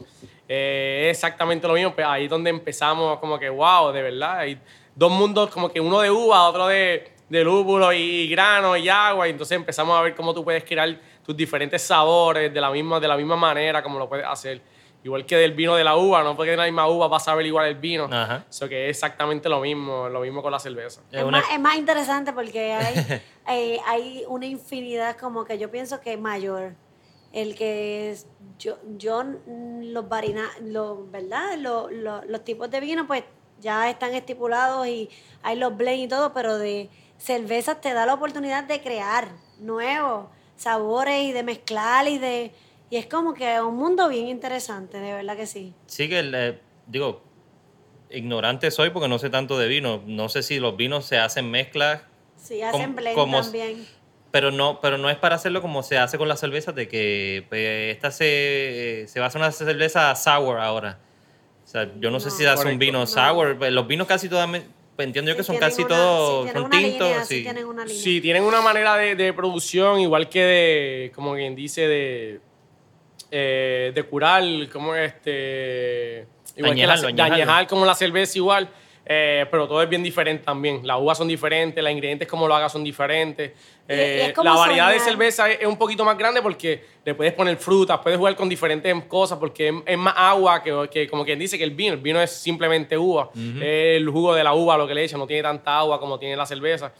eh, 0.48 1.08
es 1.10 1.16
exactamente 1.16 1.66
lo 1.66 1.74
mismo, 1.74 1.92
pues 1.92 2.06
ahí 2.06 2.24
es 2.26 2.30
donde 2.30 2.50
empezamos 2.50 3.18
como 3.18 3.40
que, 3.40 3.48
wow, 3.50 3.90
de 3.90 4.02
verdad, 4.02 4.38
hay 4.38 4.56
dos 4.94 5.10
mundos, 5.10 5.50
como 5.50 5.68
que 5.68 5.80
uno 5.80 5.98
de 6.00 6.12
uva, 6.12 6.48
otro 6.48 6.68
de, 6.68 7.10
de 7.28 7.42
lúpulo 7.42 7.92
y 7.92 8.28
grano 8.28 8.76
y 8.76 8.88
agua, 8.88 9.26
y 9.26 9.32
entonces 9.32 9.56
empezamos 9.56 9.98
a 9.98 10.02
ver 10.02 10.14
cómo 10.14 10.32
tú 10.32 10.44
puedes 10.44 10.62
crear 10.62 10.96
tus 11.26 11.36
diferentes 11.36 11.82
sabores 11.82 12.54
de 12.54 12.60
la 12.60 12.70
misma, 12.70 13.00
de 13.00 13.08
la 13.08 13.16
misma 13.16 13.34
manera 13.34 13.82
como 13.82 13.98
lo 13.98 14.08
puedes 14.08 14.26
hacer. 14.26 14.60
Igual 15.04 15.26
que 15.26 15.36
del 15.36 15.52
vino 15.52 15.74
de 15.74 15.82
la 15.82 15.96
uva, 15.96 16.22
no 16.22 16.36
porque 16.36 16.52
de 16.52 16.56
la 16.56 16.64
misma 16.64 16.86
uva 16.86 17.08
vas 17.08 17.22
a 17.22 17.24
saber 17.32 17.44
igual 17.46 17.66
el 17.66 17.74
vino. 17.74 18.04
Ajá. 18.10 18.44
Eso 18.48 18.68
que 18.68 18.88
es 18.88 18.96
exactamente 18.96 19.48
lo 19.48 19.60
mismo, 19.60 20.08
lo 20.08 20.20
mismo 20.20 20.42
con 20.42 20.52
la 20.52 20.58
cerveza. 20.60 21.00
Es 21.10 21.18
Es, 21.18 21.24
una- 21.24 21.38
más, 21.40 21.50
es 21.52 21.60
más 21.60 21.76
interesante 21.76 22.32
porque 22.32 22.72
hay, 22.72 22.94
eh, 23.48 23.78
hay 23.86 24.24
una 24.28 24.46
infinidad 24.46 25.16
como 25.16 25.44
que 25.44 25.58
yo 25.58 25.70
pienso 25.70 26.00
que 26.00 26.12
es 26.12 26.20
mayor. 26.20 26.74
El 27.32 27.54
que 27.56 28.10
es- 28.12 28.26
yo, 28.58 28.76
yo 28.96 29.24
mm, 29.24 29.92
los 29.92 30.08
varina, 30.08 30.48
los, 30.60 31.10
¿verdad? 31.10 31.56
Los, 31.58 31.90
los, 31.90 32.24
los 32.26 32.44
tipos 32.44 32.70
de 32.70 32.78
vino 32.80 33.06
pues 33.08 33.24
ya 33.60 33.90
están 33.90 34.14
estipulados 34.14 34.86
y 34.86 35.08
hay 35.42 35.56
los 35.56 35.76
blend 35.76 36.00
y 36.02 36.08
todo, 36.08 36.32
pero 36.32 36.58
de 36.58 36.90
cervezas 37.18 37.80
te 37.80 37.92
da 37.92 38.06
la 38.06 38.14
oportunidad 38.14 38.64
de 38.64 38.80
crear 38.82 39.28
nuevos 39.58 40.26
sabores 40.56 41.24
y 41.24 41.32
de 41.32 41.42
mezclar 41.42 42.06
y 42.06 42.18
de... 42.18 42.52
Y 42.92 42.98
es 42.98 43.06
como 43.06 43.32
que 43.32 43.58
un 43.62 43.74
mundo 43.76 44.06
bien 44.10 44.28
interesante, 44.28 44.98
de 45.00 45.14
verdad 45.14 45.34
que 45.34 45.46
sí. 45.46 45.72
Sí 45.86 46.10
que, 46.10 46.20
eh, 46.30 46.58
digo, 46.86 47.22
ignorante 48.10 48.70
soy 48.70 48.90
porque 48.90 49.08
no 49.08 49.18
sé 49.18 49.30
tanto 49.30 49.58
de 49.58 49.66
vino. 49.66 50.02
No 50.06 50.28
sé 50.28 50.42
si 50.42 50.58
los 50.60 50.76
vinos 50.76 51.06
se 51.06 51.16
hacen 51.16 51.50
mezclas, 51.50 52.02
Sí, 52.36 52.60
hacen 52.60 52.82
Com- 52.88 52.96
blend 52.96 53.14
como- 53.16 53.40
también. 53.40 53.86
pero 54.30 54.50
no, 54.50 54.78
pero 54.82 54.98
no 54.98 55.08
es 55.08 55.16
para 55.16 55.36
hacerlo 55.36 55.62
como 55.62 55.82
se 55.82 55.96
hace 55.96 56.18
con 56.18 56.28
las 56.28 56.38
cervezas, 56.40 56.74
de 56.74 56.86
que 56.86 57.46
pues, 57.48 57.94
esta 57.96 58.10
se, 58.10 59.06
se 59.08 59.20
va 59.20 59.24
a 59.24 59.28
hacer 59.28 59.40
una 59.40 59.52
cerveza 59.52 60.14
sour 60.14 60.58
ahora. 60.60 60.98
O 61.64 61.66
sea, 61.66 61.90
yo 61.98 62.10
no, 62.10 62.20
sé 62.20 62.30
si 62.30 62.44
hace 62.44 62.68
un 62.68 62.78
vino 62.78 62.98
No. 62.98 63.06
sour. 63.06 63.56
pues, 63.56 63.72
Los 63.72 63.86
vinos 63.86 64.06
casi 64.06 64.28
todos, 64.28 64.46
entiendo 64.98 65.30
yo 65.30 65.36
que 65.38 65.44
son 65.44 65.56
casi 65.56 65.80
una- 65.80 65.88
todos, 65.96 66.46
sí, 66.46 66.52
son 66.52 66.68
tintos. 66.70 66.82
línea, 67.08 67.24
sí, 67.24 67.36
sí. 67.36 67.42
tienen 67.42 67.64
una 67.64 67.86
línea. 67.86 68.02
Sí, 68.02 68.20
tienen 68.20 68.42
una 68.44 68.60
manera 68.60 68.96
de, 68.96 69.14
de 69.16 69.32
producción, 69.32 69.98
igual 69.98 70.28
que 70.28 70.42
de, 70.44 71.12
como 71.14 71.32
quien 71.36 71.54
dice, 71.56 71.88
de, 71.88 72.40
eh, 73.32 73.90
de 73.94 74.02
curar, 74.04 74.44
como 74.72 74.94
este. 74.94 76.26
Igual 76.56 76.74
que 76.74 76.86
la- 76.86 76.92
Añejarlo, 76.92 77.16
de 77.16 77.22
añejar 77.22 77.66
como 77.66 77.84
la 77.86 77.94
cerveza, 77.94 78.38
igual. 78.38 78.68
eh, 79.04 79.46
pero 79.50 79.66
todo 79.66 79.82
es 79.82 79.88
bien 79.88 80.00
diferente 80.04 80.44
también. 80.44 80.86
Las 80.86 80.96
uvas 81.00 81.18
son 81.18 81.26
diferentes, 81.26 81.82
los 81.82 81.92
ingredientes 81.92 82.28
como 82.28 82.46
lo 82.46 82.54
hagas 82.54 82.70
son 82.70 82.84
diferentes. 82.84 83.50
Y- 83.88 83.92
y 83.92 83.96
Eh, 83.96 84.26
es 84.30 84.36
la 84.44 84.52
variedad 84.54 84.90
de 84.92 84.98
soñar. 85.00 85.10
cerveza 85.10 85.50
es, 85.50 85.60
es 85.62 85.66
un 85.66 85.76
poquito 85.76 86.04
más 86.04 86.16
grande 86.16 86.40
porque 86.40 86.84
le 87.04 87.12
puedes 87.14 87.32
poner 87.32 87.56
frutas, 87.56 87.98
puedes 87.98 88.16
jugar 88.16 88.36
con 88.36 88.48
diferentes 88.48 88.94
cosas 89.08 89.38
porque 89.40 89.68
es, 89.70 89.74
es 89.86 89.98
más 89.98 90.14
agua 90.16 90.62
que, 90.62 90.88
que 90.88 91.08
como 91.08 91.24
quien 91.24 91.36
dice 91.36 91.58
que 91.58 91.64
el 91.64 91.72
vino. 91.72 91.94
El 91.94 92.00
vino 92.00 92.22
es 92.22 92.30
simplemente 92.30 92.96
uva. 92.96 93.30
El 93.34 94.08
jugo 94.08 94.34
de 94.34 94.44
la 94.44 94.54
uva 94.54 94.78
lo 94.78 94.86
que 94.86 94.94
le 94.94 95.02
echan, 95.02 95.18
no 95.18 95.26
tiene 95.26 95.42
tanta 95.42 95.78
agua 95.78 95.98
como 95.98 96.16
tiene 96.16 96.36
la 96.36 96.46
cerveza. 96.46 96.92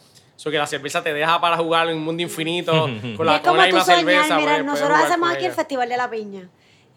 Eso 0.42 0.50
que 0.50 0.58
la 0.58 0.66
cerveza 0.66 1.04
te 1.04 1.14
deja 1.14 1.40
para 1.40 1.56
jugar 1.56 1.88
en 1.88 1.98
un 1.98 2.02
mundo 2.02 2.20
infinito 2.20 2.72
con 3.16 3.26
Y 3.26 3.28
la, 3.28 3.36
es 3.36 3.40
con 3.42 3.50
como 3.50 3.62
la 3.62 3.70
tú 3.70 3.78
soñar, 3.78 3.98
cerveza. 4.00 4.36
mira, 4.38 4.54
pues, 4.54 4.64
nosotros 4.64 4.98
hacemos 4.98 5.28
con 5.28 5.36
aquí 5.36 5.44
el. 5.44 5.52
Festival 5.52 5.88
de 5.88 5.96
la 5.96 6.10
Piña. 6.10 6.48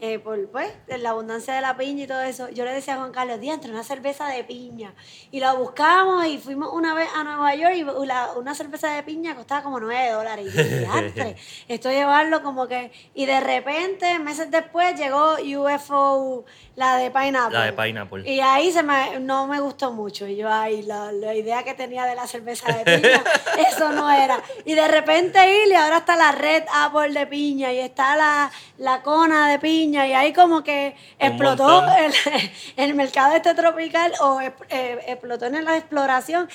Eh, 0.01 0.19
por, 0.19 0.49
pues, 0.49 0.69
la 0.87 1.11
abundancia 1.11 1.53
de 1.53 1.61
la 1.61 1.77
piña 1.77 2.03
y 2.03 2.07
todo 2.07 2.21
eso. 2.21 2.49
Yo 2.49 2.65
le 2.65 2.73
decía 2.73 2.95
a 2.95 2.97
Juan 2.97 3.13
Carlos, 3.13 3.39
diantre, 3.39 3.71
una 3.71 3.81
cerveza 3.83 4.27
de 4.27 4.43
piña. 4.43 4.93
Y 5.31 5.39
la 5.39 5.53
buscamos 5.53 6.25
y 6.25 6.37
fuimos 6.37 6.69
una 6.73 6.93
vez 6.93 7.07
a 7.15 7.23
Nueva 7.23 7.55
York 7.55 7.75
y 7.75 8.05
la- 8.05 8.33
una 8.35 8.53
cerveza 8.53 8.89
de 8.91 9.03
piña 9.03 9.35
costaba 9.35 9.63
como 9.63 9.79
9 9.79 10.11
dólares. 10.11 10.47
Y 10.53 10.57
diantre, 10.79 11.37
esto 11.69 11.89
llevarlo 11.89 12.43
como 12.43 12.67
que... 12.67 12.91
Y 13.13 13.25
de 13.25 13.39
repente, 13.39 14.19
meses 14.19 14.51
después, 14.51 14.95
llegó 14.99 15.35
UFO, 15.35 16.43
la 16.75 16.97
de 16.97 17.09
Pineapple. 17.09 17.57
La 17.57 17.65
de 17.65 17.73
pineapple. 17.73 18.29
Y 18.29 18.41
ahí 18.41 18.73
se 18.73 18.83
me, 18.83 19.19
no 19.21 19.47
me 19.47 19.61
gustó 19.61 19.93
mucho. 19.93 20.27
Y 20.27 20.35
yo, 20.35 20.49
ay, 20.51 20.81
la, 20.83 21.13
la 21.13 21.33
idea 21.33 21.63
que 21.63 21.73
tenía 21.73 22.05
de 22.05 22.15
la 22.15 22.27
cerveza 22.27 22.71
de 22.73 22.83
piña, 22.99 23.23
eso 23.69 23.89
no 23.93 24.11
era. 24.11 24.41
Y 24.65 24.73
de 24.73 24.87
repente 24.89 25.39
y 25.69 25.73
ahora 25.73 25.97
está 25.99 26.15
la 26.17 26.33
red 26.33 26.63
Apple 26.73 27.13
de 27.17 27.27
piña 27.27 27.71
y 27.71 27.79
está 27.79 28.15
la, 28.17 28.51
la 28.77 29.01
cona 29.01 29.49
de 29.49 29.57
piña 29.59 29.84
piña 29.85 30.07
y 30.07 30.13
ahí 30.13 30.33
como 30.33 30.63
que 30.63 30.95
Un 31.19 31.27
explotó 31.27 31.83
el, 31.97 32.13
el 32.77 32.95
mercado 32.95 33.35
este 33.35 33.53
tropical 33.53 34.11
o 34.21 34.41
eh, 34.41 34.99
explotó 35.07 35.45
en 35.45 35.63
la 35.63 35.77
exploración 35.77 36.49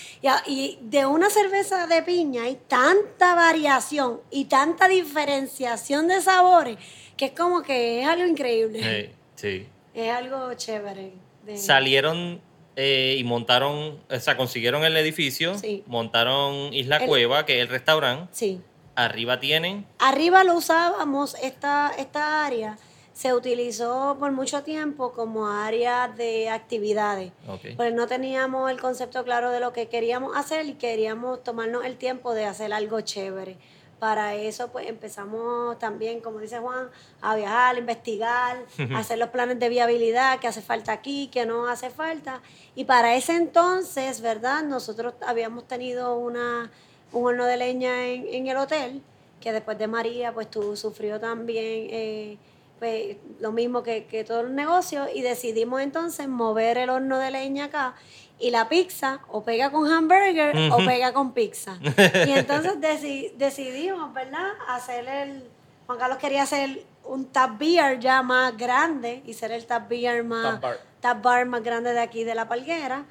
y, 0.46 0.78
de 0.82 1.06
una 1.06 1.30
cerveza 1.30 1.86
de 1.86 2.02
piña 2.02 2.44
hay 2.44 2.58
tanta 2.68 3.34
variación 3.34 4.20
y 4.30 4.46
tanta 4.46 4.88
diferenciación 4.88 6.08
de 6.08 6.20
sabores 6.20 6.76
que 7.16 7.26
es 7.26 7.32
como 7.32 7.62
que 7.62 8.00
es 8.02 8.08
algo 8.08 8.26
increíble. 8.26 9.12
Sí. 9.36 9.66
Es 9.94 10.10
algo 10.12 10.54
chévere. 10.54 11.12
de- 11.44 11.56
Salieron 11.58 12.40
eh, 12.76 13.16
y 13.18 13.24
montaron, 13.24 14.00
o 14.10 14.20
sea, 14.20 14.36
consiguieron 14.38 14.84
el 14.84 14.96
edificio, 14.96 15.58
Sí. 15.58 15.82
montaron 15.86 16.72
Isla 16.72 16.96
El- 16.96 17.06
Cueva, 17.08 17.44
que 17.44 17.56
es 17.58 17.62
el 17.62 17.68
restaurante. 17.68 18.28
Sí. 18.32 18.60
Arriba 18.96 19.38
tienen 19.38 19.86
Arriba 19.98 20.44
lo 20.44 20.54
usábamos, 20.54 21.34
esta, 21.42 21.92
esta 21.98 22.44
área 22.46 22.76
se 23.20 23.34
utilizó 23.34 24.16
por 24.18 24.32
mucho 24.32 24.62
tiempo 24.62 25.12
como 25.12 25.46
área 25.46 26.08
de 26.08 26.48
actividades. 26.48 27.32
Ok. 27.46 27.76
Pues 27.76 27.92
no 27.92 28.06
teníamos 28.06 28.70
el 28.70 28.80
concepto 28.80 29.24
claro 29.24 29.50
de 29.50 29.60
lo 29.60 29.74
que 29.74 29.88
queríamos 29.88 30.34
hacer 30.34 30.64
y 30.64 30.72
queríamos 30.72 31.44
tomarnos 31.44 31.84
el 31.84 31.98
tiempo 31.98 32.32
de 32.32 32.46
hacer 32.46 32.72
algo 32.72 33.02
chévere. 33.02 33.58
Para 33.98 34.36
eso, 34.36 34.68
pues 34.68 34.88
empezamos 34.88 35.78
también, 35.78 36.22
como 36.22 36.38
dice 36.38 36.60
Juan, 36.60 36.88
a 37.20 37.36
viajar, 37.36 37.76
a 37.76 37.78
investigar, 37.78 38.64
a 38.94 38.98
hacer 38.98 39.18
los 39.18 39.28
planes 39.28 39.58
de 39.58 39.68
viabilidad, 39.68 40.38
qué 40.38 40.48
hace 40.48 40.62
falta 40.62 40.92
aquí, 40.92 41.28
qué 41.30 41.44
no 41.44 41.68
hace 41.68 41.90
falta. 41.90 42.40
Y 42.74 42.86
para 42.86 43.16
ese 43.16 43.36
entonces, 43.36 44.22
¿verdad? 44.22 44.62
Nosotros 44.62 45.12
habíamos 45.26 45.68
tenido 45.68 46.16
una, 46.16 46.70
un 47.12 47.26
horno 47.26 47.44
de 47.44 47.58
leña 47.58 48.06
en, 48.06 48.26
en 48.32 48.46
el 48.46 48.56
hotel, 48.56 49.02
que 49.42 49.52
después 49.52 49.76
de 49.76 49.88
María, 49.88 50.32
pues 50.32 50.50
tú 50.50 50.74
sufrió 50.74 51.20
también 51.20 51.88
eh, 51.90 52.38
pues, 52.80 53.16
lo 53.38 53.52
mismo 53.52 53.84
que, 53.84 54.06
que 54.06 54.24
todos 54.24 54.42
los 54.42 54.52
negocios 54.52 55.08
y 55.14 55.22
decidimos 55.22 55.80
entonces 55.82 56.26
mover 56.26 56.78
el 56.78 56.90
horno 56.90 57.18
de 57.18 57.30
leña 57.30 57.66
acá 57.66 57.94
y 58.40 58.50
la 58.50 58.68
pizza 58.68 59.20
o 59.28 59.44
pega 59.44 59.70
con 59.70 59.86
hamburger 59.88 60.72
o 60.72 60.78
pega 60.78 61.12
con 61.12 61.32
pizza. 61.32 61.78
Y 62.26 62.32
entonces 62.32 62.72
deci- 62.80 63.32
decidimos, 63.36 64.12
¿verdad? 64.12 64.48
Hacer 64.68 65.06
el... 65.06 65.44
Juan 65.86 65.98
Carlos 65.98 66.18
quería 66.18 66.42
hacer 66.42 66.84
un 67.04 67.26
tap 67.26 67.58
beer 67.58 68.00
ya 68.00 68.22
más 68.22 68.56
grande 68.56 69.22
y 69.26 69.34
ser 69.34 69.52
el 69.52 69.64
tap 69.66 69.88
beer 69.88 70.24
más... 70.24 70.54
Tap 70.54 70.62
bar. 70.62 70.78
tap 71.00 71.22
bar 71.22 71.46
más 71.46 71.62
grande 71.62 71.92
de 71.92 72.00
aquí 72.00 72.24
de 72.24 72.34
la 72.34 72.48
palguera. 72.48 73.04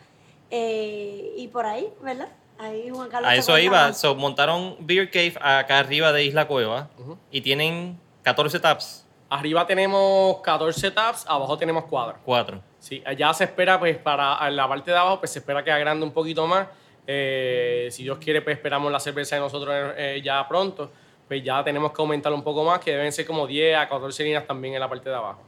Eh, 0.51 1.34
y 1.38 1.47
por 1.49 1.65
ahí, 1.65 1.88
¿verdad? 2.01 2.29
Ahí 2.58 2.89
Juan 2.89 3.08
Carlos 3.10 3.29
A 3.32 3.36
eso 3.36 3.58
iba. 3.60 3.93
So, 3.93 4.15
montaron 4.15 4.75
Beer 4.79 5.10
Cave 5.12 5.36
acá 5.39 5.79
arriba 5.79 6.12
de 6.12 6.23
Isla 6.25 6.47
Cueva 6.47 6.89
y 7.32 7.41
tienen 7.41 7.99
14 8.23 8.60
taps, 8.60 9.05
Arriba 9.30 9.68
tenemos 9.68 10.38
14 10.42 10.92
taps, 10.92 11.26
abajo 11.28 11.58
tenemos 11.58 11.86
cuadros. 11.86 12.18
4. 12.26 12.62
Sí, 12.80 13.04
allá 13.06 13.34
se 13.34 13.44
espera, 13.44 13.78
pues, 13.78 13.98
para 13.98 14.50
la 14.50 14.68
parte 14.68 14.89
de 14.89 14.98
abajo, 14.98 15.20
pues 15.20 15.32
se 15.32 15.39
espera 15.39 15.63
que 15.63 15.72
agrande 15.72 16.04
un 16.04 16.12
poquito 16.12 16.48
más. 16.48 16.68
Eh, 17.06 17.89
si 17.92 18.04
Dios 18.04 18.18
quiere, 18.18 18.42
pues 18.42 18.58
esperamos 18.58 18.92
la 18.92 19.00
cerveza 19.00 19.36
de 19.36 19.42
nosotros 19.42 19.94
eh, 19.98 20.22
ya 20.24 20.48
pronto. 20.48 20.92
Pues 21.28 21.44
ya 21.44 21.63
tenemos 21.63 21.92
que 21.92 22.02
aumentarlo 22.02 22.38
un 22.38 22.44
poco 22.44 22.63
más, 22.63 22.80
que 22.80 22.92
deben 22.92 23.12
ser 23.12 23.26
como 23.26 23.46
10 23.46 23.78
a 23.78 23.88
14 23.88 24.24
líneas 24.24 24.48
también 24.48 24.74
en 24.74 24.80
la 24.80 24.89
parte 24.89 25.10
de 25.10 25.15
abajo. 25.15 25.42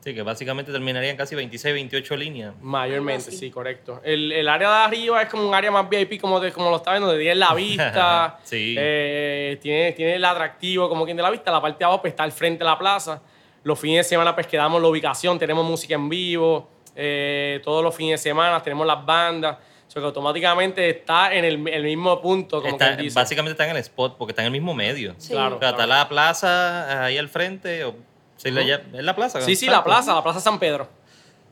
Sí, 0.00 0.14
que 0.14 0.22
básicamente 0.22 0.70
terminarían 0.70 1.16
casi 1.16 1.34
26, 1.34 1.74
28 1.74 2.16
líneas. 2.16 2.54
Mayormente, 2.62 3.30
sí, 3.32 3.50
correcto. 3.50 4.00
El, 4.04 4.30
el 4.30 4.48
área 4.48 4.68
de 4.70 4.76
arriba 4.84 5.20
es 5.22 5.28
como 5.28 5.46
un 5.48 5.52
área 5.54 5.70
más 5.72 5.88
VIP, 5.90 6.20
como, 6.20 6.38
de, 6.38 6.52
como 6.52 6.70
lo 6.70 6.76
está 6.76 6.92
viendo, 6.92 7.08
donde 7.08 7.20
tiene 7.22 7.34
la 7.34 7.52
vista. 7.54 8.38
Sí. 8.44 8.74
eh, 8.78 9.58
tiene, 9.60 9.92
tiene 9.92 10.14
el 10.14 10.24
atractivo 10.24 10.88
como 10.88 11.04
quien 11.04 11.16
de 11.16 11.22
la 11.22 11.30
vista. 11.30 11.50
La 11.50 11.60
parte 11.60 11.80
de 11.80 11.84
abajo 11.84 12.00
pues, 12.00 12.12
está 12.12 12.22
al 12.22 12.32
frente 12.32 12.60
de 12.60 12.64
la 12.70 12.78
plaza. 12.78 13.20
Los 13.64 13.78
fines 13.78 14.06
de 14.06 14.08
semana 14.08 14.34
pues 14.34 14.46
quedamos 14.46 14.80
la 14.80 14.88
ubicación, 14.88 15.38
tenemos 15.38 15.64
música 15.66 15.94
en 15.96 16.08
vivo. 16.08 16.70
eh, 16.94 17.60
todos 17.64 17.82
los 17.82 17.94
fines 17.94 18.20
de 18.22 18.30
semana 18.30 18.62
tenemos 18.62 18.86
las 18.86 19.04
bandas. 19.04 19.56
O 19.86 19.90
sea 19.90 20.00
que 20.00 20.06
automáticamente 20.06 20.88
está 20.90 21.34
en 21.34 21.44
el, 21.44 21.66
el 21.68 21.82
mismo 21.82 22.20
punto, 22.20 22.60
como 22.60 22.72
Está- 22.74 22.94
dice. 22.94 23.14
básicamente 23.18 23.52
están 23.52 23.70
en 23.70 23.76
el 23.76 23.82
spot 23.82 24.16
porque 24.18 24.32
están 24.32 24.44
en 24.44 24.54
el 24.54 24.60
mismo 24.60 24.74
medio. 24.74 25.14
Sí. 25.18 25.32
Claro. 25.32 25.56
O 25.56 25.58
sea, 25.58 25.70
está 25.70 25.86
la 25.86 26.08
plaza 26.08 27.04
ahí 27.04 27.16
al 27.18 27.28
frente. 27.28 27.84
O, 27.84 27.94
sí, 28.38 28.50
la 28.50 28.62
lla- 28.62 28.82
es 28.94 29.04
la 29.04 29.14
plaza. 29.14 29.42
Sí, 29.42 29.54
sí, 29.54 29.66
la 29.66 29.84
plaza, 29.84 30.14
la 30.14 30.22
plaza 30.22 30.40
San 30.40 30.58
Pedro. 30.58 30.88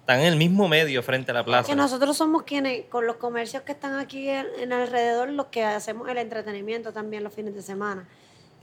Están 0.00 0.20
en 0.20 0.26
el 0.26 0.36
mismo 0.36 0.68
medio 0.68 1.02
frente 1.02 1.32
a 1.32 1.34
la 1.34 1.44
plaza. 1.44 1.68
Que 1.68 1.74
nosotros 1.76 2.16
somos 2.16 2.44
quienes, 2.44 2.84
con 2.86 3.06
los 3.06 3.16
comercios 3.16 3.62
que 3.64 3.72
están 3.72 3.98
aquí 3.98 4.28
en, 4.28 4.46
en 4.60 4.72
alrededor, 4.72 5.28
los 5.30 5.46
que 5.46 5.64
hacemos 5.64 6.08
el 6.08 6.16
entretenimiento 6.18 6.92
también 6.92 7.22
los 7.24 7.34
fines 7.34 7.54
de 7.54 7.60
semana. 7.62 8.08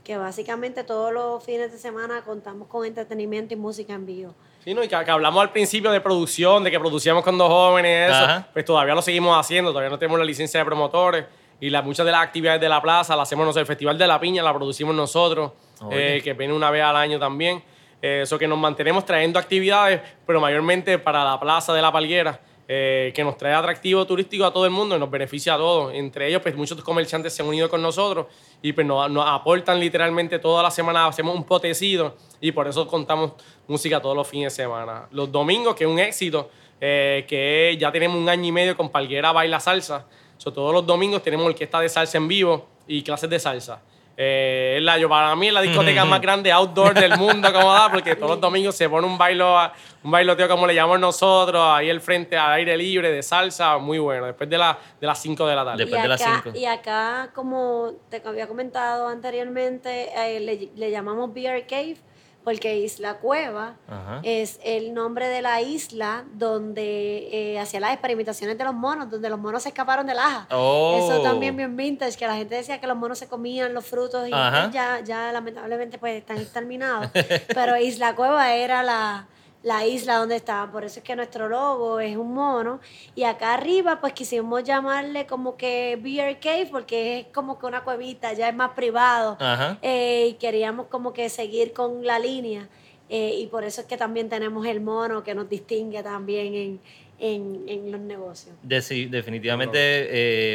Que 0.04 0.16
básicamente 0.16 0.84
todos 0.84 1.12
los 1.12 1.44
fines 1.44 1.70
de 1.70 1.78
semana 1.78 2.22
contamos 2.22 2.68
con 2.68 2.84
entretenimiento 2.86 3.52
y 3.54 3.56
música 3.58 3.92
en 3.92 4.06
vivo. 4.06 4.34
Sí, 4.64 4.72
¿no? 4.74 4.82
Y 4.82 4.88
que, 4.88 4.96
que 5.04 5.10
hablamos 5.10 5.40
al 5.42 5.52
principio 5.52 5.90
de 5.90 6.00
producción, 6.00 6.64
de 6.64 6.70
que 6.70 6.80
producíamos 6.80 7.22
cuando 7.22 7.46
jóvenes, 7.48 8.10
eso, 8.10 8.24
Ajá. 8.24 8.48
pues 8.52 8.64
todavía 8.64 8.94
lo 8.94 9.02
seguimos 9.02 9.38
haciendo, 9.38 9.70
todavía 9.70 9.90
no 9.90 9.98
tenemos 9.98 10.18
la 10.18 10.24
licencia 10.24 10.60
de 10.60 10.64
promotores. 10.64 11.26
Y 11.60 11.68
la, 11.70 11.82
muchas 11.82 12.04
de 12.06 12.12
las 12.12 12.22
actividades 12.22 12.60
de 12.60 12.68
la 12.70 12.80
plaza 12.82 13.14
las 13.16 13.28
hacemos 13.28 13.44
nosotros. 13.44 13.62
El 13.62 13.66
Festival 13.66 13.96
de 13.98 14.06
la 14.06 14.18
Piña 14.18 14.42
la 14.42 14.52
producimos 14.54 14.94
nosotros, 14.94 15.52
eh, 15.90 16.20
que 16.24 16.32
viene 16.32 16.52
una 16.54 16.70
vez 16.70 16.82
al 16.82 16.96
año 16.96 17.18
también. 17.18 17.62
Eh, 18.04 18.20
Eso 18.20 18.38
que 18.38 18.46
nos 18.46 18.58
mantenemos 18.58 19.06
trayendo 19.06 19.38
actividades, 19.38 19.98
pero 20.26 20.38
mayormente 20.38 20.98
para 20.98 21.24
la 21.24 21.40
plaza 21.40 21.72
de 21.72 21.80
la 21.80 21.90
Palguera, 21.90 22.38
eh, 22.68 23.14
que 23.14 23.24
nos 23.24 23.38
trae 23.38 23.54
atractivo 23.54 24.04
turístico 24.06 24.44
a 24.44 24.52
todo 24.52 24.66
el 24.66 24.72
mundo 24.72 24.94
y 24.94 24.98
nos 24.98 25.10
beneficia 25.10 25.54
a 25.54 25.56
todos. 25.56 25.94
Entre 25.94 26.28
ellos, 26.28 26.42
pues 26.42 26.54
muchos 26.54 26.78
comerciantes 26.84 27.32
se 27.32 27.40
han 27.40 27.48
unido 27.48 27.70
con 27.70 27.80
nosotros 27.80 28.26
y 28.60 28.74
pues 28.74 28.86
nos, 28.86 29.10
nos 29.10 29.24
aportan 29.26 29.80
literalmente 29.80 30.38
toda 30.38 30.62
la 30.62 30.70
semana, 30.70 31.06
hacemos 31.06 31.34
un 31.34 31.44
potecido 31.44 32.14
y 32.42 32.52
por 32.52 32.68
eso 32.68 32.86
contamos 32.86 33.32
música 33.68 34.02
todos 34.02 34.14
los 34.14 34.28
fines 34.28 34.54
de 34.54 34.64
semana. 34.64 35.08
Los 35.10 35.32
domingos, 35.32 35.74
que 35.74 35.84
es 35.84 35.90
un 35.90 35.98
éxito, 35.98 36.50
eh, 36.82 37.24
que 37.26 37.74
ya 37.80 37.90
tenemos 37.90 38.18
un 38.18 38.28
año 38.28 38.44
y 38.44 38.52
medio 38.52 38.76
con 38.76 38.90
Palguera 38.90 39.32
Baila 39.32 39.60
Salsa. 39.60 40.04
So, 40.36 40.52
todos 40.52 40.74
los 40.74 40.84
domingos 40.84 41.22
tenemos 41.22 41.46
orquesta 41.46 41.80
de 41.80 41.88
salsa 41.88 42.18
en 42.18 42.28
vivo 42.28 42.66
y 42.86 43.02
clases 43.02 43.30
de 43.30 43.38
salsa. 43.38 43.80
Eh, 44.16 44.74
es 44.76 44.82
la, 44.82 44.96
yo, 44.96 45.08
para 45.08 45.34
mí 45.34 45.48
es 45.48 45.52
la 45.52 45.60
discoteca 45.60 46.04
más 46.04 46.20
grande 46.20 46.52
outdoor 46.52 46.94
del 46.94 47.16
mundo, 47.18 47.52
como 47.52 47.72
da, 47.72 47.90
porque 47.90 48.14
todos 48.14 48.32
los 48.32 48.40
domingos 48.40 48.76
se 48.76 48.88
pone 48.88 49.06
un 49.06 49.18
bailo, 49.18 49.56
un 50.04 50.10
bailoteo 50.10 50.48
como 50.48 50.66
le 50.66 50.74
llamamos 50.74 51.00
nosotros, 51.00 51.60
ahí 51.62 51.90
al 51.90 52.00
frente, 52.00 52.36
al 52.36 52.52
aire 52.52 52.76
libre, 52.76 53.10
de 53.10 53.22
salsa, 53.22 53.78
muy 53.78 53.98
bueno, 53.98 54.26
después 54.26 54.48
de, 54.48 54.58
la, 54.58 54.78
de 55.00 55.06
las 55.06 55.20
5 55.20 55.46
de 55.46 55.56
la 55.56 55.64
tarde. 55.64 55.78
Después 55.78 55.98
y 55.98 56.02
de 56.02 56.08
las 56.08 56.22
acá, 56.22 56.40
cinco. 56.44 56.58
Y 56.58 56.64
acá, 56.64 57.30
como 57.34 57.92
te 58.08 58.22
había 58.24 58.46
comentado 58.46 59.08
anteriormente, 59.08 60.10
eh, 60.16 60.40
le, 60.40 60.70
le 60.76 60.90
llamamos 60.90 61.32
Beer 61.34 61.66
Cave 61.66 61.96
porque 62.44 62.78
Isla 62.78 63.14
Cueva 63.14 63.74
Ajá. 63.88 64.20
es 64.22 64.60
el 64.62 64.92
nombre 64.92 65.28
de 65.28 65.40
la 65.42 65.62
isla 65.62 66.24
donde 66.34 67.28
eh, 67.32 67.58
hacía 67.58 67.80
las 67.80 67.92
experimentaciones 67.92 68.58
de 68.58 68.64
los 68.64 68.74
monos, 68.74 69.10
donde 69.10 69.30
los 69.30 69.38
monos 69.38 69.62
se 69.62 69.70
escaparon 69.70 70.06
del 70.06 70.18
aja. 70.18 70.46
Oh. 70.50 70.98
Eso 70.98 71.22
también 71.22 71.56
bien 71.56 71.76
vintage, 71.76 72.16
que 72.16 72.26
la 72.26 72.36
gente 72.36 72.54
decía 72.54 72.78
que 72.80 72.86
los 72.86 72.96
monos 72.96 73.18
se 73.18 73.28
comían 73.28 73.72
los 73.72 73.86
frutos 73.86 74.28
y 74.28 74.30
pues, 74.30 74.72
ya, 74.72 75.00
ya 75.00 75.32
lamentablemente 75.32 75.98
pues 75.98 76.16
están 76.18 76.38
exterminados. 76.38 77.10
Pero 77.54 77.76
Isla 77.78 78.14
Cueva 78.14 78.54
era 78.54 78.82
la, 78.82 79.26
la 79.64 79.84
isla 79.86 80.16
donde 80.18 80.36
estaban, 80.36 80.70
por 80.70 80.84
eso 80.84 81.00
es 81.00 81.04
que 81.04 81.16
nuestro 81.16 81.48
logo 81.48 81.98
es 81.98 82.16
un 82.16 82.32
mono. 82.34 82.80
Y 83.16 83.24
acá 83.24 83.54
arriba 83.54 83.98
pues 84.00 84.12
quisimos 84.12 84.62
llamarle 84.62 85.26
como 85.26 85.56
que 85.56 85.98
Beer 86.00 86.38
Cave 86.38 86.68
porque 86.70 87.20
es 87.20 87.26
como 87.32 87.58
que 87.58 87.66
una 87.66 87.82
cuevita, 87.82 88.32
ya 88.34 88.48
es 88.50 88.54
más 88.54 88.70
privado. 88.72 89.36
Ajá. 89.40 89.78
Eh, 89.82 90.28
y 90.30 90.34
queríamos 90.34 90.86
como 90.88 91.12
que 91.12 91.28
seguir 91.30 91.72
con 91.72 92.04
la 92.04 92.18
línea. 92.18 92.68
eh, 93.10 93.34
y 93.38 93.46
por 93.48 93.64
eso 93.64 93.80
es 93.82 93.86
que 93.86 93.96
también 93.96 94.28
tenemos 94.28 94.66
el 94.66 94.80
mono 94.80 95.22
que 95.24 95.34
nos 95.34 95.48
distingue 95.48 96.02
también 96.02 96.54
en, 96.54 96.80
en, 97.18 97.64
en 97.68 97.92
los 97.92 98.00
negocios. 98.00 98.54
Definitivamente 98.62 99.78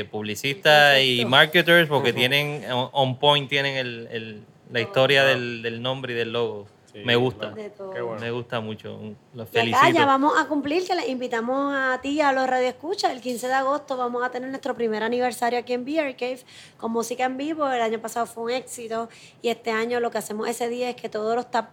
eh, 0.01 0.05
publicistas 0.05 0.99
y 1.01 1.25
marketers 1.25 1.87
porque 1.87 2.11
tienen 2.13 2.63
on, 2.91 3.17
point 3.19 3.49
tienen 3.49 3.75
el, 3.77 4.07
el- 4.11 4.43
la 4.71 4.81
historia 4.81 5.23
del, 5.25 5.63
del 5.63 5.81
nombre 5.81 6.13
y 6.13 6.15
del 6.15 6.31
logo. 6.31 6.67
Sí, 6.91 6.99
Me 7.05 7.15
gusta. 7.15 7.39
claro. 7.39 7.55
De 7.55 7.69
todo. 7.69 7.91
Qué 7.91 8.01
bueno. 8.01 8.19
Me 8.21 8.31
gusta 8.31 8.59
mucho. 8.61 8.99
Los 9.33 9.47
Y 9.53 9.59
acá 9.59 9.59
felicito. 9.59 9.91
ya 9.99 10.05
vamos 10.05 10.33
a 10.39 10.47
cumplir, 10.47 10.87
que 10.87 10.95
les 10.95 11.07
invitamos 11.09 11.73
a 11.75 11.99
ti 12.01 12.09
y 12.09 12.21
a 12.21 12.31
los 12.31 12.47
radioescuchas. 12.47 13.11
El 13.11 13.21
15 13.21 13.47
de 13.47 13.53
agosto 13.53 13.95
vamos 13.95 14.23
a 14.23 14.31
tener 14.31 14.49
nuestro 14.49 14.73
primer 14.73 15.03
aniversario 15.03 15.59
aquí 15.59 15.73
en 15.73 15.85
Beer 15.85 16.15
Cave 16.15 16.39
con 16.77 16.91
música 16.91 17.25
en 17.25 17.37
vivo. 17.37 17.69
El 17.69 17.81
año 17.81 17.99
pasado 17.99 18.25
fue 18.25 18.43
un 18.45 18.49
éxito 18.51 19.07
y 19.41 19.49
este 19.49 19.69
año 19.71 19.99
lo 19.99 20.09
que 20.09 20.17
hacemos 20.17 20.47
ese 20.49 20.67
día 20.69 20.89
es 20.89 20.95
que 20.95 21.09
todos 21.09 21.35
los 21.35 21.51
tap 21.51 21.69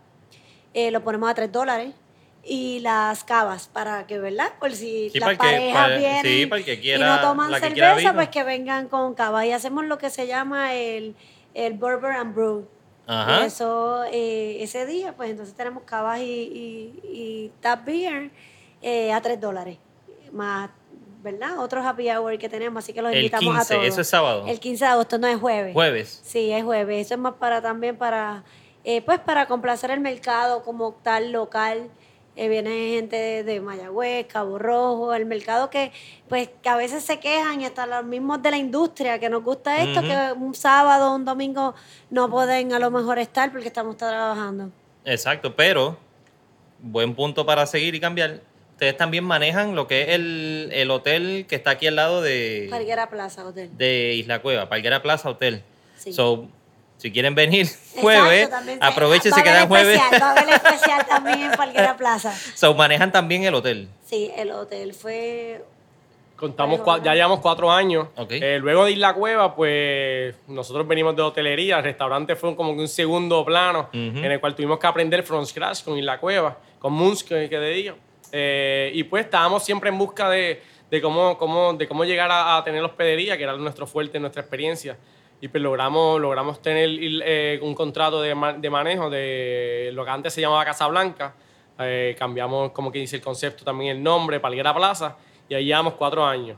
eh, 0.75 0.91
lo 0.91 1.03
ponemos 1.03 1.31
a 1.31 1.35
3 1.35 1.51
dólares 1.51 1.95
y 2.45 2.81
las 2.81 3.25
cavas 3.25 3.69
para 3.69 4.07
que, 4.07 4.19
¿verdad? 4.19 4.53
Por 4.61 4.71
si 4.73 5.09
Sí, 5.11 5.19
las 5.19 5.31
que- 5.31 5.37
parejas 5.37 5.83
para- 5.83 5.97
vienen 5.99 6.23
sí, 6.23 6.47
para 6.47 6.59
el 6.61 6.65
que 6.67 6.75
y 6.75 6.81
quiera- 6.81 7.17
no 7.17 7.21
toman 7.23 7.53
que 7.53 7.61
cerveza, 7.61 8.13
pues 8.13 8.29
que 8.29 8.45
vengan 8.45 8.89
con 8.89 9.15
cavas. 9.15 9.47
Y 9.47 9.53
hacemos 9.53 9.85
lo 9.87 9.97
que 9.99 10.11
se 10.11 10.27
llama 10.27 10.75
el, 10.75 11.17
el 11.55 11.73
and 11.83 12.35
Brew. 12.35 12.69
Ajá. 13.07 13.43
Y 13.43 13.47
eso, 13.47 14.05
eh, 14.11 14.59
ese 14.63 14.85
día, 14.87 15.15
pues 15.17 15.31
entonces 15.31 15.55
tenemos 15.55 15.85
cavas 15.85 16.21
y, 16.21 16.23
y, 16.25 17.01
y 17.05 17.53
tap 17.61 17.85
beer 17.85 18.31
eh, 18.83 19.13
a 19.13 19.21
3 19.21 19.41
dólares. 19.41 19.79
Más, 20.33 20.71
¿verdad? 21.23 21.59
Otros 21.59 21.85
happy 21.85 22.11
hour 22.11 22.37
que 22.39 22.49
tenemos, 22.49 22.83
así 22.85 22.93
que 22.93 23.03
los 23.03 23.13
El 23.13 23.19
invitamos 23.19 23.55
15, 23.55 23.61
a 23.75 23.77
todos. 23.77 23.89
eso 23.89 24.01
es 24.01 24.09
sábado. 24.09 24.45
El 24.47 24.59
15 24.61 24.85
de 24.85 24.91
agosto, 24.91 25.19
no 25.19 25.27
es 25.27 25.39
jueves. 25.39 25.73
Jueves. 25.73 26.21
Sí, 26.25 26.53
es 26.53 26.65
jueves. 26.65 27.07
Eso 27.07 27.15
es 27.15 27.21
más 27.21 27.35
para 27.35 27.63
también 27.63 27.97
para 27.97 28.45
eh, 28.85 29.03
pues 29.03 29.19
para 29.19 29.47
complacer 29.47 29.91
el 29.91 30.01
mercado 30.01 30.63
como 30.63 30.93
tal 31.03 31.33
local. 31.33 31.89
Eh, 32.37 32.49
viene 32.49 32.91
gente 32.91 33.17
de, 33.17 33.45
de 33.45 33.61
Mayagüez, 33.63 34.27
Cabo 34.27 34.59
Rojo, 34.59 35.15
el 35.15 35.25
mercado 35.25 35.71
que 35.71 35.91
pues 36.29 36.51
que 36.63 36.69
a 36.69 36.77
veces 36.77 37.03
se 37.03 37.19
quejan 37.19 37.63
y 37.63 37.65
hasta 37.65 37.87
los 37.87 38.05
mismos 38.05 38.43
de 38.43 38.51
la 38.51 38.59
industria 38.59 39.19
que 39.19 39.31
nos 39.31 39.43
gusta 39.43 39.83
esto, 39.83 40.03
que 40.03 40.33
un 40.39 40.55
sábado 40.55 41.13
o 41.13 41.15
un 41.17 41.25
domingo 41.25 41.75
no 42.11 42.29
pueden 42.29 42.75
a 42.75 42.79
lo 42.79 42.91
mejor 42.91 43.19
estar 43.19 43.51
porque 43.51 43.69
estamos 43.69 43.97
trabajando. 43.97 44.71
Exacto, 45.07 45.57
pero 45.57 45.97
buen 46.79 47.15
punto 47.15 47.47
para 47.47 47.65
seguir 47.65 47.95
y 47.95 48.01
cambiar. 48.01 48.41
Ustedes 48.73 48.99
también 48.99 49.25
manejan 49.25 49.75
lo 49.75 49.87
que 49.87 50.03
es 50.03 50.09
el, 50.11 50.69
el 50.75 50.91
hotel 50.91 51.47
que 51.49 51.57
está 51.57 51.71
aquí 51.71 51.87
al 51.87 51.97
lado 51.97 52.21
de, 52.21 52.67
Parguera 52.71 53.09
Plaza 53.09 53.47
Hotel. 53.47 53.71
de 53.79 54.13
Isla 54.13 54.43
Cueva, 54.43 54.69
Palguera 54.69 55.01
Plaza 55.01 55.31
Hotel. 55.31 55.63
Sí. 55.97 56.13
So, 56.13 56.49
si 56.97 57.11
quieren 57.13 57.35
venir 57.35 57.67
jueves, 57.97 58.49
se- 58.65 58.79
aprovechen 58.81 59.33
haber 59.33 59.45
quedan 59.45 59.69
jueves. 59.69 59.97
especial, 60.01 60.23
Va 60.23 60.29
a 60.29 60.33
haber 60.33 60.55
especial 60.55 61.07
también 61.07 61.41
en 61.43 61.53
Parguera 61.53 61.97
Plaza. 61.97 62.33
So, 62.55 62.75
manejan 62.75 63.13
también 63.13 63.45
el 63.45 63.55
hotel. 63.55 63.89
Sí, 64.05 64.31
el 64.37 64.51
hotel 64.53 64.95
fue 64.95 65.63
Contamos, 66.37 66.81
ya 67.03 67.15
llevamos 67.15 67.41
cuatro 67.41 67.73
años. 67.73 68.09
Ok. 68.15 68.33
Eh, 68.33 68.59
luego 68.61 68.85
de 68.85 68.91
Isla 68.93 69.15
Cueva, 69.15 69.55
pues 69.57 70.35
nosotros 70.49 70.87
venimos 70.87 71.17
de 71.17 71.23
hotelería. 71.23 71.79
El 71.79 71.85
restaurante 71.85 72.37
fue 72.37 72.55
como 72.55 72.75
que 72.75 72.81
un 72.81 72.89
segundo 72.89 73.43
plano 73.43 73.89
Ujú. 73.89 73.95
en 74.19 74.25
el 74.33 74.39
cual 74.39 74.55
tuvimos 74.55 74.79
que 74.79 74.87
aprender 74.87 75.23
from 75.23 75.47
scratch 75.47 75.83
con 75.83 75.97
Isla 75.97 76.19
Cueva, 76.21 76.59
con 76.79 76.93
Moons, 76.93 77.25
que, 77.25 77.49
que 77.49 77.57
te 77.57 77.69
digo. 77.71 77.97
Eh, 78.33 78.91
y 78.93 79.05
pues 79.05 79.25
estábamos 79.25 79.65
siempre 79.65 79.89
en 79.89 79.97
busca 79.97 80.29
de, 80.29 80.61
de 80.91 81.01
cómo, 81.01 81.39
cómo, 81.39 81.73
de 81.73 81.89
cómo 81.89 82.05
llegar 82.05 82.31
a, 82.31 82.59
a 82.59 82.65
tener 82.65 82.83
hospedería, 82.85 83.39
que 83.39 83.45
era 83.45 83.57
nuestro 83.57 83.87
fuerte, 83.87 84.21
nuestra 84.21 84.43
experiencia. 84.43 84.99
Y 85.41 85.49
pues 85.49 85.63
logramos, 85.63 86.21
logramos 86.21 86.63
tener 86.63 86.89
eh, 87.01 87.59
un 87.63 87.75
contrato 87.75 88.23
de, 88.23 88.35
de 88.59 88.71
manejo 88.71 89.11
de 89.11 89.91
lo 89.93 90.05
que 90.05 90.11
antes 90.11 90.33
se 90.33 90.41
llamaba 90.41 90.65
Casa 90.65 90.87
Blanca. 90.87 91.35
Eh, 91.79 92.17
cambiamos, 92.19 92.73
como 92.73 92.91
que 92.91 92.99
dice 93.01 93.17
el 93.17 93.23
concepto, 93.23 93.63
también 93.65 93.97
el 93.99 94.03
nombre, 94.03 94.41
Palguera 94.41 94.75
Plaza, 94.75 95.17
y 95.49 95.55
ahí 95.55 95.67
llevamos 95.67 95.93
cuatro 95.95 96.25
años. 96.25 96.57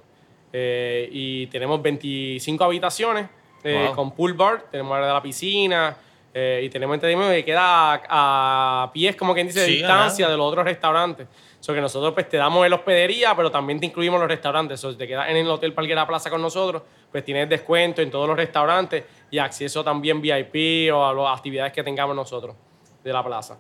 Eh, 0.52 1.08
y 1.12 1.46
tenemos 1.48 1.82
25 1.82 2.64
habitaciones 2.64 3.28
eh, 3.64 3.84
Wow. 3.88 3.96
con 3.96 4.10
pool 4.14 4.34
bar, 4.34 4.66
tenemos 4.70 4.94
área 4.94 5.08
de 5.08 5.12
la 5.14 5.22
piscina 5.22 5.96
eh, 6.32 6.60
y 6.64 6.68
tenemos 6.68 6.94
entretenimiento 6.94 7.34
que 7.34 7.44
queda 7.44 7.94
a, 8.08 8.84
a 8.84 8.92
pies, 8.92 9.16
como 9.16 9.34
quien 9.34 9.48
dice, 9.48 9.60
de 9.60 9.66
Sí, 9.66 9.72
distancia 9.78 10.26
ajá. 10.26 10.32
de 10.32 10.38
los 10.38 10.46
otros 10.46 10.64
restaurantes. 10.64 11.26
So 11.60 11.74
que 11.74 11.80
nosotros 11.80 12.14
pues 12.14 12.28
te 12.28 12.36
damos 12.36 12.64
el 12.64 12.72
hospedería, 12.72 13.34
pero 13.34 13.50
también 13.50 13.80
te 13.80 13.86
incluimos 13.86 14.20
los 14.20 14.28
restaurantes. 14.28 14.78
So, 14.78 14.92
si 14.92 14.98
te 14.98 15.08
quedas 15.08 15.28
en 15.28 15.36
el 15.36 15.48
Hotel 15.48 15.72
Palguera 15.72 16.06
Plaza 16.06 16.30
con 16.30 16.40
nosotros, 16.40 16.82
pues 17.10 17.24
tienes 17.24 17.48
descuento 17.48 18.00
en 18.00 18.10
todos 18.10 18.28
los 18.28 18.36
restaurantes 18.36 19.04
y 19.30 19.38
acceso 19.38 19.82
también 19.82 20.20
VIP 20.20 20.92
o 20.92 21.04
a 21.04 21.12
las 21.12 21.36
actividades 21.36 21.72
que 21.72 21.82
tengamos 21.82 22.14
nosotros 22.14 22.54
de 23.02 23.12
la 23.12 23.24
plaza. 23.24 23.58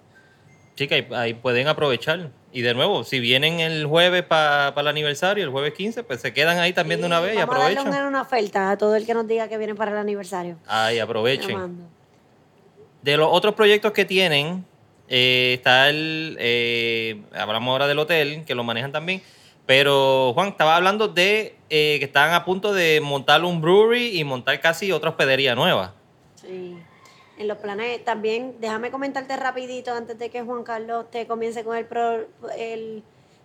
Sí, 0.76 0.86
que 0.86 0.94
ahí, 0.94 1.08
ahí 1.12 1.34
pueden 1.34 1.66
aprovechar. 1.66 2.30
Y 2.52 2.62
de 2.62 2.72
nuevo, 2.72 3.04
si 3.04 3.20
vienen 3.20 3.60
el 3.60 3.84
jueves 3.86 4.22
para 4.22 4.72
el 4.74 4.86
aniversario, 4.86 5.44
el 5.44 5.50
jueves 5.50 5.74
15, 5.74 6.04
pues 6.04 6.20
se 6.20 6.32
quedan 6.32 6.58
ahí 6.58 6.72
también 6.72 7.00
de 7.00 7.06
una 7.06 7.20
vez 7.20 7.34
y 7.34 7.38
Vamos 7.38 7.56
a 7.56 7.58
darle 7.58 7.80
aprovechan. 7.80 8.06
una, 8.06 8.22
oferta 8.22 8.70
a 8.70 8.78
todo 8.78 8.96
el 8.96 9.04
que 9.04 9.12
nos 9.12 9.26
diga 9.26 9.48
que 9.48 9.58
viene 9.58 9.74
para 9.74 9.90
el 9.90 9.98
aniversario. 9.98 10.56
Ahí 10.66 10.98
aprovechen. 10.98 11.88
De 13.02 13.16
los 13.16 13.28
otros 13.30 13.54
proyectos 13.54 13.92
que 13.92 14.04
tienen, 14.04 14.64
eh, 15.08 15.54
está 15.54 15.88
el. 15.88 16.36
eh, 16.40 17.22
hablamos 17.34 17.72
ahora 17.72 17.86
del 17.86 17.98
hotel, 17.98 18.44
que 18.44 18.54
lo 18.54 18.64
manejan 18.64 18.92
también. 18.92 19.22
Pero, 19.66 20.32
Juan, 20.34 20.48
estaba 20.48 20.76
hablando 20.76 21.08
de 21.08 21.54
eh, 21.68 21.96
que 21.98 22.04
están 22.06 22.32
a 22.32 22.44
punto 22.44 22.72
de 22.72 23.00
montar 23.02 23.44
un 23.44 23.60
brewery 23.60 24.18
y 24.18 24.24
montar 24.24 24.58
casi 24.60 24.92
otra 24.92 25.10
hospedería 25.10 25.54
nueva. 25.54 25.94
Sí. 26.36 26.76
En 27.36 27.46
los 27.46 27.58
planes, 27.58 28.02
también, 28.04 28.56
déjame 28.60 28.90
comentarte 28.90 29.36
rapidito 29.36 29.92
antes 29.92 30.18
de 30.18 30.30
que 30.30 30.42
Juan 30.42 30.64
Carlos 30.64 31.10
te 31.10 31.26
comience 31.26 31.62
con 31.64 31.76
el, 31.76 31.84
pro- 31.84 32.26
el 32.56 33.02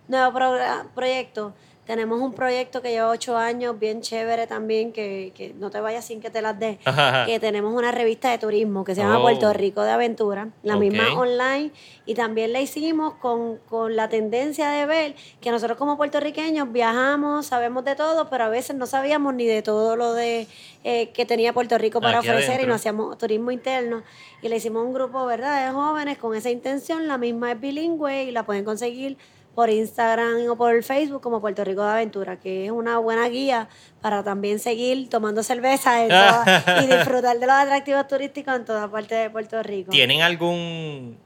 nuevo 0.08 0.32
progra- 0.36 0.88
proyecto. 0.94 1.54
Tenemos 1.86 2.20
un 2.20 2.32
proyecto 2.32 2.82
que 2.82 2.90
lleva 2.90 3.08
ocho 3.08 3.36
años, 3.36 3.78
bien 3.78 4.00
chévere 4.00 4.46
también, 4.46 4.92
que, 4.92 5.32
que 5.34 5.54
no 5.54 5.70
te 5.70 5.80
vayas 5.80 6.04
sin 6.04 6.20
que 6.20 6.30
te 6.30 6.40
las 6.40 6.58
dé. 6.58 6.78
que 7.26 7.40
tenemos 7.40 7.74
una 7.74 7.90
revista 7.90 8.30
de 8.30 8.38
turismo 8.38 8.84
que 8.84 8.94
se 8.94 9.00
llama 9.00 9.14
Oh. 9.18 9.22
Puerto 9.22 9.52
Rico 9.52 9.82
de 9.82 9.90
Aventura, 9.90 10.48
la 10.62 10.76
misma 10.76 11.14
online, 11.14 11.70
y 12.06 12.14
también 12.14 12.52
la 12.52 12.60
hicimos 12.60 13.14
con, 13.14 13.58
con 13.68 13.96
la 13.96 14.08
tendencia 14.08 14.68
de 14.70 14.86
ver 14.86 15.14
que 15.40 15.50
nosotros 15.50 15.78
como 15.78 15.96
puertorriqueños 15.96 16.70
viajamos, 16.72 17.46
sabemos 17.46 17.84
de 17.84 17.94
todo, 17.94 18.28
pero 18.28 18.44
a 18.44 18.48
veces 18.48 18.76
no 18.76 18.86
sabíamos 18.86 19.34
ni 19.34 19.46
de 19.46 19.62
todo 19.62 19.96
lo 19.96 20.14
de 20.14 20.46
eh, 20.84 21.10
que 21.10 21.24
tenía 21.24 21.52
Puerto 21.52 21.78
Rico 21.78 22.00
para 22.00 22.18
Aquí 22.18 22.28
ofrecer 22.28 22.60
y 22.62 22.66
no 22.66 22.74
hacíamos 22.74 23.16
turismo 23.18 23.50
interno. 23.50 24.02
Y 24.42 24.48
le 24.48 24.56
hicimos 24.56 24.84
un 24.84 24.92
grupo, 24.92 25.24
¿verdad?, 25.26 25.66
de 25.66 25.72
jóvenes 25.72 26.18
con 26.18 26.34
esa 26.34 26.50
intención, 26.50 27.08
la 27.08 27.18
misma 27.18 27.52
es 27.52 27.60
bilingüe 27.60 28.24
y 28.24 28.30
la 28.30 28.44
pueden 28.44 28.64
conseguir 28.64 29.16
por 29.54 29.70
Instagram 29.70 30.48
o 30.50 30.56
por 30.56 30.82
Facebook 30.82 31.20
como 31.22 31.40
Puerto 31.40 31.62
Rico 31.64 31.82
de 31.84 31.90
Aventura, 31.92 32.38
que 32.40 32.66
es 32.66 32.70
una 32.72 32.98
buena 32.98 33.28
guía 33.28 33.68
para 34.00 34.22
también 34.24 34.58
seguir 34.58 35.08
tomando 35.08 35.42
cerveza 35.42 36.02
en 36.02 36.08
toda- 36.10 36.82
y 36.82 36.86
disfrutar 36.86 37.38
de 37.38 37.46
los 37.46 37.54
atractivos 37.56 38.06
turísticos 38.08 38.56
en 38.56 38.64
toda 38.64 38.90
parte 38.90 39.14
de 39.14 39.30
Puerto 39.30 39.62
Rico. 39.62 39.90
¿Tienen 39.90 40.22
algún 40.22 41.16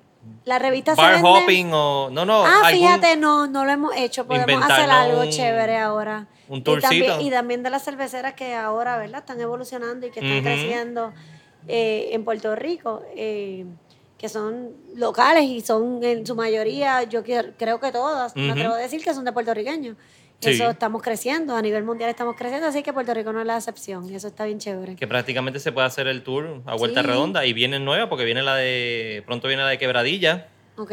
La 0.45 0.59
revista 0.59 0.95
se 0.95 1.01
bar 1.01 1.15
vende- 1.17 1.29
hopping 1.43 1.71
o.? 1.73 2.11
No, 2.11 2.25
no. 2.27 2.45
Ah, 2.45 2.67
algún- 2.67 2.87
fíjate, 2.87 3.17
no, 3.17 3.47
no 3.47 3.65
lo 3.65 3.71
hemos 3.73 3.97
hecho. 3.97 4.27
Podemos 4.27 4.63
hacer 4.71 4.91
algo 4.91 5.23
un- 5.23 5.31
chévere 5.31 5.79
ahora. 5.79 6.27
un 6.49 6.59
Y 6.59 6.63
tourcito. 6.63 6.89
también, 6.91 7.21
y 7.21 7.31
también 7.31 7.63
de 7.63 7.71
las 7.71 7.83
cerveceras 7.85 8.35
que 8.35 8.55
ahora, 8.55 8.97
¿verdad? 8.99 9.21
Están 9.21 9.41
evolucionando 9.41 10.07
y 10.07 10.11
que 10.11 10.21
están 10.21 10.43
creciendo 10.43 11.13
eh, 11.67 12.11
en 12.13 12.25
Puerto 12.25 12.55
Rico, 12.57 13.03
eh, 13.17 13.67
que 14.19 14.29
son 14.29 14.73
locales 14.97 15.45
y 15.45 15.61
son 15.61 16.03
en 16.03 16.27
su 16.27 16.35
mayoría, 16.35 17.05
yo 17.05 17.23
creo 17.23 17.81
que 17.81 17.93
todas, 17.93 18.35
me 18.37 18.43
Ujú. 18.45 18.53
atrevo 18.53 18.75
a 18.75 18.79
decir 18.79 19.03
que 19.03 19.15
son 19.15 19.25
de 19.25 19.33
puertorriqueños. 19.33 19.97
Sí. 20.41 20.51
Eso 20.51 20.71
estamos 20.71 21.03
creciendo, 21.03 21.57
a 21.57 21.63
nivel 21.63 21.83
mundial 21.85 22.11
estamos 22.11 22.37
creciendo, 22.37 22.67
así 22.69 22.83
que 22.85 22.93
Puerto 22.93 23.13
Rico 23.15 23.33
no 23.33 23.41
es 23.41 23.47
la 23.47 23.57
excepción 23.57 24.09
y 24.09 24.15
eso 24.15 24.29
está 24.29 24.45
bien 24.45 24.59
chévere. 24.59 24.95
Que 24.97 25.07
prácticamente 25.09 25.59
se 25.59 25.73
puede 25.73 25.87
hacer 25.89 26.07
el 26.07 26.23
tour 26.23 26.63
a 26.67 26.77
vuelta 26.77 27.01
Sí. 27.01 27.07
redonda 27.09 27.45
y 27.47 27.53
viene 27.53 27.81
nueva 27.81 28.09
porque 28.09 28.25
viene 28.25 28.43
la 28.43 28.55
de. 28.55 29.23
Pronto 29.27 29.49
viene 29.49 29.63
la 29.65 29.69
de 29.69 29.79
Quebradilla, 29.79 30.47
¿Ok? 30.77 30.93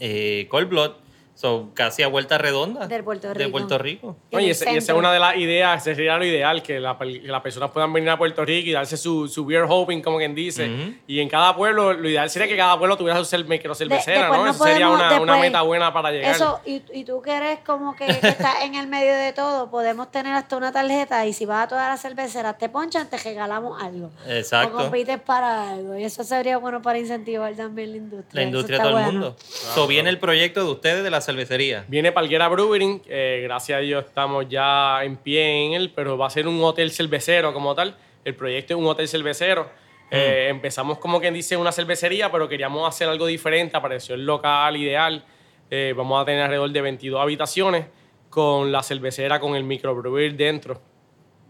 eh, 0.00 0.46
Cold 0.50 0.68
Blood. 0.68 0.92
So, 1.36 1.68
casi 1.74 2.02
a 2.02 2.08
vuelta 2.08 2.38
redonda. 2.38 2.86
Del 2.88 3.04
Puerto 3.04 3.28
De 3.28 3.34
Rico. 3.34 3.50
Puerto 3.50 3.76
Rico. 3.76 4.16
Ese- 4.30 4.40
y 4.72 4.76
esa 4.78 4.92
es 4.92 4.98
una 4.98 5.12
de 5.12 5.18
las 5.18 5.36
ideas, 5.36 5.84
sería 5.84 6.16
lo 6.16 6.24
ideal, 6.24 6.62
que, 6.62 6.80
la- 6.80 6.96
que 6.98 7.20
las 7.24 7.42
personas 7.42 7.70
puedan 7.72 7.92
venir 7.92 8.08
a 8.08 8.16
Puerto 8.16 8.42
Rico 8.42 8.70
y 8.70 8.72
darse 8.72 8.96
su, 8.96 9.28
su 9.28 9.44
beer 9.44 9.66
hopping, 9.68 10.00
como 10.00 10.16
quien 10.16 10.34
dice. 10.34 10.96
Y 11.06 11.20
en 11.20 11.28
cada 11.28 11.54
pueblo, 11.54 11.92
lo 11.92 12.08
ideal 12.08 12.30
sería 12.30 12.48
que 12.48 12.56
cada 12.56 12.78
pueblo 12.78 12.96
tuviera 12.96 13.22
su 13.22 13.26
cerve- 13.36 13.48
microcervecera, 13.48 14.18
después 14.22 14.38
¿no? 14.38 14.44
no 14.46 14.50
Eso 14.52 14.64
sería 14.64 14.86
podemos- 14.86 14.96
una, 15.06 15.20
una 15.20 15.32
después- 15.34 15.40
meta 15.50 15.60
buena 15.62 15.92
para 15.92 16.10
llegar. 16.10 16.34
Eso, 16.34 16.58
y, 16.64 16.82
y 16.94 17.04
tú 17.04 17.20
que 17.20 17.32
eres 17.32 17.58
como 17.66 17.94
que, 17.94 18.06
que 18.06 18.28
estás 18.28 18.62
en 18.64 18.74
el 18.74 18.86
medio 18.86 19.14
de 19.14 19.34
todo, 19.34 19.70
podemos 19.70 20.10
tener 20.10 20.32
hasta 20.32 20.56
una 20.56 20.72
tarjeta 20.72 21.26
y 21.26 21.34
si 21.34 21.44
vas 21.44 21.66
a 21.66 21.68
todas 21.68 21.88
las 21.90 22.00
cerveceras, 22.00 22.56
te 22.56 22.70
ponchan, 22.70 23.10
te 23.10 23.18
regalamos 23.18 23.82
algo. 23.82 24.10
Exacto. 24.26 24.74
O 24.74 24.80
compites 24.80 25.20
para 25.20 25.72
algo. 25.72 25.96
Y 25.98 26.04
eso 26.04 26.24
sería 26.24 26.56
bueno 26.56 26.80
para 26.80 26.98
incentivar 26.98 27.52
también 27.54 27.90
la 27.90 27.96
industria. 27.98 28.40
La 28.40 28.42
industria 28.42 28.78
de 28.78 28.84
todo 28.84 28.96
el 28.98 29.04
bueno. 29.04 29.12
mundo. 29.20 29.36
So, 29.74 29.86
viene 29.86 30.08
el 30.08 30.18
proyecto 30.18 30.64
de 30.64 30.70
ustedes 30.70 31.04
de 31.04 31.10
la 31.10 31.20
cervecería. 31.26 31.84
Viene 31.88 32.12
Palguera 32.12 32.48
Brewing, 32.48 33.02
eh, 33.06 33.40
gracias 33.44 33.76
a 33.76 33.80
Dios 33.80 34.04
estamos 34.06 34.48
ya 34.48 35.04
en 35.04 35.16
pie 35.16 35.66
en 35.66 35.72
él, 35.74 35.92
pero 35.94 36.16
va 36.16 36.28
a 36.28 36.30
ser 36.30 36.48
un 36.48 36.62
hotel 36.62 36.90
cervecero 36.90 37.52
como 37.52 37.74
tal. 37.74 37.96
El 38.24 38.34
proyecto 38.34 38.74
es 38.74 38.80
un 38.80 38.86
hotel 38.86 39.06
cervecero. 39.08 39.68
Eh, 40.10 40.46
empezamos 40.48 40.98
como 40.98 41.20
quien 41.20 41.34
dice 41.34 41.56
una 41.56 41.72
cervecería, 41.72 42.30
pero 42.30 42.48
queríamos 42.48 42.88
hacer 42.88 43.08
algo 43.08 43.26
diferente, 43.26 43.76
apareció 43.76 44.14
el 44.14 44.24
local 44.24 44.76
ideal. 44.76 45.24
Eh, 45.70 45.92
vamos 45.96 46.22
a 46.22 46.24
tener 46.24 46.42
alrededor 46.42 46.70
de 46.70 46.80
22 46.80 47.20
habitaciones 47.20 47.86
con 48.30 48.70
la 48.70 48.82
cervecera 48.82 49.40
con 49.40 49.56
el 49.56 49.64
microbrewer 49.64 50.34
dentro, 50.34 50.80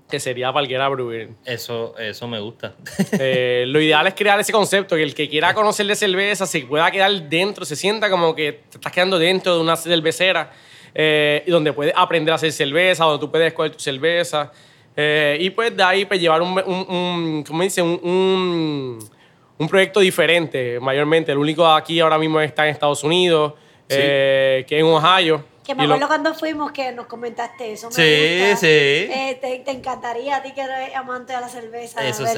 que 0.09 0.21
sería 0.21 0.53
Palguera 0.53 0.89
Brewing. 0.89 1.37
Eso, 1.45 1.95
eso 1.99 2.29
me 2.29 2.39
gusta. 2.39 2.75
Eh, 3.19 3.65
lo 3.69 3.81
ideal 3.81 4.07
es 4.07 4.15
crear 4.15 4.39
ese 4.39 4.53
concepto, 4.53 4.95
que 4.97 5.03
el 5.03 5.15
que 5.15 5.29
quiera 5.29 5.53
conocer 5.55 5.87
de 5.87 5.97
cerveza 5.97 6.47
se 6.47 6.61
pueda 6.61 6.91
quedar 6.91 7.13
dentro, 7.29 7.65
se 7.65 7.75
sienta 7.77 8.09
como 8.09 8.35
que 8.35 8.53
te 8.71 8.77
estás 8.79 8.93
quedando 8.93 9.19
dentro 9.19 9.55
de 9.57 9.61
una 9.61 9.77
cervecera, 9.77 10.53
eh, 10.95 11.43
y 11.47 11.51
donde 11.51 11.73
puedes 11.73 11.93
aprender 11.97 12.33
a 12.33 12.37
hacer 12.37 12.53
cerveza, 12.53 13.05
donde 13.05 13.21
tú 13.25 13.31
puedes 13.31 13.49
escoger 13.49 13.73
tu 13.73 13.81
cerveza, 13.81 14.53
eh, 14.97 15.37
y 15.41 15.51
pues 15.51 15.77
de 15.77 15.83
ahí 15.83 16.05
pues 16.07 16.21
llevar 16.21 16.41
un, 16.41 16.53
un, 16.65 16.87
un- 16.89 17.45
¿cómo 17.47 17.63
dice? 17.63 17.83
Un, 17.83 18.01
un, 18.03 18.99
un 19.59 19.69
proyecto 19.69 20.01
diferente, 20.01 20.79
mayormente. 20.81 21.33
El 21.33 21.39
único 21.39 21.67
aquí 21.67 22.01
ahora 22.01 22.17
mismo 22.19 22.41
está 22.41 22.65
en 22.65 22.71
Estados 22.73 23.03
Unidos, 23.05 23.55
que 23.89 24.65
es 24.69 24.73
en 24.73 24.87
Ohio. 24.87 25.45
Que 25.67 25.75
me 25.75 25.83
lo- 25.87 25.95
acuerdo 25.95 26.07
cuando 26.07 26.33
fuimos 26.35 26.71
que 26.71 26.93
nos 26.93 27.07
comentaste 27.07 27.73
eso. 27.73 27.89
Me 27.89 27.93
Sí, 27.95 28.39
gusta. 28.41 28.57
sí. 28.59 28.67
Eh, 28.69 29.39
te, 29.41 29.59
te 29.59 29.71
encantaría 29.73 30.37
a 30.37 30.43
ti 30.43 30.53
que 30.53 30.61
eres 30.61 30.95
amante 30.95 31.33
de 31.33 31.41
la 31.41 31.49
cerveza. 31.49 32.07
Eso 32.07 32.23
¿verdad? 32.23 32.35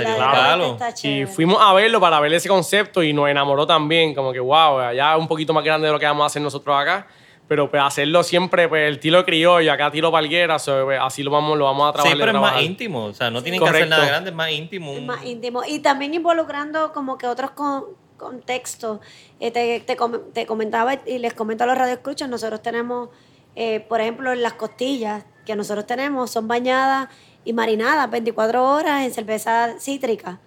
sería 0.56 0.88
está 0.88 1.08
Y 1.08 1.26
fuimos 1.26 1.58
a 1.60 1.72
verlo 1.74 2.00
para 2.00 2.18
ver 2.20 2.32
ese 2.32 2.48
concepto 2.48 3.02
y 3.02 3.12
nos 3.12 3.28
enamoró 3.28 3.66
también, 3.66 4.14
como 4.14 4.32
que 4.32 4.40
wow, 4.40 4.78
allá 4.78 5.16
un 5.18 5.28
poquito 5.28 5.52
más 5.52 5.62
grande 5.62 5.86
de 5.88 5.92
lo 5.92 5.98
que 5.98 6.06
vamos 6.06 6.22
a 6.22 6.26
hacer 6.26 6.40
nosotros 6.40 6.74
acá, 6.80 7.06
pero 7.46 7.70
pues 7.70 7.82
hacerlo 7.82 8.22
siempre, 8.22 8.68
pues 8.68 8.88
el 8.88 8.98
tiro 8.98 9.24
criollo, 9.24 9.72
acá 9.72 9.90
tiro 9.90 10.10
palguera, 10.10 10.58
so, 10.58 10.84
pues, 10.86 10.98
así 11.02 11.22
lo 11.22 11.30
vamos, 11.30 11.58
lo 11.58 11.64
vamos 11.66 11.84
a 11.84 11.88
Sí, 11.88 11.94
trabajar. 11.94 12.18
pero 12.18 12.30
es 12.32 12.40
más 12.40 12.62
íntimo. 12.62 13.04
O 13.06 13.12
sea, 13.14 13.30
no 13.30 13.42
tienen 13.42 13.62
que 13.62 13.68
hacer 13.68 13.88
nada 13.88 14.06
grande, 14.06 14.30
es 14.30 14.36
más 14.36 14.50
íntimo. 14.50 14.92
Es 14.92 15.02
más 15.02 15.24
íntimo. 15.24 15.62
Y 15.66 15.80
también 15.80 16.14
involucrando 16.14 16.92
como 16.92 17.18
que 17.18 17.26
otros 17.26 17.50
con- 17.50 17.84
contexto, 18.18 19.00
eh, 19.40 19.50
te, 19.50 19.80
te, 19.80 19.96
te, 20.34 20.46
comentaba 20.46 20.98
y 21.06 21.18
les 21.18 21.32
comento 21.32 21.64
a 21.64 21.66
los 21.66 21.78
radioescuchas, 21.78 22.28
nosotros 22.28 22.62
tenemos, 22.62 23.08
eh, 23.56 23.80
por 23.80 24.02
ejemplo, 24.02 24.34
las 24.34 24.52
costillas 24.54 25.24
que 25.46 25.56
nosotros 25.56 25.86
tenemos 25.86 26.30
son 26.30 26.46
bañadas 26.46 27.08
y 27.44 27.54
marinadas 27.54 28.10
24 28.10 28.62
horas 28.62 29.02
en 29.02 29.14
cerveza 29.14 29.76
cítrica. 29.80 30.40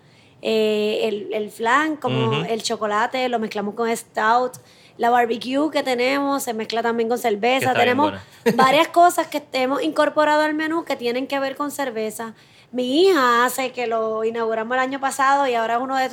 Eh, 0.44 1.02
el, 1.04 1.34
el, 1.34 1.50
flan, 1.50 1.96
como 1.98 2.44
el 2.44 2.62
chocolate, 2.64 3.28
lo 3.30 3.40
mezclamos 3.40 3.76
con 3.76 3.96
stout. 3.96 4.54
La 4.98 5.10
barbecue 5.10 5.72
que 5.72 5.84
tenemos 5.84 6.44
se 6.44 6.54
mezcla 6.54 6.84
también 6.84 7.10
con 7.10 7.18
cerveza. 7.18 7.74
Tenemos 7.74 8.14
varias 8.56 8.88
cosas 8.90 9.28
que 9.28 9.42
hemos 9.54 9.82
incorporado 9.82 10.42
al 10.44 10.54
menú 10.54 10.84
que 10.84 10.96
tienen 10.96 11.28
que 11.28 11.40
ver 11.40 11.56
con 11.56 11.72
cerveza. 11.72 12.36
Mi 12.72 13.04
hija 13.08 13.46
hace 13.46 13.72
que 13.72 13.86
lo 13.86 14.24
inauguramos 14.24 14.76
el 14.76 14.82
año 14.82 15.00
pasado 15.00 15.48
y 15.48 15.56
ahora 15.56 15.76
es 15.76 15.82
uno 15.82 15.98
de, 15.98 16.10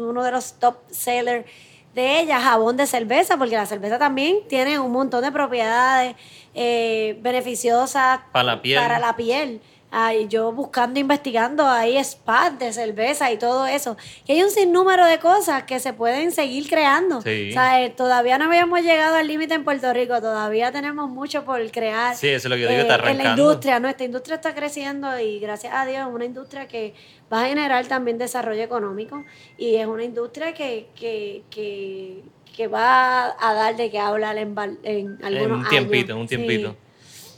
uno 0.00 0.22
de 0.22 0.30
los 0.30 0.54
top 0.58 0.76
sellers 0.90 1.46
de 1.94 2.20
ella, 2.20 2.40
jabón 2.40 2.76
de 2.76 2.86
cerveza, 2.86 3.36
porque 3.36 3.54
la 3.54 3.66
cerveza 3.66 3.98
también 3.98 4.38
tiene 4.48 4.78
un 4.78 4.92
montón 4.92 5.22
de 5.22 5.32
propiedades 5.32 6.14
eh, 6.54 7.18
beneficiosas 7.22 8.20
para 8.32 8.44
la 8.44 8.62
piel. 8.62 8.80
Para 8.80 8.98
la 8.98 9.16
piel. 9.16 9.60
Ay, 9.94 10.26
yo 10.26 10.52
buscando, 10.52 10.98
investigando, 10.98 11.68
hay 11.68 12.02
spas 12.02 12.58
de 12.58 12.72
cerveza 12.72 13.30
y 13.30 13.36
todo 13.36 13.66
eso. 13.66 13.98
Y 14.26 14.32
hay 14.32 14.42
un 14.42 14.50
sinnúmero 14.50 15.04
de 15.04 15.18
cosas 15.18 15.64
que 15.64 15.78
se 15.80 15.92
pueden 15.92 16.32
seguir 16.32 16.66
creando. 16.66 17.18
O 17.18 17.20
sea, 17.20 17.84
eh, 17.84 17.90
todavía 17.90 18.38
no 18.38 18.46
habíamos 18.46 18.80
llegado 18.80 19.16
al 19.16 19.28
límite 19.28 19.52
en 19.52 19.64
Puerto 19.64 19.92
Rico, 19.92 20.18
todavía 20.22 20.72
tenemos 20.72 21.10
mucho 21.10 21.44
por 21.44 21.70
crear. 21.70 22.16
Sí, 22.16 22.28
eso 22.28 22.48
es 22.48 22.50
lo 22.50 22.56
que 22.56 22.62
yo 22.62 22.68
digo, 22.70 22.80
está 22.80 22.94
arrancando. 22.94 23.22
Eh, 23.22 23.26
en 23.28 23.36
la 23.36 23.42
industria, 23.42 23.80
nuestra 23.80 24.06
industria 24.06 24.36
está 24.36 24.54
creciendo 24.54 25.20
y 25.20 25.38
gracias 25.40 25.74
a 25.76 25.84
Dios 25.84 26.08
es 26.08 26.14
una 26.14 26.24
industria 26.24 26.66
que 26.66 26.94
va 27.30 27.42
a 27.42 27.48
generar 27.48 27.86
también 27.86 28.16
desarrollo 28.16 28.62
económico 28.62 29.22
y 29.58 29.76
es 29.76 29.86
una 29.86 30.04
industria 30.04 30.54
que, 30.54 30.86
que, 30.98 31.42
que, 31.50 32.22
que 32.56 32.66
va 32.66 33.36
a 33.38 33.54
dar 33.54 33.76
de 33.76 33.90
que 33.90 33.98
hablar 33.98 34.38
en, 34.38 34.54
en 34.84 35.18
algunos 35.22 35.44
en 35.44 35.52
un 35.52 35.68
tiempito, 35.68 36.12
en 36.12 36.18
un 36.18 36.26
tiempito. 36.26 36.76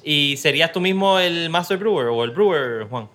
¿Y 0.05 0.37
serías 0.37 0.71
tú 0.71 0.81
mismo 0.81 1.19
el 1.19 1.49
Master 1.49 1.79
Brewer 1.79 2.09
o 2.09 2.25
el 2.25 2.31
Brewer, 2.31 2.87
Juan? 2.89 3.09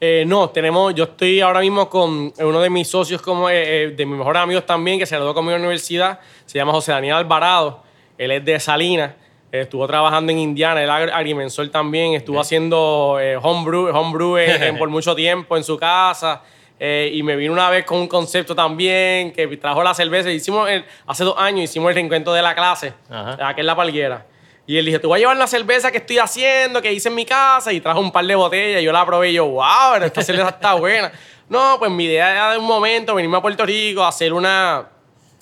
Eh, 0.00 0.24
no, 0.26 0.50
tenemos, 0.50 0.92
yo 0.94 1.04
estoy 1.04 1.40
ahora 1.40 1.60
mismo 1.60 1.88
con 1.88 2.32
uno 2.36 2.60
de 2.60 2.68
mis 2.68 2.88
socios, 2.88 3.22
como 3.22 3.48
eh, 3.48 3.84
eh, 3.84 3.90
de 3.90 4.04
mis 4.04 4.18
mejores 4.18 4.42
amigos 4.42 4.66
también, 4.66 4.98
que 4.98 5.06
se 5.06 5.14
graduó 5.14 5.32
conmigo 5.32 5.54
en 5.54 5.62
la 5.62 5.68
universidad, 5.68 6.18
se 6.44 6.58
llama 6.58 6.72
José 6.72 6.90
Daniel 6.90 7.14
Alvarado, 7.14 7.82
él 8.18 8.32
es 8.32 8.44
de 8.44 8.58
Salinas, 8.58 9.12
estuvo 9.52 9.86
trabajando 9.86 10.32
en 10.32 10.40
Indiana, 10.40 10.82
él 10.82 10.90
agrimensor 10.90 11.68
también, 11.70 12.14
estuvo 12.14 12.40
haciendo 12.40 13.18
homebrew, 13.40 13.96
homebrew 13.96 14.36
por 14.78 14.88
mucho 14.88 15.14
tiempo 15.14 15.56
en 15.56 15.62
su 15.62 15.78
casa, 15.78 16.42
y 16.80 17.22
me 17.22 17.36
vino 17.36 17.52
una 17.52 17.70
vez 17.70 17.84
con 17.84 17.98
un 17.98 18.08
concepto 18.08 18.56
también, 18.56 19.32
que 19.32 19.46
trajo 19.56 19.82
la 19.84 19.94
cerveza, 19.94 20.30
hicimos, 20.30 20.68
hace 21.06 21.24
dos 21.24 21.38
años 21.38 21.62
hicimos 21.64 21.90
el 21.90 21.94
reencuentro 21.94 22.32
de 22.32 22.42
la 22.42 22.54
clase, 22.56 22.92
aquí 23.08 23.60
en 23.60 23.66
La 23.66 23.76
Palguera. 23.76 24.26
Y 24.66 24.78
él 24.78 24.86
dijo, 24.86 24.98
te 24.98 25.06
voy 25.06 25.18
a 25.18 25.20
llevar 25.20 25.36
la 25.36 25.46
cerveza 25.46 25.90
que 25.90 25.98
estoy 25.98 26.18
haciendo, 26.18 26.80
que 26.80 26.92
hice 26.92 27.08
en 27.08 27.14
mi 27.14 27.26
casa, 27.26 27.72
y 27.72 27.80
trajo 27.80 28.00
un 28.00 28.10
par 28.10 28.24
de 28.24 28.34
botellas. 28.34 28.80
Y 28.80 28.84
yo 28.84 28.92
la 28.92 29.04
probé 29.04 29.30
y 29.30 29.34
yo, 29.34 29.46
wow, 29.46 29.94
esta 30.02 30.22
cerveza 30.22 30.48
está 30.50 30.74
buena. 30.74 31.12
No, 31.46 31.76
pues 31.78 31.90
mi 31.90 32.04
idea 32.04 32.30
era 32.30 32.52
de 32.52 32.58
un 32.58 32.64
momento 32.64 33.14
venirme 33.14 33.36
a 33.36 33.42
Puerto 33.42 33.66
Rico, 33.66 34.02
hacer 34.02 34.32
una, 34.32 34.88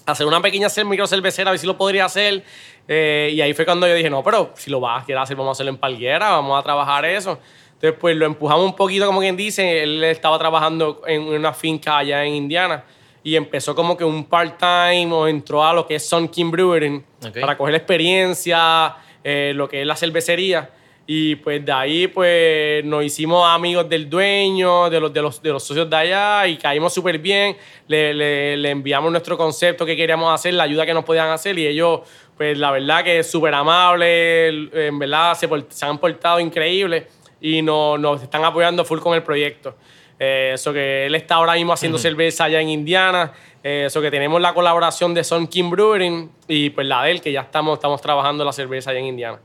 hacer 0.05 0.27
una 0.27 0.43
pequeña 0.43 0.67
micro 0.85 1.07
cervecera, 1.07 1.51
a 1.51 1.53
ver 1.53 1.61
si 1.61 1.67
lo 1.67 1.79
podría 1.79 2.07
hacer. 2.07 2.43
Eh, 2.89 3.31
y 3.33 3.41
ahí 3.41 3.55
fue 3.55 3.65
cuando 3.65 3.87
yo 3.87 3.95
dije, 3.95 4.11
no, 4.11 4.21
pero 4.25 4.53
si 4.57 4.69
lo 4.69 4.81
vas 4.81 5.05
a 5.05 5.07
querer 5.07 5.23
hacer, 5.23 5.37
vamos 5.37 5.51
a 5.51 5.53
hacerlo 5.53 5.71
en 5.71 5.79
Palguera, 5.79 6.31
vamos 6.31 6.59
a 6.59 6.63
trabajar 6.65 7.05
eso. 7.05 7.39
Entonces, 7.75 7.99
pues 8.01 8.17
lo 8.17 8.27
empujamos 8.27 8.65
un 8.65 8.75
poquito, 8.75 9.07
como 9.07 9.21
quien 9.21 9.37
dice. 9.37 9.85
Él 9.85 10.03
estaba 10.05 10.39
trabajando 10.39 11.03
en 11.07 11.23
una 11.23 11.53
finca 11.53 11.99
allá 11.99 12.25
en 12.25 12.35
Indiana 12.35 12.85
y 13.25 13.37
empezó 13.37 13.75
como 13.75 13.97
que 13.97 14.05
un 14.05 14.25
part-time 14.25 15.13
o 15.13 15.29
entró 15.29 15.65
a 15.65 15.73
lo 15.73 15.87
que 15.87 15.97
es 15.97 16.09
Sun 16.09 16.29
King 16.29 16.51
Brewing 16.51 17.05
para 17.41 17.57
coger 17.57 17.77
experiencia 17.77 18.97
eh, 19.25 19.53
lo 19.55 19.69
que 19.69 19.81
es 19.81 19.87
la 19.87 19.97
cervecería. 19.97 20.71
Y 21.07 21.35
pues 21.37 21.65
de 21.65 21.73
ahí 21.73 22.07
pues 22.07 22.85
nos 22.85 23.05
hicimos 23.05 23.45
amigos 23.49 23.89
del 23.89 24.09
dueño, 24.09 24.89
de 24.89 25.01
los, 25.01 25.13
de 25.13 25.21
los, 25.21 25.43
de 25.43 25.51
los 25.51 25.65
socios 25.65 25.91
de 25.91 25.97
allá 25.97 26.47
y 26.47 26.57
caímos 26.57 26.95
súper 26.95 27.19
bien. 27.19 27.57
Le, 27.89 28.15
le, 28.15 28.71
enviamos 28.71 29.11
nuestro 29.11 29.37
concepto 29.37 29.85
que 29.85 29.97
queríamos 29.97 30.33
hacer, 30.33 30.55
la 30.55 30.63
ayuda 30.63 30.87
que 30.87 30.95
nos 30.95 31.05
podían 31.05 31.29
hacer 31.31 31.59
y 31.59 31.67
ellos 31.67 32.01
pues 32.37 32.57
la 32.57 32.71
verdad 32.71 33.05
que 33.05 33.23
súper 33.25 33.53
amable, 33.55 34.49
en 34.49 34.99
verdad 34.99 35.35
se, 35.35 35.49
se, 35.69 35.85
han 35.85 35.99
portado 35.99 36.41
increíble 36.41 37.09
y 37.41 37.63
nos, 37.63 37.99
nos 37.99 38.23
están 38.23 38.45
apoyando 38.45 38.85
full 38.85 39.01
con 39.01 39.15
el 39.15 39.23
proyecto. 39.23 39.77
Eh, 40.25 40.53
eso 40.55 40.73
que 40.73 41.07
él 41.07 41.17
está 41.17 41.35
ahora 41.35 41.55
mismo 41.55 41.73
haciendo 41.73 41.99
cerveza 41.99 42.45
allá 42.45 42.61
en 42.61 42.69
Indiana. 42.69 43.33
Eh, 43.65 43.87
eso 43.87 44.01
que 44.01 44.09
tenemos 44.09 44.41
la 44.41 44.55
colaboración 44.55 45.15
de 45.15 45.25
Son 45.25 45.49
King 45.49 45.69
Brewing 45.69 46.31
y 46.47 46.71
pues 46.71 46.87
la 46.87 47.03
de 47.03 47.11
él, 47.11 47.21
que 47.21 47.33
ya 47.33 47.41
estamos, 47.41 47.75
estamos 47.79 48.01
trabajando 48.01 48.45
la 48.45 48.53
cerveza 48.53 48.93
allá 48.93 49.01
en 49.01 49.07
Indiana. 49.07 49.41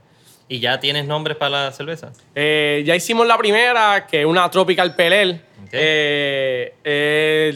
¿Y 0.46 0.60
ya 0.60 0.78
tienes 0.78 1.04
nombres 1.04 1.36
para 1.36 1.64
la 1.64 1.72
cerveza? 1.72 2.12
Eh, 2.32 2.84
ya 2.86 2.94
hicimos 2.94 3.26
la 3.26 3.36
primera, 3.36 4.06
que 4.06 4.20
es 4.20 4.26
una 4.26 4.48
Tropical 4.48 4.94
Pelel. 4.94 5.42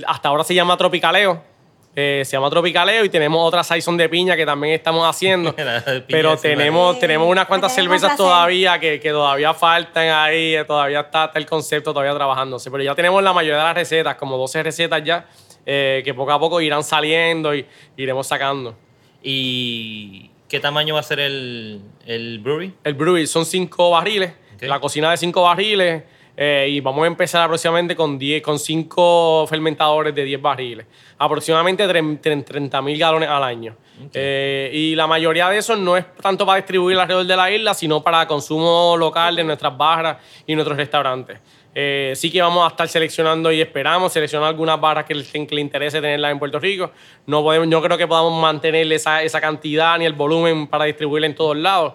hasta 0.04 0.28
ahora 0.28 0.42
se 0.42 0.56
llama 0.56 0.76
Tropicaleo. 0.76 1.51
Se 1.94 2.24
llama 2.24 2.48
Tropicaleo 2.48 3.04
y 3.04 3.10
tenemos 3.10 3.46
otra 3.46 3.62
Saison 3.62 3.96
de 3.96 4.08
piña 4.08 4.34
que 4.34 4.46
también 4.46 4.74
estamos 4.74 5.06
haciendo. 5.06 5.54
pero 6.08 6.36
tenemos, 6.36 6.98
tenemos 6.98 7.28
unas 7.28 7.46
cuantas 7.46 7.74
cervezas 7.74 8.16
todavía 8.16 8.78
que, 8.80 8.98
que, 8.98 9.10
todavía 9.10 9.52
faltan 9.52 10.08
ahí, 10.08 10.56
todavía 10.66 11.00
está, 11.00 11.26
está, 11.26 11.38
el 11.38 11.46
concepto 11.46 11.92
todavía 11.92 12.14
trabajándose. 12.14 12.70
Pero 12.70 12.82
ya 12.82 12.94
tenemos 12.94 13.22
la 13.22 13.32
mayoría 13.32 13.58
de 13.58 13.64
las 13.64 13.74
recetas, 13.74 14.14
como 14.16 14.38
12 14.38 14.62
recetas 14.62 15.04
ya, 15.04 15.26
eh, 15.66 16.00
que 16.04 16.14
poco 16.14 16.32
a 16.32 16.40
poco 16.40 16.60
irán 16.60 16.82
saliendo 16.82 17.54
y 17.54 17.66
iremos 17.96 18.26
sacando. 18.26 18.74
¿Y 19.22 20.30
qué 20.48 20.60
tamaño 20.60 20.94
va 20.94 21.00
a 21.00 21.04
ser 21.04 21.20
el, 21.20 21.82
el 22.06 22.38
brewery? 22.38 22.74
El 22.84 22.94
brewery 22.94 23.26
son 23.26 23.44
cinco 23.44 23.90
barriles, 23.90 24.32
la 24.60 24.80
cocina 24.80 25.10
de 25.10 25.18
cinco 25.18 25.42
barriles. 25.42 26.04
Eh, 26.44 26.66
y 26.70 26.80
vamos 26.80 27.04
a 27.04 27.06
empezar 27.06 27.44
aproximadamente 27.44 27.94
con 27.94 28.18
10, 28.18 28.42
con 28.42 28.58
5 28.58 29.46
fermentadores 29.46 30.12
de 30.12 30.24
10 30.24 30.42
barriles. 30.42 30.86
Aproximadamente 31.16 31.86
30 31.86 32.82
mil 32.82 32.98
galones 32.98 33.28
al 33.28 33.44
año. 33.44 33.76
Eh, 34.12 34.68
y 34.74 34.96
la 34.96 35.06
mayoría 35.06 35.48
de 35.50 35.58
esos 35.58 35.78
no 35.78 35.96
es 35.96 36.04
tanto 36.16 36.44
para 36.44 36.56
distribuir 36.56 36.98
alrededor 36.98 37.26
de 37.26 37.36
la 37.36 37.48
isla, 37.48 37.74
sino 37.74 38.02
para 38.02 38.26
consumo 38.26 38.96
local 38.98 39.36
de 39.36 39.44
nuestras 39.44 39.78
barras 39.78 40.16
y 40.44 40.56
nuestros 40.56 40.76
restaurantes. 40.76 41.38
Eh, 41.76 42.12
sí 42.16 42.28
que 42.28 42.42
vamos 42.42 42.64
a 42.64 42.70
estar 42.70 42.88
seleccionando 42.88 43.52
y 43.52 43.60
esperamos 43.60 44.12
seleccionar 44.12 44.48
algunas 44.48 44.80
barras 44.80 45.04
que, 45.04 45.14
le 45.14 45.60
interese 45.60 46.00
tenerlas 46.00 46.32
en 46.32 46.40
Puerto 46.40 46.58
Rico. 46.58 46.90
No 47.24 47.44
podemos, 47.44 47.68
yo 47.70 47.80
creo 47.80 47.96
que 47.96 48.08
podamos 48.08 48.42
mantener 48.42 48.92
esa, 48.92 49.22
esa 49.22 49.40
cantidad 49.40 49.96
ni 49.96 50.06
el 50.06 50.14
volumen 50.14 50.66
para 50.66 50.86
distribuirla 50.86 51.28
en 51.28 51.36
todos 51.36 51.56
lados. 51.56 51.94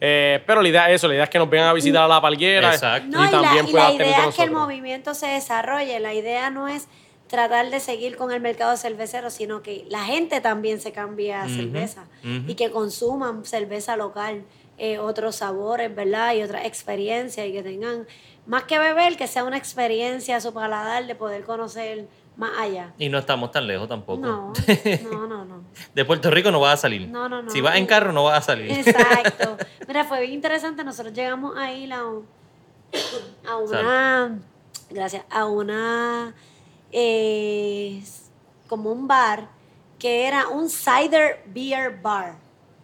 Eh, 0.00 0.42
pero 0.46 0.62
la 0.62 0.68
idea 0.68 0.88
es 0.90 0.96
eso, 0.96 1.08
la 1.08 1.14
idea 1.14 1.24
es 1.24 1.30
que 1.30 1.38
nos 1.38 1.50
vengan 1.50 1.68
a 1.68 1.72
visitar 1.72 2.02
a 2.02 2.08
la 2.08 2.20
palguera. 2.20 2.72
Exacto. 2.72 3.08
y, 3.08 3.30
también 3.30 3.72
la, 3.72 3.88
la 3.88 3.94
idea 3.94 4.28
es 4.28 4.34
que 4.34 4.42
el 4.42 4.50
movimiento 4.50 5.14
se 5.14 5.26
desarrolle. 5.26 5.98
La 6.00 6.14
idea 6.14 6.50
no 6.50 6.68
es 6.68 6.88
tratar 7.28 7.70
de 7.70 7.78
seguir 7.78 8.16
con 8.16 8.32
el 8.32 8.40
mercado 8.40 8.76
cervecero, 8.76 9.30
sino 9.30 9.62
que 9.62 9.84
la 9.88 10.04
gente 10.04 10.40
también 10.40 10.80
se 10.80 10.92
cambie 10.92 11.34
a 11.34 11.46
cerveza 11.48 12.06
y 12.22 12.54
que 12.54 12.70
consuman 12.70 13.44
cerveza 13.44 13.96
local, 13.96 14.44
eh, 14.78 14.98
otros 14.98 15.36
sabores, 15.36 15.94
¿verdad? 15.94 16.34
Y 16.34 16.42
otras 16.42 16.64
experiencias 16.64 17.46
y 17.46 17.52
que 17.52 17.62
tengan 17.62 18.06
más 18.46 18.64
que 18.64 18.78
beber, 18.78 19.16
que 19.16 19.26
sea 19.26 19.44
una 19.44 19.58
experiencia 19.58 20.36
a 20.36 20.40
su 20.40 20.52
paladar 20.54 21.06
de 21.06 21.14
poder 21.14 21.44
conocer 21.44 22.08
más 22.38 22.56
allá. 22.56 22.94
Y 22.98 23.08
no 23.08 23.18
estamos 23.18 23.50
tan 23.50 23.66
lejos 23.66 23.88
tampoco. 23.88 24.20
No, 24.20 24.52
no, 25.10 25.26
no, 25.26 25.44
no. 25.44 25.64
De 25.94 26.04
Puerto 26.04 26.30
Rico 26.30 26.52
no 26.52 26.60
vas 26.60 26.74
a 26.74 26.76
salir. 26.82 27.08
No, 27.08 27.28
no, 27.28 27.42
no. 27.42 27.50
Si 27.50 27.60
vas 27.60 27.76
en 27.76 27.84
carro 27.86 28.12
no 28.12 28.24
vas 28.24 28.38
a 28.38 28.42
salir. 28.42 28.70
Exacto. 28.70 29.56
Mira, 29.88 30.04
fue 30.04 30.20
bien 30.20 30.34
interesante. 30.34 30.84
Nosotros 30.84 31.12
llegamos 31.12 31.56
a 31.56 31.72
ir 31.72 31.92
a, 31.92 32.04
una... 33.56 34.38
Gracias. 34.88 35.24
A 35.30 35.46
una... 35.46 36.32
Eh, 36.92 38.02
como 38.68 38.92
un 38.92 39.08
bar 39.08 39.48
que 39.98 40.28
era 40.28 40.46
un 40.48 40.70
cider 40.70 41.42
beer 41.46 41.98
bar. 42.00 42.36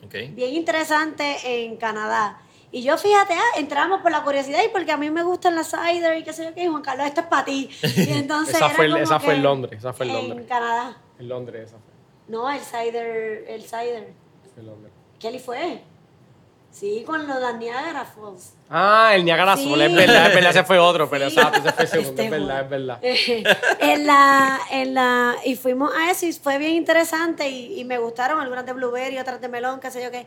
Okay. 0.05 0.33
Bien 0.33 0.53
interesante 0.53 1.37
en 1.45 1.77
Canadá. 1.77 2.41
Y 2.75 2.83
yo, 2.83 2.99
fíjate, 2.99 3.35
ah, 3.35 3.57
entramos 3.57 4.03
por 4.03 4.11
la 4.11 4.25
curiosidad 4.25 4.59
y 4.65 4.69
porque 4.69 4.91
a 4.91 4.97
mí 4.97 5.09
me 5.09 5.23
gustan 5.23 5.55
las 5.55 5.71
cider 5.71 6.19
y 6.19 6.25
qué 6.25 6.33
sé 6.33 6.47
yo 6.47 6.55
qué, 6.55 6.69
Juan 6.69 6.83
Carlos, 6.83 7.07
esto 7.07 7.21
es 7.21 7.27
para 7.29 7.45
ti. 7.45 7.71
Y 7.97 8.13
entonces 8.15 8.57
esa, 8.57 8.69
fue, 8.69 9.01
esa 9.01 9.21
fue 9.21 9.35
en 9.35 9.45
Londres, 9.45 9.79
esa 9.79 9.93
fue 9.93 10.07
en 10.07 10.13
Londres. 10.13 10.41
En 10.41 10.47
Canadá. 10.49 10.97
En 11.21 11.29
Londres 11.29 11.69
esa 11.69 11.77
fue. 11.77 11.95
No, 12.27 12.51
el 12.51 12.59
cider, 12.59 13.45
el 13.47 13.63
cider. 13.63 14.13
En 14.57 14.67
Londres. 14.67 14.93
¿Qué 15.21 15.39
fue? 15.39 15.85
Sí, 16.73 17.05
con 17.07 17.29
los 17.29 17.41
de 17.41 17.59
Niagara 17.59 18.05
Falls. 18.05 18.55
Ah, 18.69 19.13
el 19.15 19.25
Niagara 19.25 19.57
Falls, 19.57 19.81
es 19.81 19.95
verdad, 19.95 20.27
es 20.27 20.35
verdad, 20.35 20.51
ese 20.51 20.65
fue 20.65 20.81
otro, 20.81 21.09
pero 21.09 21.27
exacto, 21.27 21.61
ese 21.61 21.73
fue 21.73 21.87
segundo, 22.03 22.23
es 22.23 22.31
verdad, 22.31 22.61
es 22.63 22.71
verdad. 22.71 22.99
en 23.79 24.05
la, 24.05 24.61
en 24.73 24.95
la, 24.95 25.37
y 25.45 25.55
fuimos 25.55 25.93
a 25.95 26.11
eso 26.11 26.27
y 26.27 26.33
fue 26.33 26.59
bien 26.59 26.73
interesante 26.73 27.49
y, 27.49 27.79
y 27.79 27.85
me 27.85 27.99
gustaron 27.99 28.41
algunas 28.41 28.67
de 28.67 28.73
blueberry, 28.73 29.17
otras 29.21 29.41
de 29.41 29.47
melón, 29.47 29.79
qué 29.79 29.93
sé 29.93 30.03
yo 30.03 30.11
qué. 30.11 30.27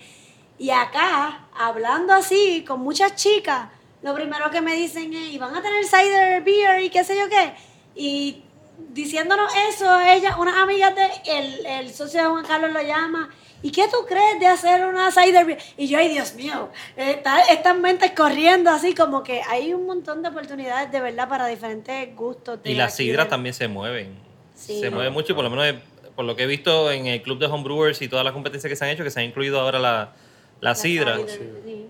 Y 0.59 0.69
acá, 0.71 1.47
hablando 1.57 2.13
así 2.13 2.63
con 2.67 2.79
muchas 2.81 3.15
chicas, 3.15 3.69
lo 4.01 4.13
primero 4.15 4.49
que 4.51 4.61
me 4.61 4.75
dicen 4.75 5.13
es, 5.13 5.29
¿y 5.31 5.37
van 5.37 5.55
a 5.55 5.61
tener 5.61 5.83
cider 5.85 6.41
beer 6.43 6.81
y 6.81 6.89
qué 6.89 7.03
sé 7.03 7.15
yo 7.17 7.29
qué? 7.29 7.53
Y 7.95 8.43
diciéndonos 8.89 9.51
eso, 9.69 9.99
ella, 10.01 10.35
unas 10.37 10.55
amigas 10.55 10.93
de 10.95 11.07
el, 11.25 11.65
el 11.65 11.93
socio 11.93 12.21
de 12.21 12.27
Juan 12.27 12.45
Carlos 12.45 12.71
lo 12.71 12.81
llama. 12.81 13.29
¿Y 13.63 13.71
qué 13.71 13.87
tú 13.87 13.97
crees 14.07 14.39
de 14.39 14.45
hacer 14.47 14.85
una 14.85 15.11
cider 15.11 15.45
beer? 15.45 15.57
Y 15.77 15.87
yo, 15.87 15.97
ay 15.97 16.09
Dios 16.09 16.35
mío, 16.35 16.69
está- 16.95 17.41
estas 17.51 17.75
mentes 17.75 18.11
corriendo 18.11 18.69
así 18.69 18.93
como 18.93 19.23
que 19.23 19.41
hay 19.47 19.73
un 19.73 19.87
montón 19.87 20.21
de 20.21 20.29
oportunidades 20.29 20.91
de 20.91 21.01
verdad 21.01 21.27
para 21.27 21.47
diferentes 21.47 22.15
gustos. 22.15 22.61
de 22.61 22.71
Y 22.71 22.75
las 22.75 22.95
sidras 22.95 23.25
de- 23.25 23.29
también 23.31 23.53
se 23.55 23.67
mueven. 23.67 24.15
Sí. 24.55 24.79
Se 24.79 24.89
mueven 24.91 25.11
mucho 25.13 25.33
y 25.33 25.35
por 25.35 25.43
lo 25.43 25.49
menos 25.49 25.81
por 26.15 26.25
lo 26.25 26.35
que 26.35 26.43
he 26.43 26.47
visto 26.47 26.91
en 26.91 27.05
el 27.07 27.21
club 27.21 27.37
de 27.39 27.45
homebrewers 27.47 28.01
y 28.01 28.07
todas 28.07 28.23
las 28.25 28.33
competencias 28.33 28.69
que 28.69 28.75
se 28.75 28.85
han 28.85 28.91
hecho, 28.91 29.03
que 29.03 29.11
se 29.11 29.19
han 29.19 29.25
incluido 29.27 29.59
ahora 29.59 29.77
la, 29.79 30.13
la 30.61 30.69
la 30.71 30.75
sidra, 30.75 31.17
sí. 31.27 31.87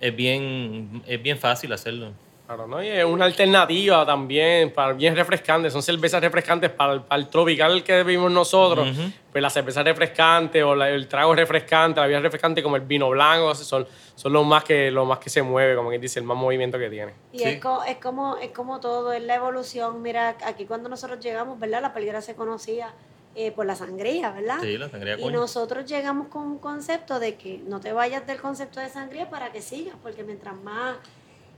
es 0.00 0.16
bien, 0.16 1.02
es 1.06 1.22
bien 1.22 1.38
fácil 1.38 1.72
hacerlo. 1.72 2.12
Claro, 2.46 2.66
¿no? 2.66 2.82
Y 2.82 2.88
es 2.88 3.04
una 3.04 3.26
alternativa 3.26 4.06
también, 4.06 4.72
para 4.72 4.94
bien 4.94 5.14
refrescante. 5.14 5.70
Son 5.70 5.82
cervezas 5.82 6.22
refrescantes 6.22 6.70
para 6.70 6.94
el, 6.94 7.02
para 7.02 7.20
el 7.20 7.28
tropical 7.28 7.82
que 7.84 8.02
vivimos 8.04 8.32
nosotros. 8.32 8.88
Pues 9.30 9.42
la 9.42 9.50
cerveza 9.50 9.82
refrescante 9.82 10.62
o 10.62 10.74
la- 10.74 10.88
el 10.88 11.06
trago 11.08 11.34
refrescante, 11.34 12.00
la 12.00 12.06
bebida 12.06 12.20
refrescante 12.20 12.62
como 12.62 12.76
el 12.76 12.82
vino 12.82 13.10
blanco, 13.10 13.54
son, 13.54 13.86
son 14.14 14.32
los 14.32 14.46
más 14.46 14.64
que 14.64 14.90
los 14.90 15.06
más 15.06 15.18
que 15.18 15.28
se 15.28 15.42
mueve, 15.42 15.76
como 15.76 15.90
quien 15.90 16.00
dice, 16.00 16.20
el 16.20 16.24
más 16.24 16.38
movimiento 16.38 16.78
que 16.78 16.88
tiene. 16.88 17.12
Y 17.34 17.40
Sí. 17.40 17.44
es, 17.44 17.60
co- 17.60 17.84
es 17.84 17.98
como 17.98 18.38
es 18.38 18.48
como 18.52 18.80
todo, 18.80 19.12
es 19.12 19.22
la 19.22 19.34
evolución. 19.34 20.00
Mira, 20.00 20.34
aquí 20.46 20.64
cuando 20.64 20.88
nosotros 20.88 21.20
llegamos, 21.20 21.60
¿verdad? 21.60 21.82
La 21.82 21.92
pelguera 21.92 22.22
se 22.22 22.34
conocía 22.34 22.94
eh, 23.40 23.52
por 23.52 23.64
la 23.66 23.76
sangría, 23.76 24.32
¿verdad? 24.32 24.58
Sí, 24.60 24.76
la 24.76 24.88
sangría 24.88 25.16
Y 25.16 25.22
coño. 25.22 25.38
nosotros 25.40 25.86
llegamos 25.86 26.26
con 26.26 26.42
un 26.42 26.58
concepto 26.58 27.20
de 27.20 27.36
que 27.36 27.58
no 27.66 27.78
te 27.80 27.92
vayas 27.92 28.26
del 28.26 28.40
concepto 28.40 28.80
de 28.80 28.88
sangría 28.88 29.30
para 29.30 29.52
que 29.52 29.62
sigas, 29.62 29.94
porque 30.02 30.24
mientras 30.24 30.56
más... 30.62 30.96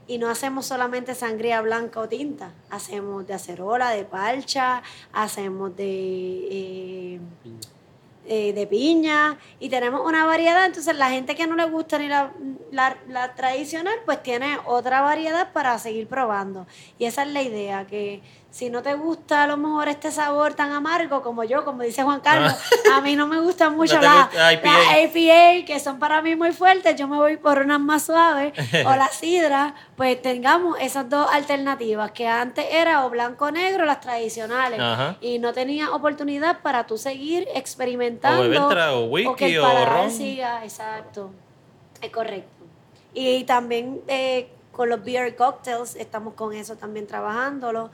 Y 0.07 0.17
no 0.17 0.29
hacemos 0.29 0.65
solamente 0.65 1.15
sangría 1.15 1.61
blanca 1.61 1.99
o 2.01 2.07
tinta, 2.07 2.51
hacemos 2.69 3.25
de 3.27 3.33
acerola, 3.33 3.91
de 3.91 4.03
parcha, 4.03 4.83
hacemos 5.13 5.75
de, 5.77 6.47
eh, 6.51 7.19
eh, 8.27 8.53
de 8.53 8.67
piña 8.67 9.37
y 9.59 9.69
tenemos 9.69 10.01
una 10.05 10.25
variedad. 10.25 10.65
Entonces 10.65 10.95
la 10.97 11.09
gente 11.09 11.35
que 11.35 11.47
no 11.47 11.55
le 11.55 11.65
gusta 11.65 11.97
ni 11.97 12.07
la, 12.07 12.31
la- 12.71 12.97
la 13.07 13.33
tradicional, 13.35 13.93
pues 14.05 14.21
tiene 14.21 14.57
otra 14.65 15.01
variedad 15.01 15.51
para 15.53 15.77
seguir 15.79 16.07
probando. 16.07 16.67
Y 16.99 17.05
esa 17.05 17.23
es 17.23 17.29
la 17.29 17.41
idea, 17.41 17.85
que 17.87 18.21
si 18.51 18.69
no 18.69 18.81
te 18.83 18.93
gusta 18.95 19.43
a 19.43 19.47
lo 19.47 19.55
mejor 19.55 19.87
este 19.87 20.11
sabor 20.11 20.53
tan 20.55 20.73
amargo 20.73 21.21
como 21.21 21.45
yo, 21.45 21.63
como 21.63 21.83
dice 21.83 22.03
Juan 22.03 22.19
Carlos, 22.19 22.53
a 22.93 22.99
mí 22.99 23.15
no 23.15 23.25
me 23.25 23.39
gustan 23.39 23.75
mucho 23.77 23.95
Ah. 23.95 23.99
te 23.99 24.05
las 24.05 24.25
gusta 24.27 24.53
IPA. 24.53 24.67
las 24.77 25.15
IPA, 25.15 25.65
que 25.65 25.79
son 25.79 25.99
para 25.99 26.21
mí 26.21 26.35
muy 26.35 26.51
fuertes, 26.51 26.95
yo 26.97 27.07
me 27.07 27.15
voy 27.15 27.37
por 27.37 27.59
unas 27.59 27.79
más 27.79 28.03
suaves, 28.03 28.51
o 28.85 28.95
la 28.95 29.07
sidra, 29.07 29.73
pues 29.95 30.21
tengamos 30.21 30.77
esas 30.81 31.09
dos 31.09 31.27
alternativas, 31.31 32.11
que 32.11 32.27
antes 32.27 32.65
era 32.69 33.05
o 33.05 33.09
blanco 33.09 33.45
o 33.45 33.51
negro, 33.51 33.85
las 33.85 34.01
tradicionales, 34.01 34.79
Ajá. 34.81 35.15
y 35.21 35.39
no 35.39 35.53
tenía 35.53 35.91
oportunidad 35.91 36.59
para 36.61 36.85
tú 36.85 36.97
seguir 36.97 37.47
experimentando. 37.55 38.41
O 38.41 38.43
beber 38.43 38.59
tra- 38.63 38.91
o 38.93 39.05
que 39.35 39.45
whisky 39.45 39.45
el 39.55 39.59
o 39.61 39.85
ron. 39.85 40.11
siga, 40.11 40.63
exacto, 40.65 41.31
es 42.01 42.11
correcto. 42.11 42.65
Y 43.13 43.45
también 43.45 44.01
eh, 44.07 44.49
con 44.73 44.89
los 44.89 45.03
beer 45.03 45.35
cocktails, 45.35 45.95
estamos 45.95 46.33
con 46.33 46.53
eso 46.53 46.75
también 46.75 47.07
trabajándolo. 47.07 47.91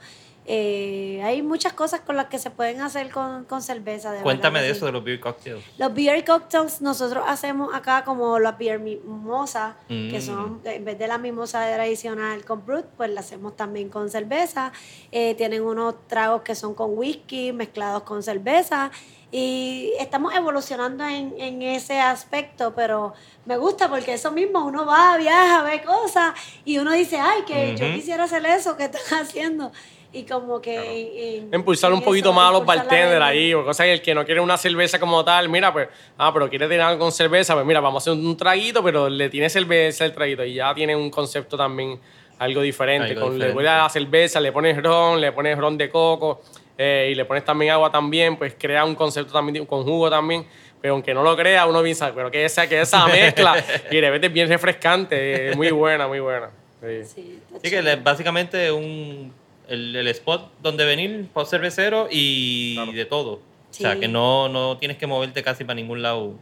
Eh, 0.50 1.20
hay 1.22 1.42
muchas 1.42 1.74
cosas 1.74 2.00
con 2.00 2.16
las 2.16 2.26
que 2.28 2.38
se 2.38 2.50
pueden 2.50 2.80
hacer 2.80 3.10
con, 3.10 3.44
con 3.44 3.60
cerveza. 3.60 4.12
De 4.12 4.22
Cuéntame 4.22 4.62
de 4.62 4.70
eso, 4.70 4.86
de 4.86 4.92
los 4.92 5.04
beer 5.04 5.20
cocktails. 5.20 5.62
Los 5.76 5.92
beer 5.92 6.24
cocktails 6.24 6.80
nosotros 6.80 7.22
hacemos 7.28 7.74
acá 7.74 8.02
como 8.02 8.38
las 8.38 8.56
beer 8.56 8.78
mimosa, 8.80 9.76
que 9.88 10.18
Mm. 10.18 10.22
son, 10.22 10.60
en 10.64 10.84
vez 10.86 10.98
de 10.98 11.06
la 11.06 11.18
mimosa 11.18 11.66
tradicional 11.74 12.46
con 12.46 12.64
brut, 12.64 12.86
pues 12.96 13.10
la 13.10 13.20
hacemos 13.20 13.56
también 13.56 13.90
con 13.90 14.08
cerveza. 14.08 14.72
Eh, 15.12 15.34
tienen 15.34 15.62
unos 15.62 16.06
tragos 16.08 16.40
que 16.40 16.54
son 16.54 16.72
con 16.74 16.96
whisky 16.96 17.52
mezclados 17.52 18.04
con 18.04 18.22
cerveza. 18.22 18.90
Y 19.30 19.92
estamos 20.00 20.34
evolucionando 20.34 21.04
en, 21.04 21.34
en 21.36 21.60
ese 21.60 22.00
aspecto, 22.00 22.72
pero 22.74 23.12
me 23.44 23.58
gusta 23.58 23.86
porque 23.90 24.14
eso 24.14 24.32
mismo, 24.32 24.64
uno 24.64 24.86
va, 24.86 25.18
viaja, 25.18 25.62
ve 25.64 25.82
cosas 25.82 26.32
y 26.64 26.78
uno 26.78 26.92
dice, 26.92 27.18
ay, 27.20 27.42
que 27.46 27.76
yo 27.76 27.84
quisiera 27.92 28.24
hacer 28.24 28.46
eso 28.46 28.78
que 28.78 28.84
están 28.84 29.02
haciendo. 29.20 29.70
Y 30.12 30.24
como 30.24 30.60
que... 30.60 31.38
en- 31.38 31.54
Impulsar 31.54 31.92
un 31.92 32.00
poquito 32.02 32.30
eso, 32.30 32.34
más 32.36 32.48
a 32.48 32.52
los 32.52 32.64
bartenders 32.64 33.22
ahí, 33.22 33.52
o 33.52 33.64
que 33.64 33.92
el 33.92 34.00
que 34.02 34.14
no 34.14 34.24
quiere 34.24 34.40
una 34.40 34.56
cerveza 34.56 34.98
como 34.98 35.22
tal, 35.24 35.48
mira, 35.48 35.72
pues, 35.72 35.88
ah, 36.16 36.32
pero 36.32 36.48
quiere 36.48 36.66
tener 36.66 36.80
algo 36.80 36.98
con 37.00 37.12
cerveza, 37.12 37.54
pues 37.54 37.66
mira, 37.66 37.80
vamos 37.80 38.02
a 38.06 38.10
hacer 38.10 38.20
un 38.22 38.36
traguito, 38.36 38.82
pero 38.82 39.08
le 39.08 39.28
tiene 39.28 39.50
cerveza 39.50 40.04
el 40.06 40.12
traguito 40.14 40.44
y 40.44 40.54
ya 40.54 40.74
tiene 40.74 40.96
un 40.96 41.10
concepto 41.10 41.56
también 41.58 42.00
algo 42.38 42.62
diferente. 42.62 43.08
Algo 43.10 43.20
con, 43.20 43.30
Le 43.30 43.34
diferente. 43.46 43.54
pones 43.54 43.70
a 43.70 43.78
la 43.82 43.88
cerveza, 43.90 44.40
le 44.40 44.50
pones 44.52 44.82
ron, 44.82 45.20
le 45.20 45.32
pones 45.32 45.58
ron 45.58 45.76
de 45.76 45.90
coco 45.90 46.40
eh, 46.78 47.10
y 47.12 47.14
le 47.14 47.24
pones 47.26 47.44
también 47.44 47.72
agua 47.72 47.90
también, 47.90 48.36
pues 48.36 48.54
crea 48.58 48.84
un 48.86 48.94
concepto 48.94 49.32
también 49.32 49.66
con 49.66 49.84
jugo 49.84 50.08
también. 50.08 50.46
Pero 50.80 50.94
aunque 50.94 51.12
no 51.12 51.24
lo 51.24 51.36
crea, 51.36 51.66
uno 51.66 51.82
piensa, 51.82 52.14
pero 52.14 52.30
que 52.30 52.44
esa, 52.44 52.68
que 52.68 52.80
esa 52.80 53.06
mezcla, 53.08 53.56
y 53.90 53.96
de 53.96 54.00
repente 54.00 54.28
es 54.28 54.32
bien 54.32 54.48
refrescante, 54.48 55.50
es 55.50 55.56
muy 55.56 55.70
buena, 55.72 56.06
muy 56.06 56.20
buena. 56.20 56.50
Sí. 56.80 57.04
Sí, 57.04 57.40
Así 57.56 57.68
que 57.68 57.82
le- 57.82 57.96
básicamente 57.96 58.70
un, 58.70 59.32
el, 59.68 59.94
el 59.96 60.08
spot 60.08 60.50
donde 60.62 60.84
venir, 60.84 61.20
spot 61.28 61.48
cervecero 61.48 62.08
y 62.10 62.74
Claro. 62.74 62.92
de 62.92 63.04
todo. 63.04 63.32
O 63.34 63.40
sea, 63.70 63.98
que 64.00 64.08
no, 64.08 64.48
no 64.48 64.76
tienes 64.78 64.96
que 64.96 65.06
moverte 65.06 65.42
casi 65.42 65.64
para 65.64 65.74
ningún 65.74 66.02
lado. 66.02 66.32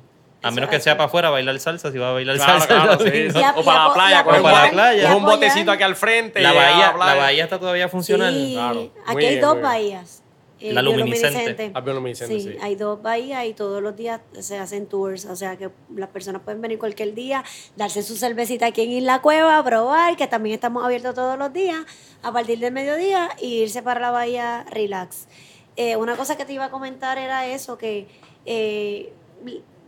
A 0.43 0.51
menos 0.53 0.71
que 0.71 0.77
es. 0.77 0.85
sea 0.85 0.97
para 0.97 1.07
afuera, 1.07 1.29
bailar 1.31 1.59
salsa, 1.59 1.91
si 1.91 1.99
vas 1.99 2.11
a 2.11 2.13
bailar 2.13 2.37
Claro, 2.37 2.61
salsa. 2.61 2.67
claro, 2.97 2.99
sí. 3.33 3.39
a- 3.45 3.55
O 3.57 3.65
para 3.65 3.89
la 3.89 3.95
playa, 3.95 4.25
coge 4.25 4.41
para 4.43 4.65
la 4.67 4.71
playa. 4.71 5.03
coge 5.09 5.17
un 5.17 5.25
botecito 5.25 5.73
aquí 5.73 5.83
al 5.83 5.97
frente. 5.97 6.41
La 6.41 6.53
bahía, 6.53 6.95
la 6.97 7.15
bahía 7.15 7.45
está 7.45 7.59
todavía 7.59 7.89
funcional. 7.89 8.33
Sí, 8.33 8.53
Claro. 8.55 8.75
Muy 8.75 8.91
aquí 9.07 9.17
bien, 9.17 9.33
hay 9.35 9.39
dos 9.41 9.61
bahías. 9.61 10.23
Eh, 10.61 10.73
La 10.73 10.83
luminiscente. 10.83 11.29
bioluminiscente. 11.29 11.71
La 11.75 11.81
bioluminiscente, 11.81 12.41
sí, 12.41 12.53
sí. 12.53 12.57
hay 12.61 12.77
dos 12.77 13.03
bahías 13.03 13.45
y 13.47 13.53
todos 13.53 13.83
los 13.83 13.95
días 13.97 14.21
se 14.39 14.59
hacen 14.59 14.87
tours, 14.87 15.27
o 15.27 15.37
sea 15.37 15.57
que 15.57 15.71
las 15.95 16.09
personas 16.09 16.43
pueden 16.43 16.61
venir 16.61 16.79
cualquier 16.79 17.15
día, 17.15 17.45
darse 17.77 18.03
su 18.03 18.17
cervecita 18.17 18.67
aquí 18.67 18.83
en 18.83 18.93
Isla 18.93 19.21
Cueva, 19.21 19.63
probar, 19.63 20.17
que 20.17 20.27
también 20.27 20.55
estamos 20.55 20.85
abiertos 20.85 21.15
todos 21.15 21.39
los 21.39 21.53
días, 21.53 21.85
a 22.23 22.33
partir 22.33 22.59
del 22.59 22.73
mediodía, 22.73 23.29
y 23.41 23.63
irse 23.63 23.83
para 23.83 24.01
la 24.01 24.11
bahía 24.11 24.65
relax. 24.71 25.29
Eh, 25.77 25.97
una 25.97 26.17
cosa 26.17 26.37
que 26.37 26.45
te 26.47 26.55
iba 26.55 26.65
a 26.65 26.71
comentar 26.71 27.19
era 27.19 27.47
eso, 27.47 27.77
que 27.77 28.07
eh, 28.47 29.13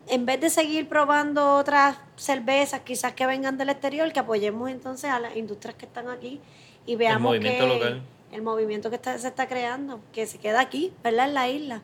en 0.08 0.26
vez 0.26 0.40
de 0.40 0.50
seguir 0.50 0.88
probando 0.88 1.56
otras 1.56 1.96
cervezas, 2.16 2.80
quizás 2.80 3.14
que 3.14 3.26
vengan 3.26 3.56
del 3.56 3.70
exterior, 3.70 4.12
que 4.12 4.20
apoyemos 4.20 4.70
entonces 4.70 5.10
a 5.10 5.18
las 5.18 5.36
industrias 5.36 5.76
que 5.76 5.86
están 5.86 6.08
aquí 6.08 6.40
y 6.86 6.96
veamos 6.96 7.30
movimiento 7.30 7.64
que 7.64 7.74
local. 7.74 8.02
El 8.32 8.42
movimiento 8.42 8.90
que 8.90 8.96
está- 8.96 9.18
se 9.18 9.28
está 9.28 9.48
creando, 9.48 10.00
que 10.12 10.26
se 10.26 10.38
queda 10.38 10.60
aquí, 10.60 10.92
¿verdad? 11.02 11.28
En 11.28 11.34
la 11.34 11.48
isla. 11.48 11.82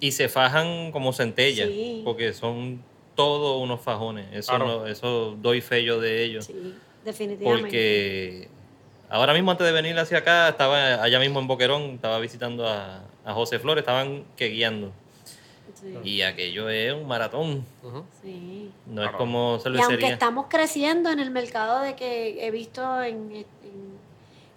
Y 0.00 0.12
se 0.12 0.28
fajan 0.28 0.92
como 0.92 1.12
centella, 1.12 1.66
Sí. 1.66 2.02
porque 2.04 2.32
son 2.34 2.82
todos 3.14 3.62
unos 3.62 3.80
fajones. 3.80 4.26
Eso, 4.32 4.50
Claro. 4.52 4.66
no- 4.66 4.86
eso 4.86 5.36
doy 5.40 5.60
fe 5.62 5.82
yo 5.84 5.98
de 6.00 6.22
ellos. 6.24 6.44
Sí, 6.46 6.74
definitivamente. 7.04 7.60
Porque 7.62 8.48
ahora 9.08 9.32
mismo 9.32 9.50
antes 9.50 9.66
de 9.66 9.72
venir 9.72 9.98
hacia 9.98 10.18
acá, 10.18 10.50
estaba 10.50 11.02
allá 11.02 11.18
mismo 11.18 11.40
en 11.40 11.46
Boquerón, 11.46 11.82
estaba 11.94 12.18
visitando 12.18 12.68
a, 12.68 13.02
a 13.24 13.32
José 13.32 13.58
Flores, 13.58 13.80
estaban 13.82 14.24
que 14.36 14.48
guiando. 14.48 14.92
Sí, 15.74 15.94
Y 16.04 16.22
aquello 16.22 16.68
es 16.70 16.92
un 16.94 17.06
maratón, 17.06 17.64
sí. 18.22 18.70
no 18.86 19.04
es 19.04 19.10
como 19.12 19.38
Y 19.38 19.66
aunque 19.66 19.80
cervecería. 19.80 20.12
estamos 20.14 20.46
creciendo 20.48 21.10
en 21.10 21.20
el 21.20 21.30
mercado 21.30 21.80
de 21.82 21.94
que 21.94 22.46
he 22.46 22.50
visto 22.50 23.02
en, 23.02 23.30
en 23.32 23.46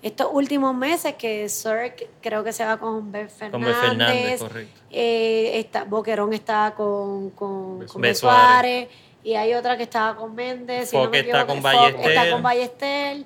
estos 0.02 0.28
últimos 0.32 0.74
meses 0.76 1.16
que 1.16 1.50
Cirque 1.50 2.10
creo 2.22 2.44
que 2.44 2.54
se 2.54 2.64
va 2.66 2.78
con 2.78 3.12
Beth 3.12 3.30
Fernández. 3.30 3.52
Con 3.52 3.62
Beth 3.64 3.76
Fernández, 3.90 4.40
correcto. 4.40 4.82
eh, 4.92 5.52
está, 5.60 5.84
Boquerón 5.84 6.34
está 6.34 6.74
con, 6.76 7.32
con, 7.32 7.86
con 7.86 8.02
Beth 8.02 8.12
Beth 8.12 8.16
Suárez. 8.16 8.88
Y 9.24 9.34
hay 9.36 9.54
otra 9.54 9.76
que 9.76 9.84
estaba 9.84 10.16
con 10.16 10.34
Méndez. 10.34 10.90
si 10.92 10.98
no 10.98 11.10
me 11.10 11.20
está 11.20 11.46
con 11.46 11.62
Ballester. 11.62 12.10
Está 12.10 12.32
con 12.32 12.42
Ballester. 12.42 13.18
eh, 13.18 13.26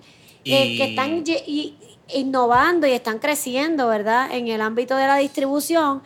Y- 0.66 0.78
que 0.78 0.84
están 0.86 1.24
y- 1.28 1.78
innovando 2.10 2.88
y 2.88 2.92
están 2.92 3.20
creciendo, 3.20 3.88
¿verdad? 3.88 4.30
En 4.34 4.48
el 4.48 4.60
ámbito 4.62 4.96
de 4.96 5.06
la 5.08 5.18
distribución. 5.18 6.02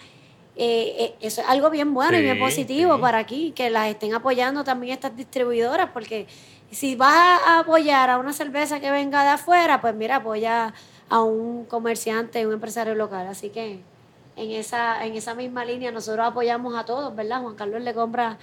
Eh, 0.60 0.96
eh, 1.00 1.16
eso 1.22 1.42
es 1.42 1.48
algo 1.48 1.70
bien 1.70 1.94
bueno 1.94 2.18
y 2.18 2.22
bien 2.24 2.40
positivo 2.40 2.96
sí. 2.96 3.02
para 3.02 3.20
aquí, 3.20 3.52
que 3.56 3.70
las 3.70 3.88
estén 3.90 4.14
apoyando 4.16 4.64
también 4.64 4.94
estas 4.94 5.16
distribuidoras, 5.16 5.92
porque 5.94 6.26
si 6.72 6.96
vas 6.96 7.42
a 7.46 7.60
apoyar 7.60 8.10
a 8.10 8.18
una 8.18 8.34
cerveza 8.34 8.80
que 8.80 8.92
venga 8.92 9.24
de 9.24 9.30
afuera, 9.30 9.80
pues 9.82 9.96
mira, 9.96 10.18
apoya 10.18 10.74
a 11.10 11.22
un 11.22 11.66
comerciante, 11.66 12.46
un 12.46 12.54
empresario 12.54 12.96
local. 12.96 13.28
Así 13.28 13.50
que 13.50 13.80
en 14.36 14.52
esa, 14.52 15.06
en 15.06 15.16
esa 15.16 15.34
misma 15.34 15.64
línea 15.66 15.92
nosotros 15.92 16.26
apoyamos 16.28 16.76
a 16.76 16.84
todos, 16.86 17.16
¿verdad? 17.16 17.42
Juan 17.42 17.56
Carlos 17.56 17.82
le 17.82 17.94
compra 17.94 18.38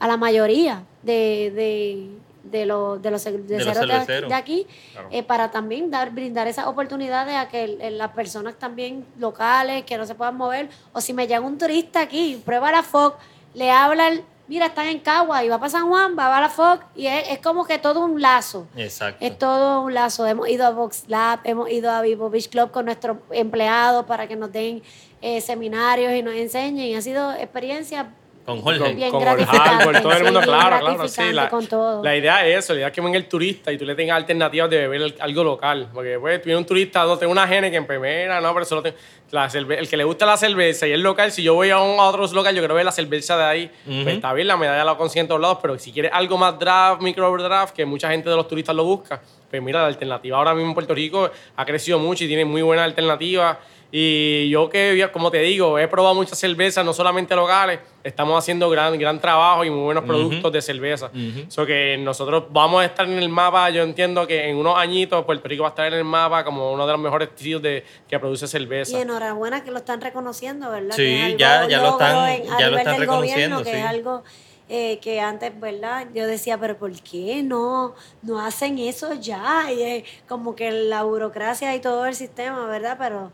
a 0.00 0.06
la 0.08 0.16
mayoría 0.16 0.82
de, 1.02 1.52
de, 1.54 2.10
de 2.58 2.66
los, 2.66 3.00
de 3.02 3.10
los, 3.10 3.24
De 3.24 3.32
los 3.32 3.48
de, 3.48 4.20
de 4.28 4.34
aquí, 4.34 4.66
Claro. 4.92 5.08
eh, 5.10 5.22
para 5.22 5.50
también 5.50 5.90
dar, 5.90 6.10
brindar 6.10 6.46
esas 6.48 6.66
oportunidades 6.66 7.34
a 7.36 7.48
que 7.48 7.64
el- 7.64 7.80
el- 7.80 7.98
las 7.98 8.10
personas 8.12 8.54
también 8.56 9.04
locales 9.18 9.84
que 9.84 9.96
no 9.96 10.06
se 10.06 10.14
puedan 10.14 10.36
mover, 10.36 10.68
o 10.92 11.00
si 11.00 11.12
me 11.12 11.26
llega 11.26 11.40
un 11.40 11.58
turista 11.58 12.00
aquí, 12.00 12.40
prueba 12.44 12.70
la 12.72 12.82
FOC, 12.82 13.16
le 13.54 13.70
habla 13.70 14.10
mira, 14.48 14.66
están 14.66 14.86
en 14.86 14.98
Cagua 14.98 15.44
y 15.44 15.48
va 15.48 15.58
para 15.58 15.70
San 15.70 15.88
Juan, 15.88 16.16
va 16.18 16.36
a 16.36 16.40
la 16.40 16.48
Fox 16.48 16.84
y 16.96 17.06
es, 17.06 17.28
es 17.30 17.38
como 17.38 17.64
que 17.64 17.78
todo 17.78 18.04
un 18.04 18.20
lazo. 18.20 18.66
Exacto. 18.76 19.24
Es 19.24 19.38
todo 19.38 19.82
un 19.82 19.94
lazo. 19.94 20.26
Hemos 20.26 20.48
ido 20.48 20.66
a 20.66 20.70
Vox 20.70 21.04
Lab, 21.06 21.40
hemos 21.44 21.70
ido 21.70 21.90
a 21.90 22.02
Vivo 22.02 22.30
Beach 22.30 22.48
Club 22.48 22.70
con 22.70 22.86
nuestros 22.86 23.18
empleados 23.30 24.06
para 24.06 24.26
que 24.26 24.36
nos 24.36 24.50
den 24.50 24.82
eh, 25.20 25.40
seminarios 25.40 26.12
y 26.14 26.22
nos 26.22 26.34
enseñen. 26.34 26.96
Ha 26.96 27.02
sido 27.02 27.32
experiencia 27.32 28.12
Con 28.48 28.62
Jorge. 28.62 28.78
Con, 28.80 28.96
Bien 28.96 29.10
con 29.10 29.22
Hardcore, 29.22 30.00
todo 30.00 30.12
el 30.12 30.18
sí, 30.18 30.24
mundo, 30.24 30.40
bien 30.40 30.50
claro, 30.54 30.80
claro. 30.80 31.08
Sí, 31.08 31.32
la, 31.34 31.50
con 31.50 31.66
todo. 31.66 32.02
la 32.02 32.16
idea 32.16 32.46
es 32.48 32.64
eso, 32.64 32.72
la 32.72 32.78
idea 32.78 32.88
es 32.88 32.94
que 32.94 33.00
venga 33.02 33.18
el 33.18 33.26
turista 33.28 33.70
y 33.70 33.76
tú 33.76 33.84
le 33.84 33.94
tengas 33.94 34.16
alternativas 34.16 34.70
de 34.70 34.78
beber 34.78 35.02
el- 35.02 35.14
algo 35.20 35.44
local. 35.44 35.88
Porque 35.92 36.18
pues, 36.18 36.40
tú 36.40 36.56
un 36.56 36.64
turista, 36.64 37.04
no 37.04 37.18
tengo 37.18 37.30
una 37.30 37.46
gene 37.46 37.70
que 37.70 37.76
en 37.76 37.86
primera, 37.86 38.40
no, 38.40 38.54
pero 38.54 38.64
solo 38.64 38.80
tengo, 38.80 38.96
la 39.32 39.50
cerve- 39.50 39.76
el 39.78 39.86
que 39.86 39.98
le 39.98 40.04
gusta 40.04 40.24
la 40.24 40.38
cerveza 40.38 40.86
y 40.86 40.92
el 40.92 41.02
local, 41.02 41.30
si 41.30 41.42
yo 41.42 41.52
voy 41.52 41.68
a, 41.68 41.78
un, 41.78 42.00
a 42.00 42.04
otro 42.04 42.26
local, 42.28 42.54
yo 42.54 42.62
quiero 42.62 42.74
ver 42.74 42.86
la 42.86 42.92
cerveza 42.92 43.36
de 43.36 43.44
ahí. 43.44 43.70
Ujú. 43.86 44.02
Pues 44.04 44.14
está 44.14 44.32
bien, 44.32 44.48
la 44.48 44.56
medalla 44.56 44.82
la 44.82 44.96
consigue 44.96 45.20
en 45.20 45.28
todos 45.28 45.42
lados, 45.42 45.58
pero 45.60 45.78
si 45.78 45.92
quieres 45.92 46.10
algo 46.14 46.38
más 46.38 46.58
draft, 46.58 47.02
micro 47.02 47.30
draft, 47.36 47.74
que 47.74 47.84
mucha 47.84 48.08
gente 48.10 48.30
de 48.30 48.36
los 48.36 48.48
turistas 48.48 48.74
lo 48.74 48.84
busca, 48.84 49.20
pues 49.50 49.62
mira, 49.62 49.82
la 49.82 49.88
alternativa 49.88 50.38
ahora 50.38 50.54
mismo 50.54 50.70
en 50.70 50.74
Puerto 50.74 50.94
Rico 50.94 51.30
ha 51.54 51.64
crecido 51.66 51.98
mucho 51.98 52.24
y 52.24 52.28
tiene 52.28 52.46
muy 52.46 52.62
buenas 52.62 52.86
alternativas. 52.86 53.58
Y 53.90 54.50
yo 54.50 54.68
que, 54.68 55.08
como 55.14 55.30
te 55.30 55.38
digo, 55.38 55.78
he 55.78 55.88
probado 55.88 56.14
muchas 56.14 56.38
cervezas, 56.38 56.84
no 56.84 56.92
solamente 56.92 57.34
locales, 57.34 57.80
estamos 58.04 58.38
haciendo 58.38 58.68
gran, 58.68 58.98
gran 58.98 59.18
trabajo 59.18 59.64
y 59.64 59.70
muy 59.70 59.80
buenos 59.80 60.04
productos 60.04 60.52
de 60.52 60.60
cerveza. 60.60 61.06
Ujú. 61.06 61.46
So 61.50 61.64
que 61.64 61.96
nosotros 61.98 62.44
vamos 62.50 62.82
a 62.82 62.84
estar 62.84 63.06
en 63.06 63.18
el 63.18 63.30
mapa, 63.30 63.70
yo 63.70 63.82
entiendo 63.82 64.26
que 64.26 64.50
en 64.50 64.56
unos 64.56 64.76
añitos 64.76 65.24
Puerto 65.24 65.48
Rico 65.48 65.62
va 65.62 65.68
a 65.68 65.70
estar 65.70 65.86
en 65.86 65.94
el 65.94 66.04
mapa 66.04 66.44
como 66.44 66.70
uno 66.70 66.86
de 66.86 66.92
los 66.92 67.00
mejores 67.00 67.30
sitios 67.34 67.62
de, 67.62 67.82
que 68.06 68.18
produce 68.18 68.44
Y 68.44 68.48
cerveza. 68.48 69.00
enhorabuena 69.00 69.64
que 69.64 69.70
lo 69.70 69.78
están 69.78 70.02
reconociendo, 70.02 70.70
¿verdad? 70.70 70.94
Sí, 70.94 71.02
Que 71.04 71.26
es 71.32 71.36
ya- 71.38 71.66
lo 71.80 71.90
están- 71.92 72.28
en- 72.28 72.42
a 72.52 72.58
ya 72.58 72.66
lo 72.66 72.70
nivel 72.72 72.78
están 72.78 72.92
del 72.92 73.00
reconociendo, 73.00 73.56
gobierno, 73.58 73.64
que 73.64 73.70
sí. 73.70 73.76
es 73.78 73.84
algo 73.86 74.22
eh, 74.70 74.98
que 75.00 75.18
antes, 75.18 75.58
¿verdad? 75.58 76.08
Yo 76.14 76.26
decía, 76.26 76.58
pero 76.58 76.76
¿por 76.76 76.92
qué 77.00 77.42
no, 77.42 77.94
no 78.20 78.38
hacen 78.38 78.78
eso 78.78 79.14
ya? 79.14 79.72
Y 79.72 79.82
es 79.82 80.04
como 80.28 80.54
que 80.54 80.70
la 80.70 81.04
burocracia 81.04 81.74
y 81.74 81.80
todo 81.80 82.04
el 82.04 82.14
sistema, 82.14 82.66
¿verdad? 82.66 82.96
Pero 82.98 83.32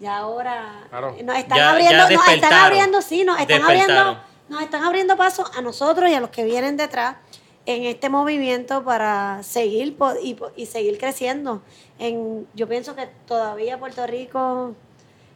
ya 0.00 0.18
ahora 0.18 0.86
Claro. 0.90 1.16
nos 1.24 1.36
están 1.36 1.58
Ya- 1.58 1.70
abriendo, 1.70 2.08
ya 2.08 2.16
nos 2.16 2.28
están 2.28 2.52
abriendo, 2.52 3.02
sí, 3.02 3.24
nos 3.24 3.40
están 3.40 3.62
abriendo, 3.62 4.18
nos 4.48 4.62
están 4.62 4.84
abriendo 4.84 5.16
paso 5.16 5.44
a 5.56 5.60
nosotros 5.60 6.10
y 6.10 6.14
a 6.14 6.20
los 6.20 6.30
que 6.30 6.44
vienen 6.44 6.76
detrás 6.76 7.16
en 7.66 7.84
este 7.84 8.08
movimiento 8.10 8.84
para 8.84 9.42
seguir 9.42 9.96
y, 10.22 10.36
y 10.56 10.66
seguir 10.66 10.98
creciendo. 10.98 11.62
En, 11.98 12.46
yo 12.54 12.68
pienso 12.68 12.94
que 12.94 13.08
todavía 13.26 13.78
Puerto 13.78 14.06
Rico 14.06 14.74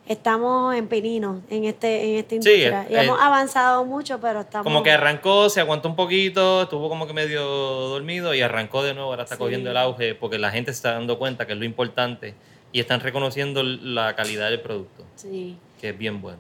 estamos 0.07 0.75
en 0.75 0.89
peninos 0.89 1.41
en 1.51 1.65
este 1.65 2.03
en 2.13 2.19
esta 2.19 2.31
Sí, 2.31 2.37
industria 2.37 2.87
y 2.89 2.95
eh, 2.95 3.03
hemos 3.03 3.21
avanzado 3.21 3.85
mucho, 3.85 4.19
pero 4.21 4.41
estamos 4.41 4.65
Como 4.65 4.83
que 4.83 4.91
arrancó, 4.91 5.51
se 5.51 5.61
aguantó 5.61 5.89
un 5.89 5.97
poquito, 5.97 6.63
estuvo 6.63 6.89
como 6.89 7.07
que 7.07 7.13
medio 7.13 7.43
dormido 7.45 8.35
y 8.35 8.41
arrancó 8.41 8.83
de 8.83 8.95
nuevo, 8.95 9.11
ahora 9.11 9.25
está 9.25 9.37
Sí. 9.37 9.39
cogiendo 9.41 9.71
el 9.71 9.77
auge 9.77 10.15
porque 10.15 10.39
la 10.39 10.51
gente 10.51 10.73
se 10.73 10.77
está 10.77 10.93
dando 10.93 11.19
cuenta 11.19 11.47
que 11.47 11.53
es 11.53 11.59
lo 11.59 11.65
importante 11.67 12.35
y 12.73 12.81
están 12.81 13.01
reconociendo 13.01 13.63
la 13.63 14.15
calidad 14.15 14.51
del 14.51 14.61
producto, 14.61 15.05
sí. 15.17 15.57
que 15.81 15.91
es 15.91 15.99
bien 15.99 16.21
bueno. 16.21 16.39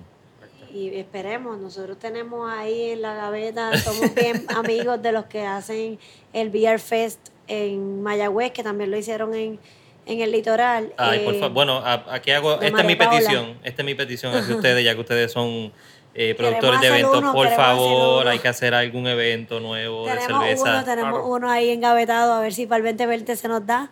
Y 0.74 0.88
esperemos, 0.98 1.58
nosotros 1.58 1.98
tenemos 1.98 2.50
ahí 2.52 2.90
en 2.90 3.00
la 3.02 3.14
gaveta, 3.14 3.76
somos 3.78 4.14
bien 4.14 4.44
amigos 4.54 5.00
de 5.00 5.12
los 5.12 5.24
que 5.24 5.42
hacen 5.46 5.98
el 6.34 6.50
Beer 6.50 6.78
Fest 6.78 7.20
en 7.46 8.02
Mayagüez, 8.02 8.52
que 8.52 8.62
también 8.62 8.90
lo 8.90 8.98
hicieron 8.98 9.34
en, 9.34 9.58
en 10.04 10.20
el 10.20 10.30
litoral. 10.30 10.92
Ay, 10.98 11.20
por 11.20 11.34
Eh, 11.34 11.38
favor. 11.38 11.54
Bueno, 11.54 11.78
a- 11.78 12.04
aquí 12.14 12.30
hago. 12.32 12.58
de 12.58 12.66
Esta 12.66 12.80
es 12.82 12.86
mi 12.86 12.96
petición. 12.96 13.58
Esta 13.64 13.80
es 13.82 13.86
mi 13.86 13.94
petición 13.94 14.34
hacia 14.34 14.54
ustedes, 14.56 14.84
ya 14.84 14.94
que 14.94 15.00
ustedes 15.00 15.32
son 15.32 15.72
eh, 16.14 16.34
productores 16.36 16.80
de 16.82 16.88
eventos. 16.88 17.16
uno, 17.18 17.32
por 17.32 17.48
favor, 17.48 18.28
hay 18.28 18.38
que 18.38 18.48
hacer 18.48 18.74
algún 18.74 19.06
evento 19.06 19.60
nuevo 19.60 20.04
de 20.06 20.12
Tenemos 20.16 20.42
cerveza. 20.42 20.62
uno, 20.74 20.84
tenemos 20.84 21.12
Claro. 21.12 21.26
uno 21.28 21.50
ahí 21.50 21.70
engavetado, 21.70 22.34
a 22.34 22.40
ver 22.40 22.52
si 22.52 22.66
para 22.66 22.78
el 22.80 22.84
2020 22.96 23.36
se 23.36 23.48
nos 23.48 23.64
da. 23.66 23.90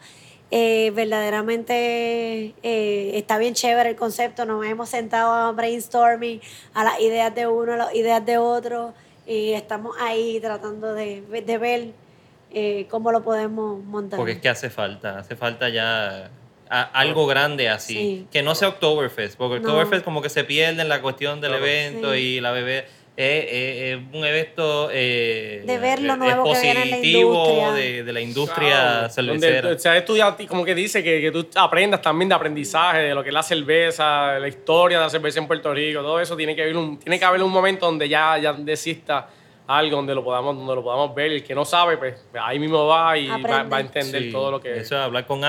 Eh, 0.53 0.93
verdaderamente 0.95 2.55
eh, 2.63 3.11
está 3.15 3.37
bien 3.39 3.55
chévere 3.55 3.91
el 3.91 3.97
concepto, 3.97 4.45
nos 4.45 4.65
hemos 4.65 4.89
sentado 4.89 5.33
a 5.33 5.51
brainstorming 5.53 6.41
a 6.75 6.85
las 6.85 7.01
ideas 7.01 7.35
de 7.35 7.47
uno, 7.49 7.73
a 7.73 7.77
las 7.77 7.95
ideas 7.95 8.25
de 8.25 8.39
otro, 8.39 8.95
y 9.27 9.53
estamos 9.53 9.97
ahí 10.01 10.39
tratando 10.41 10.95
de, 10.95 11.23
de 11.45 11.59
ver 11.59 11.89
eh, 12.53 12.87
cómo 12.91 13.11
lo 13.11 13.25
podemos 13.25 13.83
montar. 13.85 14.19
Porque 14.19 14.33
es 14.33 14.39
que 14.41 14.49
hace 14.49 14.71
falta, 14.71 15.19
hace 15.19 15.35
falta 15.35 15.69
ya 15.69 16.31
a- 16.71 16.83
algo 17.01 17.27
grande 17.27 17.69
así. 17.69 17.95
Sí. 17.95 18.27
Que 18.31 18.43
no 18.43 18.55
sea 18.55 18.69
Oktoberfest, 18.69 19.37
porque 19.37 19.59
No. 19.59 19.69
Oktoberfest 19.71 20.05
como 20.05 20.23
que 20.23 20.29
se 20.29 20.45
pierde 20.45 20.81
en 20.83 20.89
la 20.89 21.03
cuestión 21.03 21.41
del 21.41 21.55
evento 21.55 22.13
Sí. 22.15 22.19
y 22.21 22.41
la 22.41 22.53
bebé. 22.53 22.87
Es 23.19 23.45
es- 23.45 23.99
es 23.99 23.99
un 24.13 24.25
evento 24.27 24.91
eh, 24.93 25.63
De 25.65 25.79
ver 25.79 26.03
lo 26.03 26.17
nuevo 26.17 26.45
la 26.45 26.51
positivo 26.53 27.73
de, 27.73 28.03
de 28.05 28.13
la 28.13 28.21
industria 28.21 28.69
Claro, 28.69 29.09
cervecera. 29.11 29.63
Donde 29.63 29.79
se 29.79 29.89
ha 29.89 29.97
estudiado, 29.97 30.37
como 30.49 30.65
que 30.65 30.75
dice 30.75 31.03
que, 31.03 31.21
que 31.23 31.31
tú 31.31 31.49
aprendas 31.55 32.03
también 32.03 32.29
de 32.29 32.35
aprendizaje, 32.35 32.99
de 32.99 33.15
lo 33.15 33.23
que 33.23 33.31
es 33.31 33.35
la 33.35 33.43
cerveza, 33.43 34.33
de 34.33 34.41
la 34.41 34.49
historia 34.49 34.99
de 34.99 35.05
la 35.05 35.11
cerveza 35.11 35.41
en 35.41 35.47
Puerto 35.47 35.73
Rico, 35.73 36.03
todo 36.03 36.21
eso 36.21 36.37
tiene 36.37 36.55
que 36.55 36.63
haber 36.63 36.77
un, 36.77 36.99
tiene 36.99 37.19
que 37.19 37.25
haber 37.25 37.43
un 37.43 37.51
momento 37.51 37.87
donde 37.87 38.07
ya, 38.09 38.37
ya 38.39 38.55
exista 38.67 39.29
algo 39.67 39.97
donde 39.97 40.15
lo 40.15 40.23
podamos, 40.23 40.55
donde 40.57 40.75
lo 40.75 40.83
podamos 40.83 41.15
ver. 41.15 41.33
Y 41.33 41.35
el 41.37 41.43
que 41.43 41.55
no 41.55 41.65
sabe, 41.65 41.97
pues 41.97 42.15
ahí 42.39 42.59
mismo 42.59 42.87
va 42.87 43.17
y 43.17 43.29
va, 43.29 43.63
va 43.63 43.77
a 43.79 43.81
entender 43.81 44.25
Sí, 44.25 44.31
todo 44.31 44.51
lo 44.51 44.61
que 44.61 44.77
Eso 44.77 44.95
es 44.95 45.01
hablar 45.01 45.27
con 45.27 45.41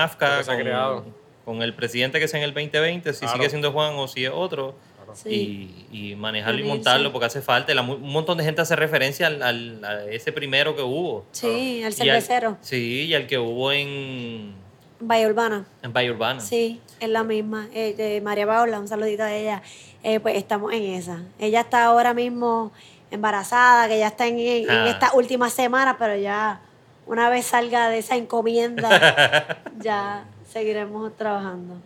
se 0.42 0.50
ha 0.50 0.54
con, 0.54 0.62
creado. 0.64 1.04
con 1.44 1.62
el 1.62 1.74
presidente 1.74 2.18
que 2.18 2.24
es 2.24 2.34
en 2.34 2.42
el 2.42 2.54
2020, 2.54 3.12
si 3.12 3.20
Claro. 3.20 3.36
sigue 3.36 3.50
siendo 3.50 3.72
Juan 3.72 3.92
o 3.96 4.08
si 4.08 4.24
es 4.24 4.30
otro, 4.34 4.74
Sí. 5.14 5.84
y, 5.92 6.10
y 6.12 6.16
manejarlo 6.16 6.60
y 6.60 6.64
montarlo 6.64 7.12
porque 7.12 7.26
hace 7.26 7.40
falta. 7.42 7.72
La 7.74 7.82
un 7.82 8.00
montón 8.12 8.38
de 8.38 8.44
gente 8.44 8.60
hace 8.60 8.76
referencia 8.76 9.26
al, 9.28 9.42
al- 9.42 9.84
a 9.84 10.04
ese 10.04 10.32
primero 10.32 10.74
que 10.76 10.82
hubo. 10.82 11.24
Sí, 11.32 11.82
al 11.84 11.92
cervecero, 11.94 12.56
sí, 12.60 13.04
y 13.06 13.14
al 13.14 13.26
que 13.26 13.38
hubo 13.38 13.72
en, 13.72 14.54
en 15.00 15.08
Bahía 15.08 15.28
Urbana. 15.28 15.64
en 15.82 15.92
Valle 15.92 16.10
Urbana. 16.10 16.40
Sí, 16.40 16.80
es 17.00 17.08
la 17.08 17.24
misma. 17.24 17.68
Eh, 17.74 18.20
María 18.24 18.46
Paula, 18.46 18.78
un 18.80 18.88
saludito 18.88 19.22
a 19.22 19.34
ella. 19.34 19.62
Eh, 20.02 20.20
pues 20.20 20.36
estamos 20.36 20.72
en 20.72 20.82
esa. 20.84 21.22
Ella 21.38 21.60
está 21.60 21.84
ahora 21.84 22.14
mismo 22.14 22.70
embarazada, 23.10 23.88
que 23.88 23.98
ya 23.98 24.08
está 24.08 24.26
en, 24.26 24.38
en 24.38 24.70
Ah. 24.70 24.88
estas 24.88 25.14
últimas 25.14 25.52
semanas, 25.52 25.96
pero 25.98 26.14
ya 26.16 26.60
una 27.06 27.30
vez 27.30 27.46
salga 27.46 27.88
de 27.88 27.98
esa 27.98 28.16
encomienda, 28.16 29.58
ya 29.80 30.24
seguiremos 30.52 31.16
trabajando. 31.16 31.76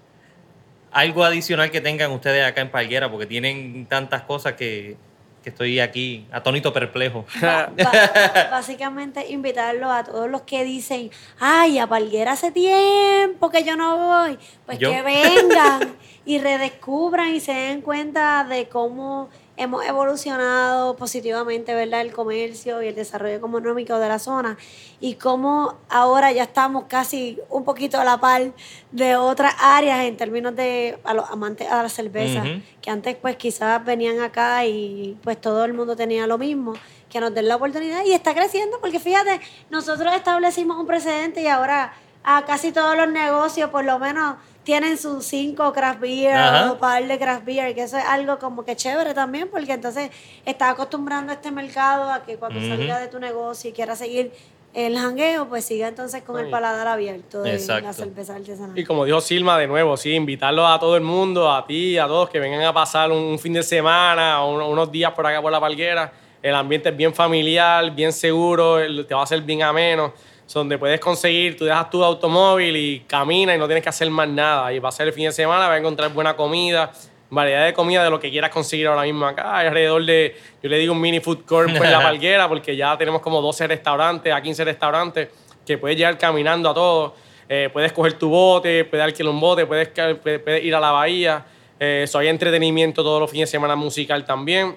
Algo 0.93 1.25
adicional 1.25 1.71
que 1.71 1.81
tengan 1.81 2.11
ustedes 2.13 2.45
acá 2.45 2.61
en 2.61 2.71
Palguera, 2.71 3.11
porque 3.11 3.27
tienen 3.27 3.87
tantas 3.87 4.23
cosas 4.23 4.55
que, 4.55 4.97
que 5.43 5.51
estoy 5.51 5.81
aquí 5.81 6.27
atónito 6.31 6.73
perplejo. 6.73 7.27
Básicamente 8.51 9.31
invitarlos 9.31 9.91
a 9.91 10.05
todos 10.05 10.31
los 10.31 10.43
que 10.43 10.65
dicen, 10.65 11.11
ay, 11.41 11.79
a 11.79 11.87
Palguera 11.87 12.33
hace 12.33 12.53
tiempo 12.53 13.51
que 13.51 13.65
yo 13.65 13.77
no 13.77 13.97
voy, 13.97 14.39
pues 14.65 14.79
¿Yo? 14.79 14.91
que 14.91 15.03
vengan 15.03 15.97
y 16.25 16.39
redescubran 16.39 17.35
y 17.35 17.41
se 17.41 17.53
den 17.53 17.81
cuenta 17.83 18.45
de 18.45 18.69
cómo 18.69 19.29
hemos 19.63 19.85
evolucionado 19.85 20.97
positivamente, 20.97 21.75
¿verdad? 21.75 22.01
El 22.01 22.13
comercio 22.13 22.83
y 22.83 22.89
el 22.89 22.95
desarrollo 22.95 23.37
económico 23.37 23.99
de 23.99 24.09
la 24.09 24.19
zona. 24.19 24.59
Y 25.01 25.15
cómo 25.15 25.79
ahora 25.89 26.33
ya 26.33 26.45
estamos 26.45 26.85
casi 26.89 27.39
un 27.49 27.65
poquito 27.65 28.01
a 28.01 28.05
la 28.05 28.19
par 28.19 28.53
de 28.91 29.17
otras 29.17 29.55
áreas 29.61 30.05
en 30.05 30.17
términos 30.17 30.55
de 30.55 30.99
a 31.05 31.15
los 31.15 31.29
amantes 31.31 31.71
a 31.71 31.83
la 31.83 31.89
cerveza, 31.89 32.43
que 32.81 32.91
antes 32.91 33.17
pues 33.17 33.37
quizás 33.37 33.85
venían 33.85 34.21
acá 34.21 34.67
y 34.67 35.17
pues 35.23 35.41
todo 35.41 35.65
el 35.65 35.73
mundo 35.73 35.97
tenía 35.97 36.27
lo 36.27 36.39
mismo, 36.39 36.75
que 37.09 37.21
nos 37.21 37.33
den 37.35 37.49
la 37.49 37.57
oportunidad. 37.57 38.05
Y 38.05 38.13
está 38.13 38.35
creciendo 38.35 38.79
porque 38.81 39.01
fíjate, 39.01 39.41
nosotros 39.71 40.15
establecimos 40.15 40.77
un 40.79 40.87
precedente 40.87 41.43
y 41.43 41.47
ahora 41.47 41.95
a 42.25 42.45
casi 42.45 42.73
todos 42.73 42.97
los 42.97 43.09
negocios 43.09 43.71
por 43.71 43.85
lo 43.85 43.99
menos 43.99 44.37
tienen 44.65 44.97
sus 44.97 45.25
cinco 45.25 45.73
craft 45.73 46.01
beer 46.01 46.37
Ajá. 46.37 46.73
o 46.73 46.79
par 46.79 47.07
de 47.07 47.19
craft 47.19 47.45
beer, 47.45 47.75
que 47.75 47.83
eso 47.83 47.99
es 47.99 48.05
algo 48.05 48.39
como 48.39 48.65
que 48.65 48.77
chévere 48.77 49.13
también, 49.15 49.49
porque 49.51 49.73
entonces 49.73 50.11
está 50.45 50.71
acostumbrando 50.71 51.33
a 51.33 51.35
este 51.35 51.51
mercado 51.51 52.11
a 52.11 52.23
que 52.23 52.37
cuando 52.37 52.59
Ujú. 52.61 52.69
salga 52.69 52.99
de 53.01 53.09
tu 53.09 53.19
negocio 53.19 53.71
y 53.71 53.73
quiera 53.73 53.97
seguir 53.97 54.33
el 54.75 54.97
jangueo, 54.97 55.49
pues 55.49 55.67
siga 55.67 55.89
entonces 55.89 56.23
con 56.23 56.39
el 56.41 56.49
paladar 56.49 56.87
abierto 56.89 57.43
de 57.43 57.55
Exacto. 57.57 57.85
la 57.87 57.93
cerveza 57.93 58.37
artesanal. 58.37 58.79
Y 58.79 58.85
como 58.85 59.05
dijo 59.05 59.21
Silma 59.21 59.59
de 59.59 59.67
nuevo, 59.67 59.97
sí, 59.99 60.13
invitarlos 60.13 60.67
a 60.71 60.79
todo 60.79 60.97
el 60.97 61.03
mundo, 61.03 61.53
a 61.53 61.67
ti, 61.67 61.99
a 61.99 62.07
todos 62.07 62.31
que 62.31 62.39
vengan 62.41 62.63
a 62.63 62.73
pasar 62.73 63.11
un 63.13 63.39
fin 63.39 63.53
de 63.53 63.63
semana 63.63 64.43
o 64.43 64.55
uno- 64.55 64.69
unos 64.71 64.91
días 64.91 65.13
por 65.13 65.27
acá 65.27 65.43
por 65.43 65.53
la 65.53 65.61
palguera. 65.61 66.11
El 66.43 66.55
ambiente 66.55 66.89
es 66.89 66.97
bien 66.97 67.13
familiar, 67.15 67.91
bien 67.91 68.13
seguro, 68.15 68.79
el- 68.81 69.05
te 69.07 69.13
va 69.15 69.21
a 69.21 69.25
hacer 69.25 69.43
bien 69.43 69.63
ameno. 69.63 70.15
Donde 70.55 70.77
puedes 70.79 71.01
conseguir, 71.01 71.57
tú 71.57 71.65
dejas 71.65 71.89
tu 71.89 72.03
automóvil 72.05 72.77
y 72.77 73.01
caminas 73.01 73.57
y 73.57 73.59
no 73.59 73.67
tienes 73.67 73.83
que 73.83 73.89
hacer 73.89 74.11
más 74.11 74.29
nada. 74.29 74.73
Y 74.73 74.79
va 74.79 74.91
a 74.91 74.93
ser 74.93 75.07
el 75.07 75.13
fin 75.13 75.25
de 75.27 75.33
semana, 75.33 75.67
vas 75.67 75.77
a 75.77 75.79
encontrar 75.79 76.13
buena 76.13 76.37
comida, 76.37 76.93
variedad 77.31 77.65
de 77.65 77.73
comida 77.73 78.05
de 78.05 78.11
lo 78.11 78.21
que 78.21 78.31
quieras 78.31 78.51
conseguir 78.51 78.87
ahora 78.87 79.03
mismo 79.03 79.25
acá. 79.27 79.57
Hay 79.57 79.67
alrededor 79.69 80.05
de, 80.05 80.37
yo 80.63 80.69
le 80.69 80.77
digo 80.79 80.93
un 80.93 81.01
mini 81.01 81.21
food 81.21 81.45
court 81.47 81.75
por 81.77 81.89
la 81.89 82.01
palguera, 82.03 82.49
porque 82.49 82.77
ya 82.77 82.97
tenemos 82.99 83.23
como 83.23 83.41
12 83.41 83.67
restaurantes, 83.67 84.33
a 84.33 84.43
15 84.43 84.65
restaurantes 84.65 85.29
que 85.65 85.79
puedes 85.79 85.97
llegar 85.97 86.19
caminando 86.19 86.69
a 86.69 86.75
todos. 86.75 87.13
Eh, 87.49 87.71
puedes 87.73 87.93
coger 87.93 88.15
tu 88.15 88.29
bote, 88.29 88.85
puedes 88.85 89.05
alquilar 89.05 89.33
un 89.33 89.41
bote, 89.41 89.65
puedes, 89.67 89.89
puedes- 89.89 90.65
ir 90.65 90.75
a 90.75 90.81
la 90.81 90.91
bahía. 90.91 91.45
Eh, 91.81 92.05
so, 92.07 92.19
hay 92.19 92.29
entretenimiento 92.29 93.03
todos 93.03 93.21
los 93.21 93.31
fines 93.31 93.49
de 93.49 93.53
semana 93.53 93.75
musical 93.75 94.25
también. 94.25 94.77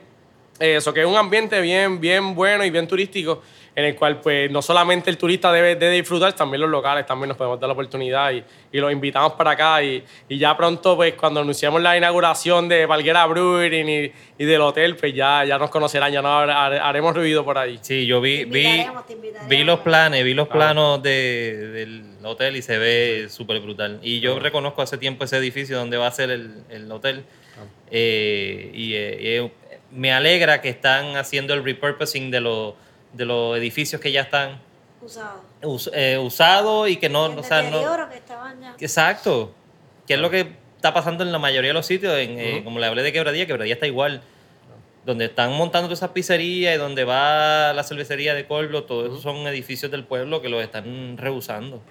Eso, 0.57 0.93
que 0.93 1.01
es 1.01 1.05
un 1.05 1.17
ambiente 1.17 1.59
bien, 1.59 1.99
bien 1.99 2.33
bueno 2.33 2.63
y 2.63 2.69
bien 2.69 2.87
turístico, 2.87 3.41
en 3.75 3.83
el 3.83 3.95
cual 3.95 4.21
pues 4.21 4.49
no 4.49 4.61
solamente 4.61 5.09
el 5.09 5.17
turista 5.17 5.51
debe, 5.51 5.75
de 5.75 5.91
disfrutar, 5.91 6.31
también 6.33 6.61
los 6.61 6.69
locales 6.69 7.05
también 7.05 7.27
nos 7.27 7.37
podemos 7.37 7.59
dar 7.59 7.67
la 7.67 7.73
oportunidad 7.73 8.31
y, 8.31 8.41
y 8.71 8.79
los 8.79 8.89
invitamos 8.89 9.33
para 9.33 9.51
acá. 9.51 9.83
Y, 9.83 10.01
y, 10.29 10.37
ya 10.37 10.55
pronto, 10.55 10.95
pues 10.95 11.13
cuando 11.15 11.41
anunciamos 11.41 11.81
la 11.81 11.97
inauguración 11.97 12.69
de 12.69 12.85
Valguera 12.85 13.25
Brewing 13.25 13.89
y, 13.89 14.11
y, 14.37 14.45
del 14.45 14.61
hotel, 14.61 14.95
pues 14.95 15.13
ya, 15.13 15.43
ya 15.43 15.57
nos 15.57 15.69
conocerán, 15.69 16.13
ya 16.13 16.21
nos 16.21 16.49
haremos 16.49 17.13
ruido 17.13 17.43
por 17.43 17.57
ahí. 17.57 17.77
Sí, 17.81 18.05
yo 18.05 18.21
vi, 18.21 18.45
vi, 18.45 18.85
vi 19.49 19.63
los 19.65 19.81
planes, 19.81 20.23
vi 20.23 20.33
los 20.33 20.47
planos 20.47 21.03
de, 21.03 21.67
del 21.73 22.03
hotel 22.23 22.55
y 22.55 22.61
se 22.61 22.77
ve 22.77 23.27
súper 23.29 23.59
brutal. 23.59 23.99
Y 24.01 24.21
yo 24.21 24.39
reconozco 24.39 24.81
hace 24.83 24.97
tiempo 24.97 25.25
ese 25.25 25.35
edificio 25.37 25.77
donde 25.77 25.97
va 25.97 26.07
a 26.07 26.11
ser 26.11 26.29
el, 26.31 26.63
el 26.69 26.89
hotel. 26.89 27.25
Eh, 27.91 28.71
y, 28.73 28.93
eh, 28.95 29.51
me 29.91 30.11
alegra 30.11 30.61
que 30.61 30.69
están 30.69 31.15
haciendo 31.15 31.53
el 31.53 31.63
repurposing 31.63 32.31
de, 32.31 32.41
los 32.41 32.73
de 33.15 33.25
los 33.25 33.57
edificios 33.57 34.01
que 34.01 34.11
ya 34.11 34.21
están 34.21 34.59
usados 35.01 35.55
eh, 35.93 36.17
usado 36.17 36.87
y 36.87 36.97
que 36.97 37.09
no... 37.09 37.27
El 37.27 37.39
o 37.39 37.43
sea, 37.43 37.63
no 37.63 38.09
que 38.09 38.17
estaban 38.17 38.61
ya. 38.61 38.75
Exacto. 38.79 39.53
Que 40.07 40.15
es 40.15 40.19
lo 40.19 40.29
que 40.29 40.55
está 40.75 40.93
pasando 40.93 41.23
en 41.23 41.31
la 41.31 41.39
mayoría 41.39 41.69
de 41.69 41.73
los 41.73 41.85
sitios. 41.85 42.17
En, 42.17 42.39
eh, 42.39 42.61
como 42.63 42.79
le 42.79 42.85
hablé 42.85 43.03
de 43.03 43.11
Quebradía, 43.11 43.45
Quebradía 43.45 43.73
está 43.73 43.87
igual. 43.87 44.21
Donde 45.05 45.25
están 45.25 45.53
montando 45.53 45.87
todas 45.87 45.99
esas 45.99 46.11
pizzerías 46.11 46.75
y 46.75 46.77
donde 46.79 47.03
va 47.03 47.73
la 47.73 47.83
cervecería 47.83 48.33
de 48.33 48.47
Colblo, 48.47 48.85
todos 48.85 49.07
esos 49.07 49.21
son 49.21 49.45
edificios 49.47 49.91
del 49.91 50.03
pueblo 50.03 50.41
que 50.41 50.49
los 50.49 50.63
están 50.63 51.17
rehusando. 51.17 51.81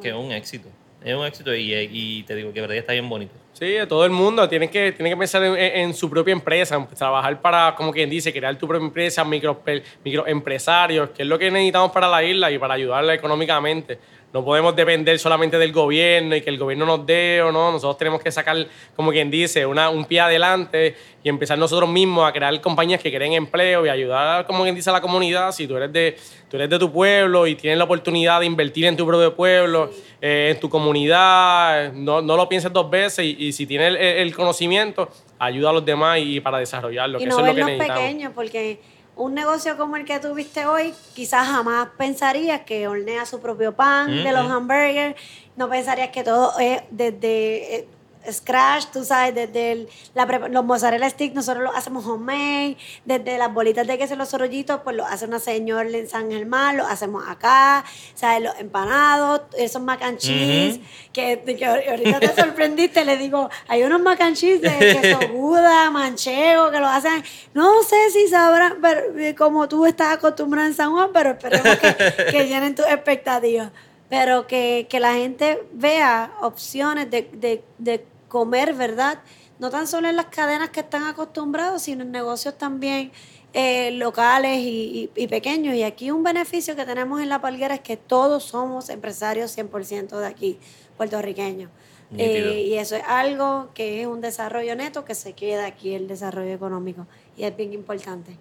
Que 0.00 0.08
es 0.08 0.14
un 0.14 0.32
éxito. 0.32 0.68
Es 1.04 1.14
un 1.14 1.24
éxito 1.26 1.54
y, 1.54 1.72
y 1.74 2.22
te 2.22 2.34
digo, 2.34 2.52
Quebradía 2.52 2.80
está 2.80 2.92
bien 2.92 3.08
bonito. 3.08 3.32
Sí, 3.52 3.76
todo 3.88 4.04
el 4.04 4.10
mundo 4.10 4.48
tiene 4.48 4.70
que, 4.70 4.94
que 4.94 5.16
pensar 5.16 5.44
en, 5.44 5.56
en, 5.56 5.94
su 5.94 6.08
propia 6.08 6.32
empresa, 6.32 6.86
trabajar 6.96 7.40
para, 7.40 7.74
como 7.74 7.92
quien 7.92 8.08
dice, 8.08 8.32
crear 8.32 8.56
tu 8.56 8.66
propia 8.66 8.86
empresa, 8.86 9.24
micro, 9.24 9.62
microempresarios, 10.04 11.10
que 11.10 11.22
es 11.22 11.28
lo 11.28 11.38
que 11.38 11.50
necesitamos 11.50 11.92
para 11.92 12.08
la 12.08 12.24
isla 12.24 12.50
y 12.50 12.58
para 12.58 12.74
ayudarla 12.74 13.14
económicamente. 13.14 13.98
No 14.32 14.42
podemos 14.44 14.74
depender 14.74 15.18
solamente 15.18 15.58
del 15.58 15.72
gobierno 15.72 16.34
y 16.34 16.40
que 16.40 16.48
el 16.48 16.58
gobierno 16.58 16.86
nos 16.86 17.04
dé 17.04 17.42
o 17.42 17.52
no. 17.52 17.70
Nosotros 17.70 17.98
tenemos 17.98 18.22
que 18.22 18.32
sacar, 18.32 18.66
como 18.96 19.10
quien 19.10 19.30
dice, 19.30 19.66
una, 19.66 19.90
un 19.90 20.06
pie 20.06 20.20
adelante 20.20 20.94
y 21.22 21.28
empezar 21.28 21.58
nosotros 21.58 21.88
mismos 21.90 22.26
a 22.26 22.32
crear 22.32 22.58
compañías 22.62 23.00
que 23.00 23.14
creen 23.14 23.34
empleo 23.34 23.84
y 23.84 23.90
ayudar, 23.90 24.46
como 24.46 24.62
quien 24.62 24.74
dice, 24.74 24.88
a 24.88 24.94
la 24.94 25.02
comunidad. 25.02 25.52
Si 25.52 25.68
tú 25.68 25.76
eres 25.76 25.92
de, 25.92 26.16
tú 26.48 26.56
eres 26.56 26.70
de 26.70 26.78
tu 26.78 26.90
pueblo 26.90 27.46
y 27.46 27.56
tienes 27.56 27.78
la 27.78 27.84
oportunidad 27.84 28.40
de 28.40 28.46
invertir 28.46 28.86
en 28.86 28.96
tu 28.96 29.06
propio 29.06 29.34
pueblo, 29.34 29.90
eh, 30.22 30.52
en 30.54 30.60
tu 30.60 30.70
comunidad, 30.70 31.92
no, 31.92 32.22
no, 32.22 32.36
lo 32.36 32.48
pienses 32.48 32.72
dos 32.72 32.88
veces 32.88 33.26
y, 33.26 33.36
y 33.38 33.52
si 33.52 33.66
tienes 33.66 33.88
el, 33.88 33.96
el, 33.96 34.34
conocimiento, 34.34 35.10
ayuda 35.38 35.70
a 35.70 35.72
los 35.74 35.84
demás 35.84 36.20
y 36.20 36.40
para 36.40 36.58
desarrollarlo. 36.58 37.18
Y 37.18 37.24
que 37.24 37.26
no 37.28 37.34
eso 37.34 37.46
es 37.46 37.46
lo 37.48 37.54
que 37.54 37.64
verlos 37.64 37.86
pequeños 37.86 38.32
porque 38.34 38.80
un 39.16 39.34
negocio 39.34 39.76
como 39.76 39.96
el 39.96 40.04
que 40.04 40.18
tuviste 40.18 40.66
hoy, 40.66 40.94
quizás 41.14 41.46
jamás 41.46 41.88
pensarías 41.98 42.62
que 42.62 42.88
hornea 42.88 43.26
su 43.26 43.40
propio 43.40 43.72
pan 43.74 44.10
mm 44.10 44.14
-hmm. 44.14 44.22
de 44.24 44.32
los 44.32 44.50
hamburgers, 44.50 45.16
no 45.56 45.68
pensarías 45.68 46.10
que 46.10 46.24
todo 46.24 46.58
es 46.58 46.82
desde 46.90 47.76
eh, 47.76 47.88
scratch, 48.30 48.86
tú 48.92 49.04
sabes, 49.04 49.34
desde 49.34 49.72
el, 49.72 49.88
la, 50.14 50.26
los 50.48 50.64
mozzarella 50.64 51.08
sticks 51.08 51.34
nosotros 51.34 51.64
los 51.64 51.74
hacemos 51.74 52.06
homemade, 52.06 52.76
desde 53.04 53.38
las 53.38 53.52
bolitas 53.52 53.86
de 53.86 53.98
queso, 53.98 54.16
los 54.16 54.28
sorollitos, 54.28 54.80
pues 54.82 54.96
lo 54.96 55.04
hace 55.06 55.26
una 55.26 55.38
señora 55.38 55.88
en 55.88 56.08
San 56.08 56.30
Germán, 56.30 56.76
lo 56.76 56.86
hacemos 56.86 57.24
acá, 57.28 57.84
sabes, 58.14 58.42
los 58.42 58.58
empanados, 58.58 59.42
esos 59.56 59.82
mac 59.82 60.02
and 60.02 60.18
cheese, 60.18 60.78
uh 60.78 60.82
-huh. 60.82 61.12
que, 61.12 61.56
que, 61.56 61.66
ahorita 61.66 62.20
te 62.20 62.34
sorprendiste, 62.34 63.04
le 63.04 63.16
digo, 63.16 63.48
hay 63.68 63.82
unos 63.82 64.00
mac 64.00 64.20
and 64.20 64.36
cheese 64.36 64.60
de 64.60 64.78
queso 64.78 65.18
Buda, 65.32 65.90
manchego, 65.90 66.70
que 66.70 66.78
lo 66.78 66.86
hacen, 66.86 67.22
no 67.54 67.82
sé 67.82 68.10
si 68.10 68.28
sabrán, 68.28 68.78
pero, 68.80 69.02
como 69.36 69.68
tú 69.68 69.86
estás 69.86 70.14
acostumbrado 70.14 70.68
en 70.68 70.74
San 70.74 70.92
Juan, 70.92 71.10
pero 71.12 71.30
esperemos 71.30 71.76
que, 71.78 71.94
que 72.30 72.46
llenen 72.48 72.74
tus 72.74 72.86
expectativas 72.86 73.70
pero 74.12 74.46
que, 74.46 74.88
que, 74.90 75.00
la 75.00 75.14
gente 75.14 75.62
vea 75.72 76.34
opciones 76.42 77.10
de, 77.10 77.30
de, 77.32 77.64
de, 77.78 78.04
comer, 78.32 78.72
¿verdad? 78.72 79.18
No 79.58 79.68
tan 79.68 79.86
solo 79.86 80.08
en 80.08 80.16
las 80.16 80.26
cadenas 80.26 80.70
que 80.70 80.80
están 80.80 81.02
acostumbrados, 81.02 81.82
sino 81.82 82.02
en 82.02 82.10
negocios 82.10 82.56
también 82.56 83.12
eh, 83.52 83.90
locales 83.90 84.58
y, 84.60 85.10
y, 85.14 85.22
y, 85.22 85.26
pequeños. 85.26 85.74
Y 85.74 85.82
aquí 85.82 86.10
un 86.10 86.22
beneficio 86.22 86.74
que 86.74 86.86
tenemos 86.86 87.20
en 87.20 87.28
La 87.28 87.42
Palguera 87.42 87.74
es 87.74 87.82
que 87.82 87.98
todos 87.98 88.44
somos 88.44 88.88
empresarios 88.88 89.54
100% 89.56 90.18
de 90.18 90.26
aquí, 90.26 90.58
puertorriqueños. 90.96 91.70
Eh, 92.16 92.68
y 92.68 92.74
eso 92.74 92.96
es 92.96 93.02
algo 93.06 93.68
que 93.74 94.02
es 94.02 94.06
un 94.06 94.20
desarrollo 94.22 94.74
neto 94.76 95.04
que 95.04 95.14
se 95.14 95.34
queda 95.34 95.66
aquí, 95.66 95.94
el 95.94 96.08
desarrollo 96.08 96.52
económico. 96.54 97.06
Y 97.36 97.44
es 97.44 97.54
bien 97.54 97.74
importante 97.74 98.38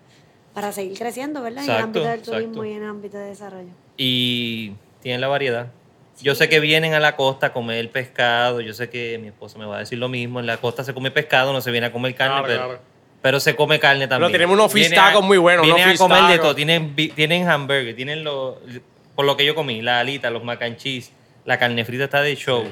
para 0.53 0.71
seguir 0.71 0.97
creciendo, 0.97 1.41
¿verdad? 1.41 1.63
Exacto, 1.63 1.99
en 1.99 2.05
el 2.05 2.09
ámbito 2.09 2.09
del 2.09 2.21
turismo 2.21 2.63
exacto. 2.63 2.65
y 2.65 2.71
en 2.71 2.83
el 2.83 2.89
ámbito 2.89 3.17
de 3.17 3.25
desarrollo. 3.25 3.71
Y 3.97 4.73
tienen 5.01 5.19
la 5.19 5.27
variedad. 5.27 5.71
Yo 6.21 6.35
sé 6.35 6.49
que 6.49 6.59
vienen 6.59 6.93
a 6.93 6.99
la 6.99 7.15
costa 7.15 7.47
a 7.47 7.53
comer 7.53 7.89
pescado. 7.89 8.61
Yo 8.61 8.73
sé 8.73 8.89
que 8.89 9.17
mi 9.17 9.27
esposa 9.27 9.57
me 9.57 9.65
va 9.65 9.77
a 9.77 9.79
decir 9.79 9.97
lo 9.97 10.07
mismo. 10.09 10.39
En 10.39 10.45
la 10.45 10.57
costa 10.57 10.83
se 10.83 10.93
come 10.93 11.11
pescado, 11.11 11.53
no 11.53 11.61
se 11.61 11.71
viene 11.71 11.87
a 11.87 11.91
comer 11.91 12.13
carne, 12.15 12.33
Claro, 12.33 12.47
pero, 12.47 12.65
claro. 12.65 12.79
pero 13.21 13.39
se 13.39 13.55
come 13.55 13.79
carne 13.79 14.07
también. 14.07 14.31
Pero 14.31 14.39
tenemos 14.39 14.53
unos 14.53 14.71
fish 14.71 14.93
tacos 14.93 15.23
muy 15.23 15.37
buenos, 15.37 15.65
Vienen 15.65 15.89
a 15.89 15.95
comer 15.97 16.23
de 16.25 16.39
todo. 16.39 16.53
Tienen, 16.55 16.95
tienen 16.95 17.49
hamburger, 17.49 17.95
tienen 17.95 18.23
lo, 18.23 18.59
por 19.15 19.25
lo 19.25 19.35
que 19.37 19.45
yo 19.45 19.55
comí, 19.55 19.81
la 19.81 19.99
alita, 19.99 20.29
los 20.29 20.43
mac 20.43 20.61
and 20.61 20.77
cheese, 20.77 21.11
la 21.45 21.57
carne 21.57 21.85
frita 21.85 22.03
está 22.03 22.21
de 22.21 22.35
show. 22.35 22.65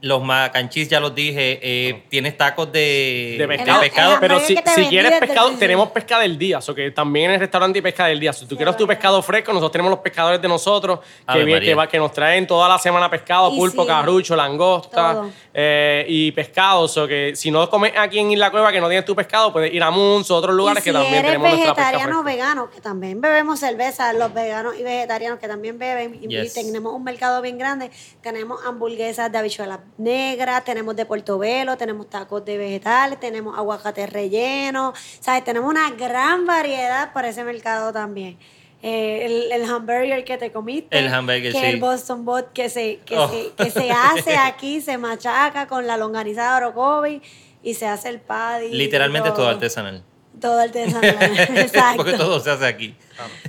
Los 0.00 0.22
mac 0.22 0.54
and 0.54 0.70
cheese, 0.70 0.88
ya 0.88 1.00
los 1.00 1.12
dije. 1.12 1.58
eh, 1.60 2.04
tienes 2.08 2.36
tacos 2.36 2.70
de, 2.70 3.34
de 3.36 3.48
pescado. 3.48 4.16
Pero 4.20 4.38
si, 4.38 4.54
quieres 4.88 5.18
pescado, 5.18 5.50
tenemos 5.58 5.90
pesca 5.90 6.20
del 6.20 6.38
día. 6.38 6.58
O 6.58 6.62
sea, 6.62 6.72
que 6.74 6.92
también 6.92 7.26
en 7.30 7.34
el 7.34 7.40
restaurante 7.40 7.78
hay 7.78 7.82
pesca 7.82 8.06
del 8.06 8.20
día. 8.20 8.32
Si 8.32 8.46
tú 8.46 8.56
quieres 8.56 8.76
tu 8.76 8.86
pescado 8.86 9.20
fresco, 9.22 9.52
nosotros 9.52 9.72
tenemos 9.72 9.90
los 9.90 9.98
pescadores 10.00 10.40
de 10.40 10.46
nosotros 10.46 11.00
que, 11.32 11.60
que, 11.60 11.74
va- 11.74 11.88
que 11.88 11.98
nos 11.98 12.12
traen 12.12 12.46
toda 12.46 12.68
la 12.68 12.78
semana 12.78 13.10
pescado, 13.10 13.52
Y 13.52 13.56
pulpo, 13.58 13.82
sí, 13.82 13.88
carrucho, 13.88 14.36
langosta 14.36 15.24
eh, 15.52 16.04
y 16.08 16.30
pescado. 16.32 16.82
O 16.82 16.88
sea, 16.88 17.08
que 17.08 17.32
si 17.34 17.50
no 17.50 17.68
comes 17.68 17.92
aquí 17.98 18.20
en 18.20 18.30
Isla 18.30 18.50
Cueva 18.52 18.70
que 18.70 18.80
no 18.80 18.88
tienes 18.88 19.04
tu 19.04 19.16
pescado, 19.16 19.52
puedes 19.52 19.74
ir 19.74 19.82
a 19.82 19.90
Munzo, 19.90 20.36
otros 20.36 20.54
lugares 20.54 20.80
y 20.80 20.84
que 20.84 20.90
si 20.90 20.94
también 20.94 21.14
eres 21.14 21.32
tenemos 21.32 21.48
nuestra 21.50 21.74
pesca 21.74 21.90
vegetariano 21.90 22.22
vegano, 22.22 22.70
que 22.70 22.80
también 22.80 23.20
bebemos 23.20 23.58
cerveza, 23.58 24.12
los 24.12 24.32
veganos 24.32 24.78
y 24.78 24.82
vegetarianos 24.84 25.40
que 25.40 25.48
también 25.48 25.76
beben, 25.78 26.20
y 26.22 26.28
Yes. 26.28 26.54
tenemos 26.54 26.92
un 26.92 27.02
mercado 27.02 27.42
bien 27.42 27.58
grande, 27.58 27.90
tenemos 28.22 28.64
hamburguesas 28.64 29.32
de 29.32 29.38
habichuelas 29.38 29.80
negras, 29.98 30.64
tenemos 30.64 30.96
de 30.96 31.04
portobelo, 31.04 31.76
tenemos 31.76 32.08
tacos 32.08 32.44
de 32.44 32.56
vegetales, 32.56 33.20
tenemos 33.20 33.56
aguacate 33.58 34.06
relleno, 34.06 34.94
¿sabes? 35.20 35.44
Tenemos 35.44 35.68
una 35.68 35.90
gran 35.90 36.46
variedad 36.46 37.12
para 37.12 37.28
ese 37.28 37.44
mercado 37.44 37.92
también. 37.92 38.38
Eh, 38.80 39.26
el, 39.26 39.50
el 39.60 39.68
hamburger 39.68 40.24
que 40.24 40.38
te 40.38 40.52
comiste, 40.52 40.96
El 40.96 41.12
hamburger, 41.12 41.52
que 41.52 41.58
sí. 41.58 41.66
el 41.66 41.80
Boston 41.80 42.24
Bot 42.24 42.52
que 42.52 42.68
se, 42.70 43.00
que, 43.04 43.18
Oh. 43.18 43.28
se, 43.28 43.50
que 43.56 43.70
se 43.72 43.90
hace 43.90 44.36
aquí, 44.38 44.80
se 44.80 44.96
machaca 44.98 45.66
con 45.66 45.86
la 45.88 45.96
longaniza 45.96 46.48
de 46.50 46.56
Orocovi 46.64 47.20
y 47.64 47.74
se 47.74 47.86
hace 47.88 48.08
el 48.08 48.20
paddy. 48.20 48.70
Literalmente 48.70 49.28
y 49.28 49.32
es 49.32 49.36
todo 49.36 49.48
artesanal. 49.48 50.04
todo 50.40 50.60
artesanal. 50.60 51.18
Exacto. 51.58 51.96
Porque 51.96 52.12
todo 52.12 52.38
se 52.38 52.50
hace 52.52 52.66
aquí. 52.66 52.94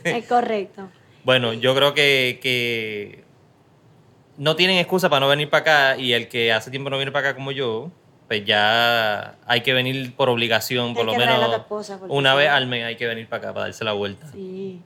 Es 0.04 0.26
correcto. 0.26 0.90
Bueno, 1.24 1.54
yo 1.54 1.76
creo 1.76 1.94
que, 1.94 2.40
que 2.42 3.24
no 4.40 4.56
tienen 4.56 4.78
excusa 4.78 5.10
para 5.10 5.20
no 5.20 5.28
venir 5.28 5.50
para 5.50 5.62
acá 5.92 5.98
y 6.02 6.14
el 6.14 6.30
que 6.30 6.54
hace 6.54 6.72
tiempo 6.72 6.90
no 6.90 6.96
viene 6.96 7.12
para 7.12 7.30
acá 7.30 7.36
como 7.36 7.52
yo, 7.52 7.92
pues 8.28 8.46
ya 8.46 9.36
hay 9.46 9.62
que 9.62 9.74
venir 9.74 10.16
por 10.16 10.30
obligación, 10.30 10.94
por 10.94 11.06
lo 11.06 11.14
menos 11.14 11.62
una 12.08 12.34
vez 12.36 12.50
al 12.50 12.66
mes 12.66 12.86
hay 12.86 12.96
que 12.96 13.06
venir 13.06 13.28
para 13.28 13.44
acá 13.44 13.54
para 13.54 13.66
darse 13.66 13.84
la 13.84 13.94
vuelta. 13.94 14.28
Sí. 14.32 14.82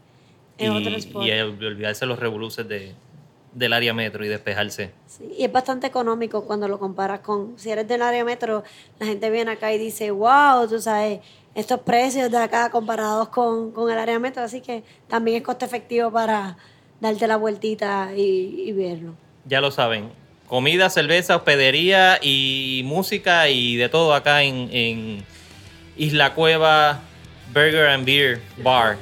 Y, 0.58 0.68
olvidarse 0.68 2.06
los 2.06 2.20
revoluces 2.20 2.68
de, 2.68 2.96
del 3.54 3.74
área 3.74 3.94
metro 3.94 4.26
y 4.26 4.28
despejarse. 4.28 4.92
Sí, 5.06 5.36
Y 5.38 5.44
es 5.44 5.52
bastante 5.52 5.86
económico 5.86 6.46
cuando 6.46 6.68
lo 6.68 6.80
comparas 6.80 7.20
con. 7.20 7.54
Si 7.58 7.70
eres 7.70 7.88
del 7.88 8.02
área 8.02 8.24
metro, 8.26 8.64
la 9.00 9.06
gente 9.06 9.30
viene 9.30 9.52
acá 9.52 9.72
y 9.72 9.78
dice, 9.78 10.10
wow, 10.12 10.68
tú 10.68 10.80
sabes, 10.80 11.20
estos 11.54 11.82
precios 11.82 12.32
de 12.32 12.38
acá 12.38 12.72
comparados 12.72 13.30
con, 13.30 13.72
con 13.72 13.92
el 13.92 14.00
área 14.00 14.18
metro. 14.20 14.44
Así 14.44 14.62
que 14.62 14.84
también 15.08 15.38
es 15.38 15.44
costo 15.44 15.66
efectivo 15.66 16.12
para 16.12 16.58
darte 17.00 17.28
la 17.28 17.38
vueltita 17.38 18.12
y, 18.16 18.64
y 18.68 18.72
verlo. 18.72 19.16
Ya 19.46 19.62
lo 19.62 19.72
saben. 19.72 20.10
Comida, 20.48 20.90
cerveza, 20.90 21.36
hospedería 21.36 22.20
y 22.22 22.82
música 22.86 23.50
y 23.50 23.76
de 23.76 23.90
todo 23.90 24.14
acá 24.14 24.44
en, 24.44 24.70
en 24.72 25.26
Isla 25.98 26.34
Cueva 26.34 27.00
Burger 27.54 27.88
and 27.88 28.06
Beer 28.06 28.42
Bar. 28.58 28.98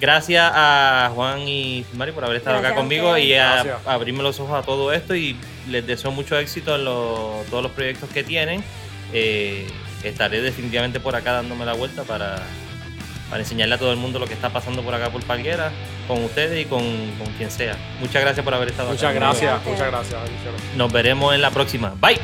Gracias 0.00 0.50
a 0.54 1.10
Juan 1.14 1.48
y 1.48 1.84
Mari 1.94 2.12
por 2.12 2.24
haber 2.24 2.38
estado 2.38 2.56
Gracias 2.56 2.72
acá 2.72 2.80
conmigo 2.80 3.16
y 3.16 3.34
a, 3.34 3.78
abrirme 3.86 4.22
los 4.22 4.40
ojos 4.40 4.60
a 4.62 4.66
todo 4.66 4.92
esto 4.92 5.14
y 5.14 5.36
les 5.70 5.86
deseo 5.86 6.10
mucho 6.10 6.38
éxito 6.38 6.74
en 6.74 6.84
los- 6.84 7.46
todos 7.46 7.62
los 7.62 7.72
proyectos 7.72 8.10
que 8.10 8.24
tienen. 8.24 8.62
Eh, 9.12 9.66
estaré 10.02 10.42
definitivamente 10.42 10.98
por 11.00 11.14
acá 11.14 11.32
dándome 11.32 11.64
la 11.64 11.74
vuelta 11.74 12.02
para, 12.02 12.42
para 13.30 13.42
enseñarle 13.42 13.74
a 13.74 13.78
todo 13.78 13.90
el 13.92 13.98
mundo 13.98 14.18
lo 14.18 14.26
que 14.26 14.34
está 14.34 14.50
pasando 14.50 14.82
por 14.82 14.94
acá 14.94 15.10
por 15.10 15.24
Palguera, 15.24 15.72
con 16.06 16.22
ustedes 16.24 16.64
y 16.64 16.68
con, 16.68 16.82
quien 17.36 17.50
sea. 17.50 17.76
Muchas 18.00 18.22
gracias 18.22 18.44
por 18.44 18.54
haber 18.54 18.68
estado 18.68 18.90
muchas. 18.90 19.12
Gracias. 19.14 19.64
Muchas 19.64 19.88
gracias, 19.88 20.20
muchas. 20.20 20.76
Nos 20.76 20.92
veremos 20.92 21.34
en 21.34 21.42
la 21.42 21.50
próxima. 21.50 21.94
Bye. 22.00 22.20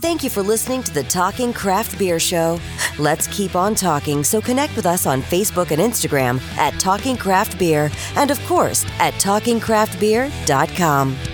Thank 0.00 0.22
you 0.22 0.28
for 0.28 0.42
listening 0.42 0.82
to 0.82 0.92
the 0.92 1.04
Talking 1.04 1.54
Craft 1.54 1.98
Beer 1.98 2.20
Show. 2.20 2.60
Let's 2.98 3.26
keep 3.28 3.56
on 3.56 3.74
talking, 3.74 4.22
so 4.22 4.42
connect 4.42 4.76
with 4.76 4.84
us 4.84 5.06
on 5.06 5.22
Facebook 5.22 5.70
and 5.70 5.80
Instagram 5.80 6.42
at 6.58 6.74
and 8.16 8.30
of 8.30 8.38
course 8.46 8.84
at 8.98 9.14
TalkingCraftBeer.com. 9.14 11.33